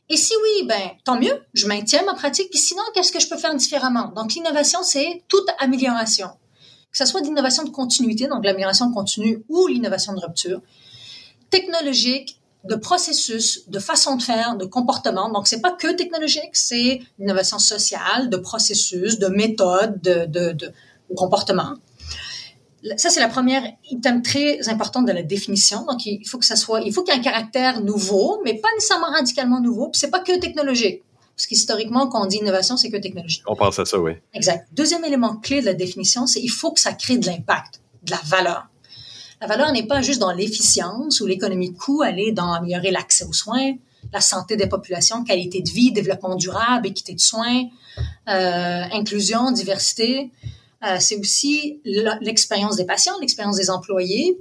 [0.09, 2.49] Et si oui, ben tant mieux, je maintiens ma pratique.
[2.51, 4.13] Puis sinon, qu'est-ce que je peux faire différemment?
[4.15, 6.29] Donc l'innovation, c'est toute amélioration,
[6.93, 10.61] que ce soit d'innovation de continuité, donc l'amélioration continue, ou l'innovation de rupture,
[11.51, 15.31] technologique, de processus, de façon de faire, de comportement.
[15.31, 20.73] Donc c'est pas que technologique, c'est l'innovation sociale, de processus, de méthode, de, de, de
[21.15, 21.75] comportement
[22.97, 25.85] ça, c'est la première item très importante de la définition.
[25.85, 28.55] Donc, il faut que ça soit, il faut qu'il y ait un caractère nouveau, mais
[28.55, 29.89] pas nécessairement radicalement nouveau.
[29.89, 31.03] Puis c'est pas que technologique.
[31.37, 33.43] Parce qu'historiquement, quand on dit innovation, c'est que technologique.
[33.47, 34.13] On pense à ça, oui.
[34.33, 34.69] Exact.
[34.73, 38.11] Deuxième élément clé de la définition, c'est il faut que ça crée de l'impact, de
[38.11, 38.69] la valeur.
[39.43, 42.91] La valeur n'est pas juste dans l'efficience ou l'économie de coût, elle est dans améliorer
[42.91, 43.75] l'accès aux soins,
[44.15, 47.65] la santé des populations, qualité de vie, développement durable, équité de soins,
[48.29, 50.31] euh, inclusion, diversité.
[50.87, 51.81] Euh, c'est aussi
[52.21, 54.39] l'expérience des patients, l'expérience des employés.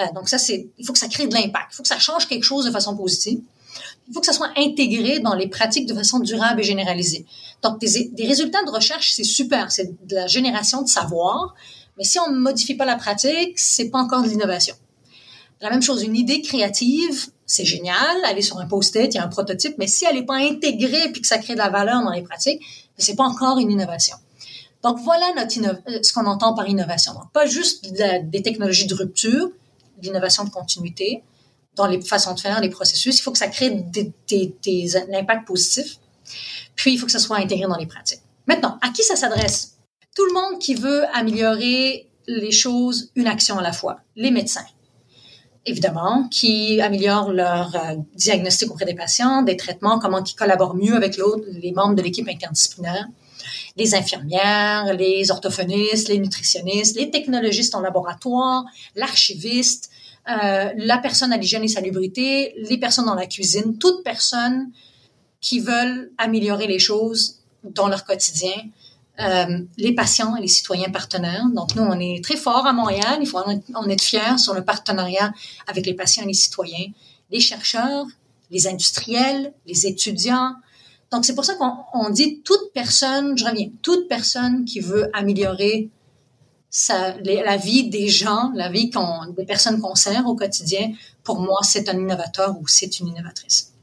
[0.00, 1.68] Euh, donc ça, il faut que ça crée de l'impact.
[1.72, 3.40] Il faut que ça change quelque chose de façon positive.
[4.08, 7.26] Il faut que ça soit intégré dans les pratiques de façon durable et généralisée.
[7.62, 9.70] Donc, des, des résultats de recherche, c'est super.
[9.70, 11.54] C'est de la génération de savoir.
[11.98, 14.74] Mais si on ne modifie pas la pratique, c'est pas encore de l'innovation.
[15.60, 18.16] La même chose, une idée créative, c'est génial.
[18.28, 19.76] Elle est sur un post-it, il y a un prototype.
[19.78, 22.22] Mais si elle n'est pas intégrée puis que ça crée de la valeur dans les
[22.22, 22.62] pratiques,
[22.98, 24.16] c'est pas encore une innovation.
[24.82, 27.12] Donc voilà euh, ce qu'on entend par innovation.
[27.14, 29.50] Donc, pas juste des technologies de rupture,
[30.02, 31.22] l'innovation de continuité
[31.76, 33.18] dans les façons de faire, les processus.
[33.18, 35.98] Il faut que ça crée des, des, des impacts positifs.
[36.74, 38.20] Puis il faut que ça soit intégré dans les pratiques.
[38.46, 39.78] Maintenant, à qui ça s'adresse?
[40.14, 44.00] Tout le monde qui veut améliorer les choses une action à la fois.
[44.16, 44.66] Les médecins,
[45.64, 50.94] évidemment, qui améliorent leur euh, diagnostic auprès des patients, des traitements, comment ils collaborent mieux
[50.94, 51.18] avec
[51.48, 53.06] les membres de l'équipe interdisciplinaire
[53.76, 58.64] les infirmières, les orthophonistes, les nutritionnistes, les technologistes en laboratoire,
[58.96, 59.90] l'archiviste,
[60.28, 64.70] euh, la personne à l'hygiène et salubrité, les personnes dans la cuisine, toute personne
[65.40, 68.54] qui veulent améliorer les choses dans leur quotidien,
[69.20, 71.46] euh, les patients et les citoyens partenaires.
[71.52, 73.18] Donc, nous, on est très fort à Montréal.
[73.20, 75.32] Il faut en être fiers sur le partenariat
[75.66, 76.86] avec les patients et les citoyens,
[77.30, 78.06] les chercheurs,
[78.50, 80.54] les industriels, les étudiants,
[81.12, 85.90] donc, c'est pour ça qu'on dit toute personne, je reviens, toute personne qui veut améliorer
[86.70, 88.90] sa, la vie des gens, la vie
[89.36, 93.74] des personnes qu'on sert au quotidien, pour moi, c'est un innovateur ou c'est une innovatrice.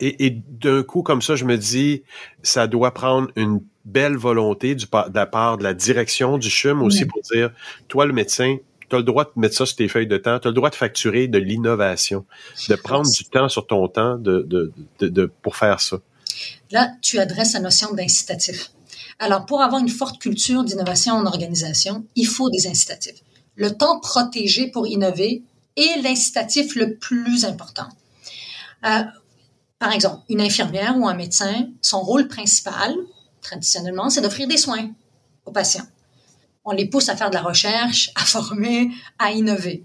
[0.00, 2.02] Et, et d'un coup, comme ça, je me dis,
[2.42, 6.82] ça doit prendre une belle volonté du, de la part de la direction du CHUM
[6.82, 7.52] aussi pour dire,
[7.86, 8.56] toi, le médecin,
[8.90, 10.54] tu as le droit de mettre ça sur tes feuilles de temps, tu as le
[10.54, 12.26] droit de facturer de l'innovation,
[12.68, 14.72] de prendre du temps sur ton temps de, de,
[15.06, 15.98] de, pour faire ça.
[16.70, 18.70] Là, tu adresses la notion d'incitatif.
[19.18, 23.22] Alors, pour avoir une forte culture d'innovation en organisation, il faut des incitatifs.
[23.56, 25.42] Le temps protégé pour innover
[25.76, 27.88] est l'incitatif le plus important.
[28.84, 29.02] Euh,
[29.78, 32.94] par exemple, une infirmière ou un médecin, son rôle principal,
[33.40, 34.90] traditionnellement, c'est d'offrir des soins
[35.46, 35.86] aux patients.
[36.64, 39.84] On les pousse à faire de la recherche, à former, à innover.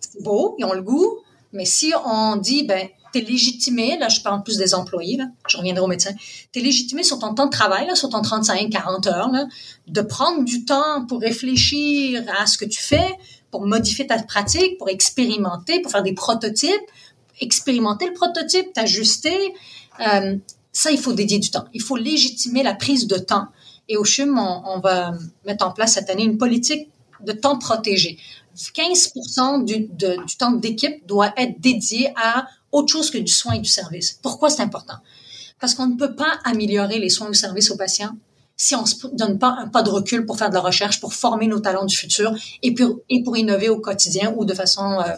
[0.00, 1.18] C'est beau, ils ont le goût,
[1.52, 5.26] mais si on dit, ben, tu es légitimé, là je parle plus des employés, là,
[5.48, 6.12] je reviendrai au médecin,
[6.52, 9.46] tu es légitimé sur ton temps de travail, là, sur ton 35, 40 heures, là,
[9.86, 13.14] de prendre du temps pour réfléchir à ce que tu fais,
[13.50, 16.72] pour modifier ta pratique, pour expérimenter, pour faire des prototypes,
[17.40, 19.54] expérimenter le prototype, t'ajuster.
[20.00, 20.36] Euh,
[20.72, 21.64] ça, il faut dédier du temps.
[21.72, 23.46] Il faut légitimer la prise de temps.
[23.88, 25.12] Et au CHUM, on, on va
[25.46, 26.88] mettre en place cette année une politique
[27.20, 28.18] de temps protégé.
[28.74, 29.12] 15
[29.64, 33.68] du, du temps d'équipe doit être dédié à autre chose que du soin et du
[33.68, 34.18] service.
[34.22, 34.96] Pourquoi c'est important?
[35.60, 38.16] Parce qu'on ne peut pas améliorer les soins ou services aux patients
[38.58, 41.14] si on se donne pas un pas de recul pour faire de la recherche, pour
[41.14, 45.12] former nos talents du futur et pour, innover au quotidien ou de façon euh,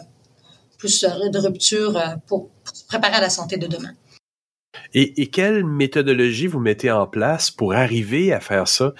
[0.77, 3.93] plus euh, de rupture euh, pour se préparer à la santé de demain.
[4.93, 8.93] Et, quelle méthodologie vous mettez en place pour arriver à faire ça?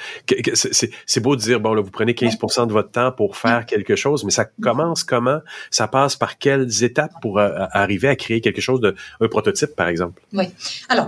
[1.05, 2.37] C'est beau de dire, bon, là, vous prenez 15
[2.67, 5.39] de votre temps pour faire quelque chose, mais ça commence comment?
[5.69, 9.87] Ça passe par quelles étapes pour arriver à créer quelque chose de, un prototype, par
[9.87, 10.21] exemple?
[10.33, 10.45] Oui.
[10.89, 11.07] Alors,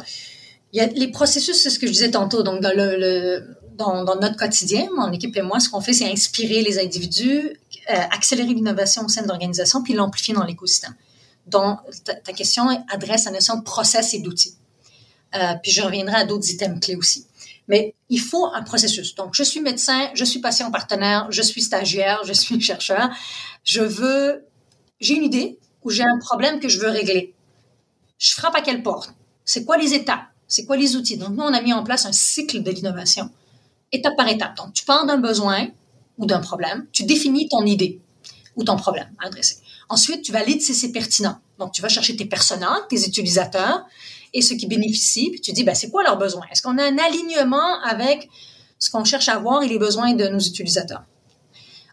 [0.74, 2.44] les processus, c'est ce que je disais tantôt.
[2.44, 7.60] Donc, dans, notre quotidien, mon équipe et moi, ce qu'on fait, c'est inspirer les individus,
[7.90, 10.94] euh, accélérer l'innovation au sein de l'organisation, puis l'amplifier dans l'écosystème.
[11.48, 14.56] Donc, ta, question adresse la notion de process et d'outils.
[15.36, 17.26] Euh, puis je reviendrai à d'autres items clés aussi.
[17.68, 19.16] Mais il faut un processus.
[19.16, 23.10] Donc, je suis médecin, je suis patient partenaire, je suis stagiaire, je suis chercheur.
[23.64, 24.46] Je veux,
[25.00, 27.34] j'ai une idée ou j'ai un problème que je veux régler.
[28.18, 29.14] Je frappe à quelle porte?
[29.46, 30.26] C'est quoi les étapes?
[30.48, 31.18] C'est quoi les outils?
[31.18, 33.30] Donc, nous, on a mis en place un cycle de l'innovation,
[33.92, 34.56] étape par étape.
[34.56, 35.68] Donc, tu pars d'un besoin
[36.18, 38.00] ou d'un problème, tu définis ton idée
[38.56, 39.58] ou ton problème à adresser.
[39.90, 41.38] Ensuite, tu valides si c'est pertinent.
[41.60, 43.86] Donc, tu vas chercher tes personnages, tes utilisateurs
[44.34, 46.46] et ceux qui bénéficient, puis tu dis, ben, c'est quoi leurs besoins?
[46.52, 48.30] Est-ce qu'on a un alignement avec
[48.80, 51.04] ce qu'on cherche à voir et les besoins de nos utilisateurs?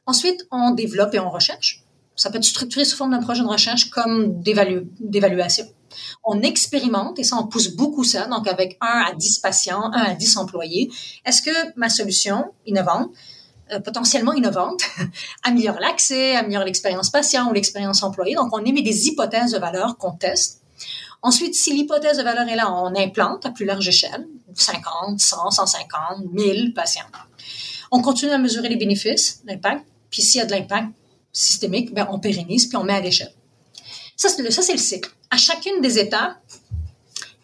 [0.07, 1.85] Ensuite, on développe et on recherche.
[2.17, 5.67] Ça peut être structuré sous forme d'un projet de recherche comme d'évaluation
[6.25, 10.03] on expérimente et ça, on pousse beaucoup ça, donc avec 1 à 10 patients, 1
[10.03, 10.91] à 10 employés.
[11.25, 13.11] Est-ce que ma solution innovante,
[13.79, 14.83] potentiellement innovante,
[15.45, 18.35] améliore l'accès, améliore l'expérience patient ou l'expérience employée?
[18.35, 20.63] Donc, on émet des hypothèses de valeur qu'on teste.
[21.23, 25.51] Ensuite, si l'hypothèse de valeur est là, on implante à plus large échelle, 50, 100,
[25.51, 27.05] 150, 1000 patients.
[27.91, 30.89] On continue à mesurer les bénéfices, l'impact, puis s'il y a de l'impact
[31.33, 33.33] systémique, ben on pérennise, puis on met à l'échelle.
[34.17, 35.11] C'est ça, le cycle.
[35.31, 36.37] À chacune des étapes,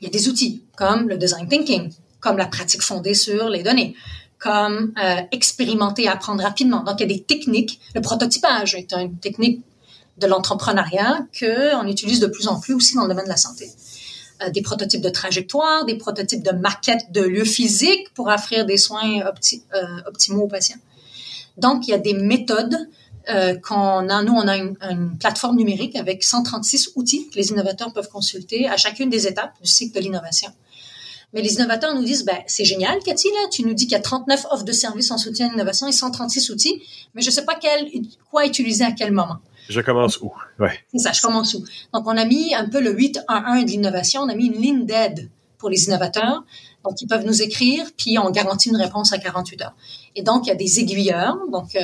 [0.00, 1.90] il y a des outils comme le design thinking,
[2.20, 3.94] comme la pratique fondée sur les données,
[4.38, 6.82] comme euh, expérimenter et apprendre rapidement.
[6.82, 7.80] Donc, il y a des techniques.
[7.94, 9.62] Le prototypage est une technique
[10.18, 13.70] de l'entrepreneuriat qu'on utilise de plus en plus aussi dans le domaine de la santé.
[14.42, 18.76] Euh, des prototypes de trajectoire, des prototypes de maquettes de lieux physiques pour offrir des
[18.76, 20.76] soins euh, optimaux aux patients.
[21.56, 22.76] Donc, il y a des méthodes
[23.30, 24.76] euh, qu'on a, nous, on a une,
[25.18, 29.68] plateforme numérique avec 136 outils que les innovateurs peuvent consulter à chacune des étapes du
[29.68, 30.50] cycle de l'innovation.
[31.32, 33.96] Mais les innovateurs nous disent, ben, c'est génial, Cathy, là, tu nous dis qu'il y
[33.96, 36.82] a 39 offres de services en soutien à l'innovation et 136 outils,
[37.14, 37.90] mais je sais pas quel,
[38.30, 39.38] quoi utiliser à quel moment.
[39.68, 40.32] Je commence où?
[40.60, 40.78] Ouais.
[40.92, 41.64] C'est ça, je commence où?
[41.92, 44.86] Donc, on a mis un peu le 8-1-1 de l'innovation, on a mis une ligne
[44.86, 45.28] d'aide
[45.58, 46.44] pour les innovateurs
[46.86, 49.74] donc, ils peuvent nous écrire, puis on garantit une réponse à 48 heures.
[50.18, 51.36] Et donc, il y a des aiguilleurs.
[51.52, 51.82] Donc, euh,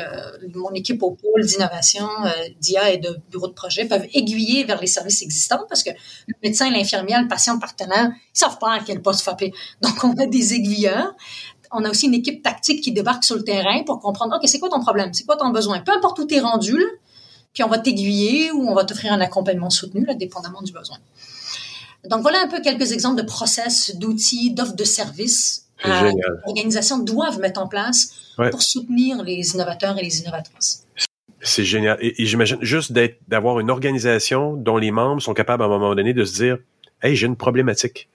[0.55, 4.81] mon équipe au pôle d'innovation, euh, d'IA et de bureau de projet peuvent aiguiller vers
[4.81, 8.81] les services existants parce que le médecin, l'infirmière, le patient, partenaire, ils savent pas à
[8.81, 9.53] quel poste frapper.
[9.83, 11.15] Donc, on a des aiguilleurs.
[11.73, 14.59] On a aussi une équipe tactique qui débarque sur le terrain pour comprendre, OK, c'est
[14.59, 15.13] quoi ton problème?
[15.13, 15.81] C'est quoi ton besoin?
[15.81, 16.87] Peu importe où tu es rendu, là,
[17.53, 20.97] puis on va t'aiguiller ou on va t'offrir un accompagnement soutenu, là, dépendamment du besoin.
[22.09, 26.99] Donc voilà un peu quelques exemples de process, d'outils, d'offres de services euh, les organisations
[26.99, 28.51] doivent mettre en place ouais.
[28.51, 30.87] pour soutenir les innovateurs et les innovatrices.
[31.41, 31.99] C'est génial.
[32.01, 32.93] Et, et j'imagine juste
[33.29, 36.59] d'avoir une organisation dont les membres sont capables à un moment donné de se dire,
[37.03, 38.09] hey, j'ai une problématique.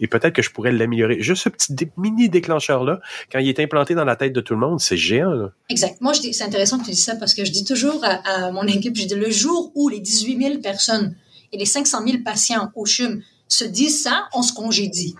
[0.00, 1.20] Et peut-être que je pourrais l'améliorer.
[1.20, 4.60] Juste ce petit mini déclencheur-là, quand il est implanté dans la tête de tout le
[4.60, 5.30] monde, c'est géant.
[5.30, 5.52] Là.
[5.68, 6.00] Exact.
[6.00, 8.66] Moi, c'est intéressant que tu dis ça parce que je dis toujours à, à mon
[8.66, 11.14] équipe, je dis le jour où les 18 000 personnes
[11.52, 15.14] et les 500 000 patients au CHUM se disent ça, on se congédie.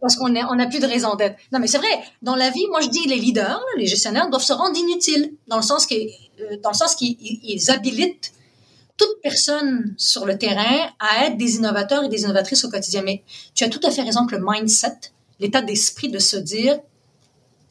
[0.00, 1.36] Parce qu'on n'a on a plus de raison d'être.
[1.52, 1.88] Non, mais c'est vrai.
[2.22, 5.56] Dans la vie, moi, je dis les leaders, les gestionnaires doivent se rendre inutiles, dans
[5.56, 8.32] le sens euh, dans le sens qu'ils habilitent
[8.96, 13.02] toute personne sur le terrain à être des innovateurs et des innovatrices au quotidien.
[13.02, 13.22] Mais
[13.54, 16.78] tu as tout à fait raison que le mindset, l'état d'esprit de se dire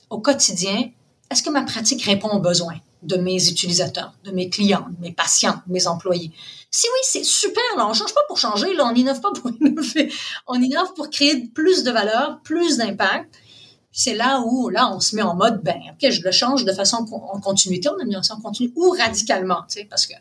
[0.09, 0.89] au quotidien,
[1.31, 2.79] est-ce que ma pratique répond aux besoins?
[3.05, 6.31] De mes utilisateurs, de mes clients, de mes patients, de mes employés?
[6.71, 9.49] Si oui, c'est super, là, on change pas pour changer, là, on innove pas pour
[9.61, 10.11] innover.
[10.47, 13.35] On innove pour créer plus de valeur, plus d'impact.
[13.91, 16.73] C'est là où, là, on se met en mode, ben, OK, je le change de
[16.73, 20.15] façon en continuité, en amélioration continue, ou radicalement, tu sais, parce que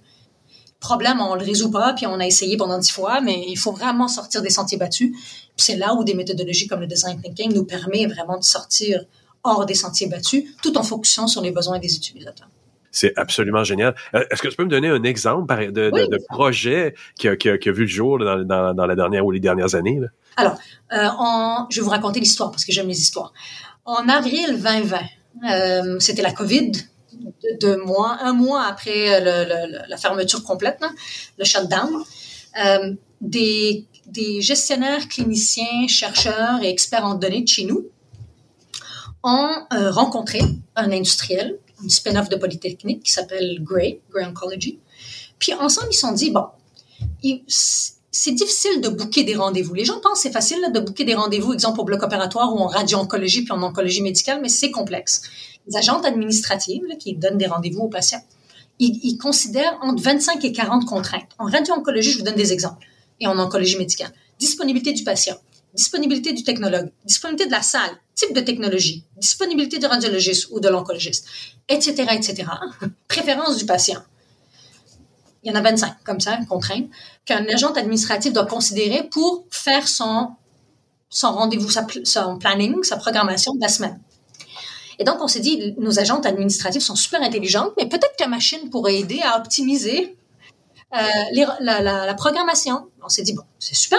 [0.85, 3.73] problème, on le résout pas, puis on a essayé pendant dix fois, mais il faut
[3.73, 5.17] vraiment sortir des sentiers battus.
[5.57, 9.05] C'est là où des méthodologies comme le design thinking nous permet vraiment de sortir
[9.43, 12.49] hors des sentiers battus, tout en focusant sur les besoins des utilisateurs.
[12.95, 13.95] C'est absolument génial.
[14.15, 17.27] Euh, est-ce que tu peux me donner un exemple de, oui, de, de projet qui
[17.29, 19.41] a, qui, a, qui a, vu le jour dans, dans, dans, la dernière ou les
[19.41, 19.99] dernières années?
[20.01, 20.09] Là?
[20.37, 20.57] Alors,
[20.93, 23.33] euh, je vais vous raconter l'histoire parce que j'aime les histoires.
[23.85, 24.99] En avril 2020,
[25.51, 26.71] euh, c'était la COVID,
[27.61, 30.81] deux mois, un mois après le, le, la fermeture complète,
[31.39, 31.91] le shutdown.
[32.65, 37.87] Euh, des, des gestionnaires, cliniciens, chercheurs et experts en données de chez nous
[39.23, 40.41] ont euh, rencontré
[40.77, 44.81] un industriel, une spin-off de Polytechnique qui s'appelle Gray, Gray Oncology.
[45.39, 46.47] Puis ensemble, ils se sont dit, bon,
[48.11, 49.75] c'est difficile de booker des rendez-vous.
[49.75, 52.67] Les gens pensent c'est facile de booker des rendez-vous, exemple au bloc opératoire ou en
[52.67, 55.23] radio-oncologie puis en oncologie médicale, mais c'est complexe.
[55.69, 58.23] Les agentes administratives qui donnent des rendez-vous aux patients,
[58.79, 61.31] ils, ils, considèrent entre 25 et 40 contraintes.
[61.39, 62.87] En radio-oncologie, je vous donne des exemples,
[63.21, 64.13] et en oncologie médicale.
[64.39, 65.37] Disponibilité du patient,
[65.75, 70.69] disponibilité du technologue, disponibilité de la salle, type de technologie, disponibilité du radiologiste ou de
[70.69, 71.27] l'oncologiste,
[71.69, 72.45] etc., etc.
[73.09, 74.03] Préférence du patient.
[75.43, 76.89] Il y en a 25 comme ça, contraintes,
[77.27, 80.31] qu'un agent administratif doit considérer pour faire son,
[81.11, 81.69] son rendez-vous,
[82.05, 84.01] son planning, sa programmation de la semaine.
[84.99, 88.29] Et donc, on s'est dit, nos agentes administratives sont super intelligentes, mais peut-être que la
[88.29, 90.17] machine pourrait aider à optimiser
[90.95, 90.99] euh,
[91.61, 92.89] la, la, la, programmation.
[93.03, 93.99] On s'est dit, bon, c'est super,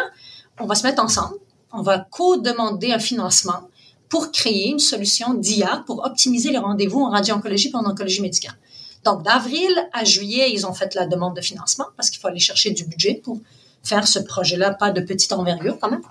[0.59, 1.35] on va se mettre ensemble,
[1.75, 3.69] on va co-demander un financement
[4.09, 8.55] pour créer une solution d'IA pour optimiser les rendez-vous en radio-oncologie et en oncologie médicale.
[9.03, 12.39] Donc, d'avril à juillet, ils ont fait la demande de financement parce qu'il faut aller
[12.39, 13.39] chercher du budget pour
[13.83, 16.01] faire ce projet-là, pas de petite envergure quand même.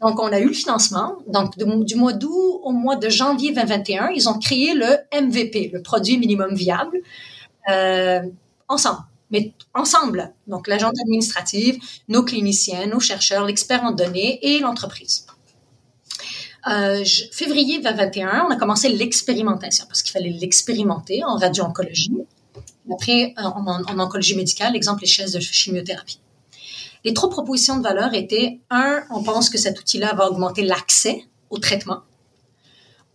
[0.00, 1.16] Donc, on a eu le financement.
[1.26, 5.82] Donc, du mois d'août au mois de janvier 2021, ils ont créé le MVP, le
[5.82, 6.98] produit minimum viable,
[7.68, 8.20] euh,
[8.68, 9.00] ensemble.
[9.32, 11.78] Mais ensemble, donc l'agente administrative,
[12.08, 15.26] nos cliniciens, nos chercheurs, l'expert en données et l'entreprise.
[16.70, 22.12] Euh, février 2021, on a commencé l'expérimentation parce qu'il fallait l'expérimenter en radio-oncologie.
[22.92, 26.20] Après, en, en, oncologie médicale, exemple les chaises de chimiothérapie.
[27.04, 31.24] Les trois propositions de valeur étaient, un, on pense que cet outil-là va augmenter l'accès
[31.50, 32.02] au traitement.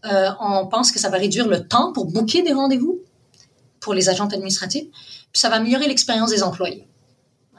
[0.05, 3.01] Euh, on pense que ça va réduire le temps pour booker des rendez-vous
[3.79, 4.85] pour les agents administratifs.
[5.31, 6.87] Puis ça va améliorer l'expérience des employés.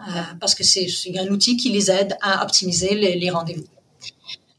[0.00, 0.86] Euh, parce que c'est
[1.18, 3.66] un outil qui les aide à optimiser les, les rendez-vous.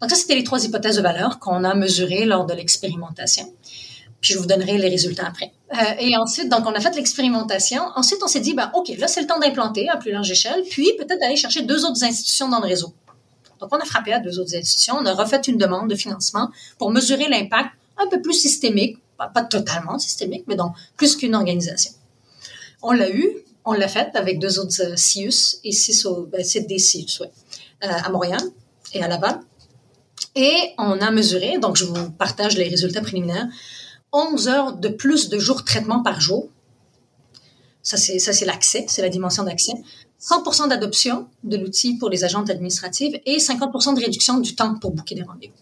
[0.02, 3.54] Donc ça, c'était les trois hypothèses de valeur qu'on a mesurées lors de l'expérimentation.
[4.22, 5.54] Puis je vous donnerai les résultats après.
[5.74, 7.84] Euh, et ensuite, donc on a fait l'expérimentation.
[7.96, 10.64] Ensuite, on s'est dit, ben ok, là c'est le temps d'implanter à plus large échelle,
[10.70, 12.94] puis peut-être d'aller chercher deux autres institutions dans le réseau.
[13.60, 14.96] Donc on a frappé à deux autres institutions.
[15.00, 18.98] On a refait une demande de financement pour mesurer l'impact un peu plus systémique,
[19.28, 21.92] pas, totalement systémique, mais donc plus qu'une organisation.
[22.82, 23.36] On l'a eu,
[23.66, 27.32] on l'a fait avec deux autres euh, CIUS et six, ben, c'est des CIUS, ouais,
[27.84, 28.42] euh, à Montréal
[28.94, 29.40] et à Laval.
[30.36, 33.48] Et on a mesuré, donc je vous partage les résultats préliminaires,
[34.14, 36.50] 11 heures de plus de jours de traitement par jour.
[37.82, 39.74] Ça, c'est, l'accès, c'est la dimension d'accès.
[40.22, 44.92] 100% d'adoption de l'outil pour les agentes administratives et 50% de réduction du temps pour
[44.92, 45.54] booker des rendez-vous.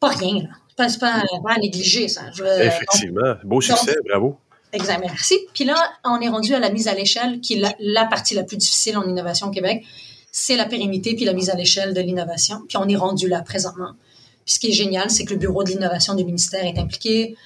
[0.00, 0.48] Pas rien, là.
[0.88, 2.22] C'est pas, pas, à négliger, ça.
[2.60, 3.34] Effectivement.
[3.44, 4.36] Beau succès, bravo.
[4.72, 5.36] Exactement, merci.
[5.52, 5.74] Puis là,
[6.04, 8.56] on est rendu à la mise à l'échelle, qui est la, la partie la plus
[8.56, 9.84] difficile en innovation au Québec
[10.32, 12.62] c'est la pérennité puis la mise à l'échelle de l'innovation.
[12.68, 13.92] Puis on est rendu là présentement.
[14.44, 17.36] Puis ce qui est génial, c'est que le bureau de l'innovation du ministère est impliqué,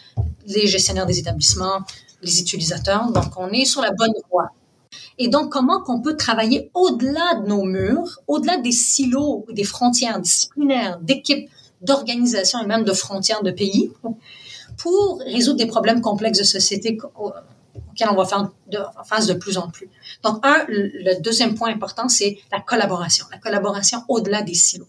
[0.46, 1.80] les gestionnaires des établissements,
[2.22, 3.10] les utilisateurs.
[3.10, 4.50] Donc, on est sur la bonne voie.
[5.18, 10.20] Et donc, comment qu'on peut travailler au-delà de nos murs, au-delà des silos, des frontières
[10.20, 11.48] disciplinaires, d'équipes,
[11.84, 13.90] d'organisations et même de frontières de pays,
[14.78, 18.50] pour résoudre des problèmes complexes de société auxquels on va faire
[19.04, 19.88] face de plus en plus.
[20.22, 24.88] Donc, un, le deuxième point important, c'est la collaboration, la collaboration au-delà des silos.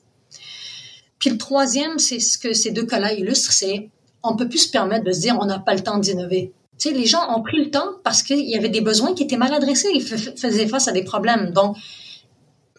[1.19, 3.89] Puis le troisième, c'est ce que ces deux cas-là illustrent, c'est
[4.23, 6.51] on peut plus se permettre de se dire on n'a pas le temps d'innover.
[6.77, 9.23] Tu sais, les gens ont pris le temps parce qu'il y avait des besoins qui
[9.23, 11.51] étaient mal adressés, ils faisaient face à des problèmes.
[11.51, 11.77] Donc,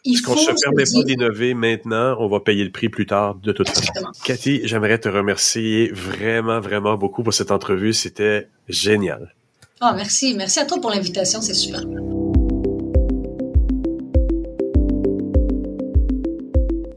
[0.06, 0.36] il faut.
[0.36, 3.92] se permet pas d'innover maintenant, on va payer le prix plus tard de toute façon.
[4.24, 7.92] Cathy, j'aimerais te remercier vraiment, vraiment beaucoup pour cette entrevue.
[7.92, 9.34] C'était génial.
[9.80, 10.34] Ah, merci.
[10.34, 11.40] Merci à toi pour l'invitation.
[11.42, 11.82] C'est super.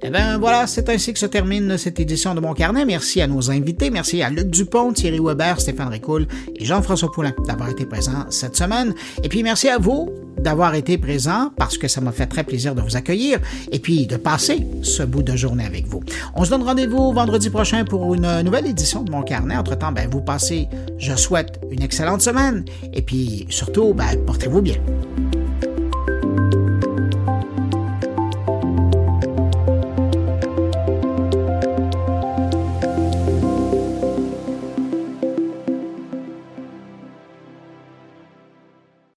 [0.10, 2.84] Eh bien, voilà, c'est ainsi que se termine cette édition de Mon Carnet.
[2.84, 3.92] Merci à nos invités.
[3.92, 6.26] Merci à Luc Dupont, Thierry Weber, Stéphane Ricoul
[6.56, 8.96] et Jean-François Poulain d'avoir été présents cette semaine.
[9.22, 10.10] Et puis, merci à vous
[10.40, 13.38] d'avoir été présents parce que ça m'a fait très plaisir de vous accueillir
[13.72, 16.02] et puis de passer ce bout de journée avec vous.
[16.34, 19.58] On se donne rendez-vous vendredi prochain pour une nouvelle édition de Mon Carnet.
[19.58, 20.68] Entre-temps, ben, vous passez,
[20.98, 22.66] je souhaite, une excellente semaine
[22.96, 24.78] et puis surtout, ben, portez-vous bien.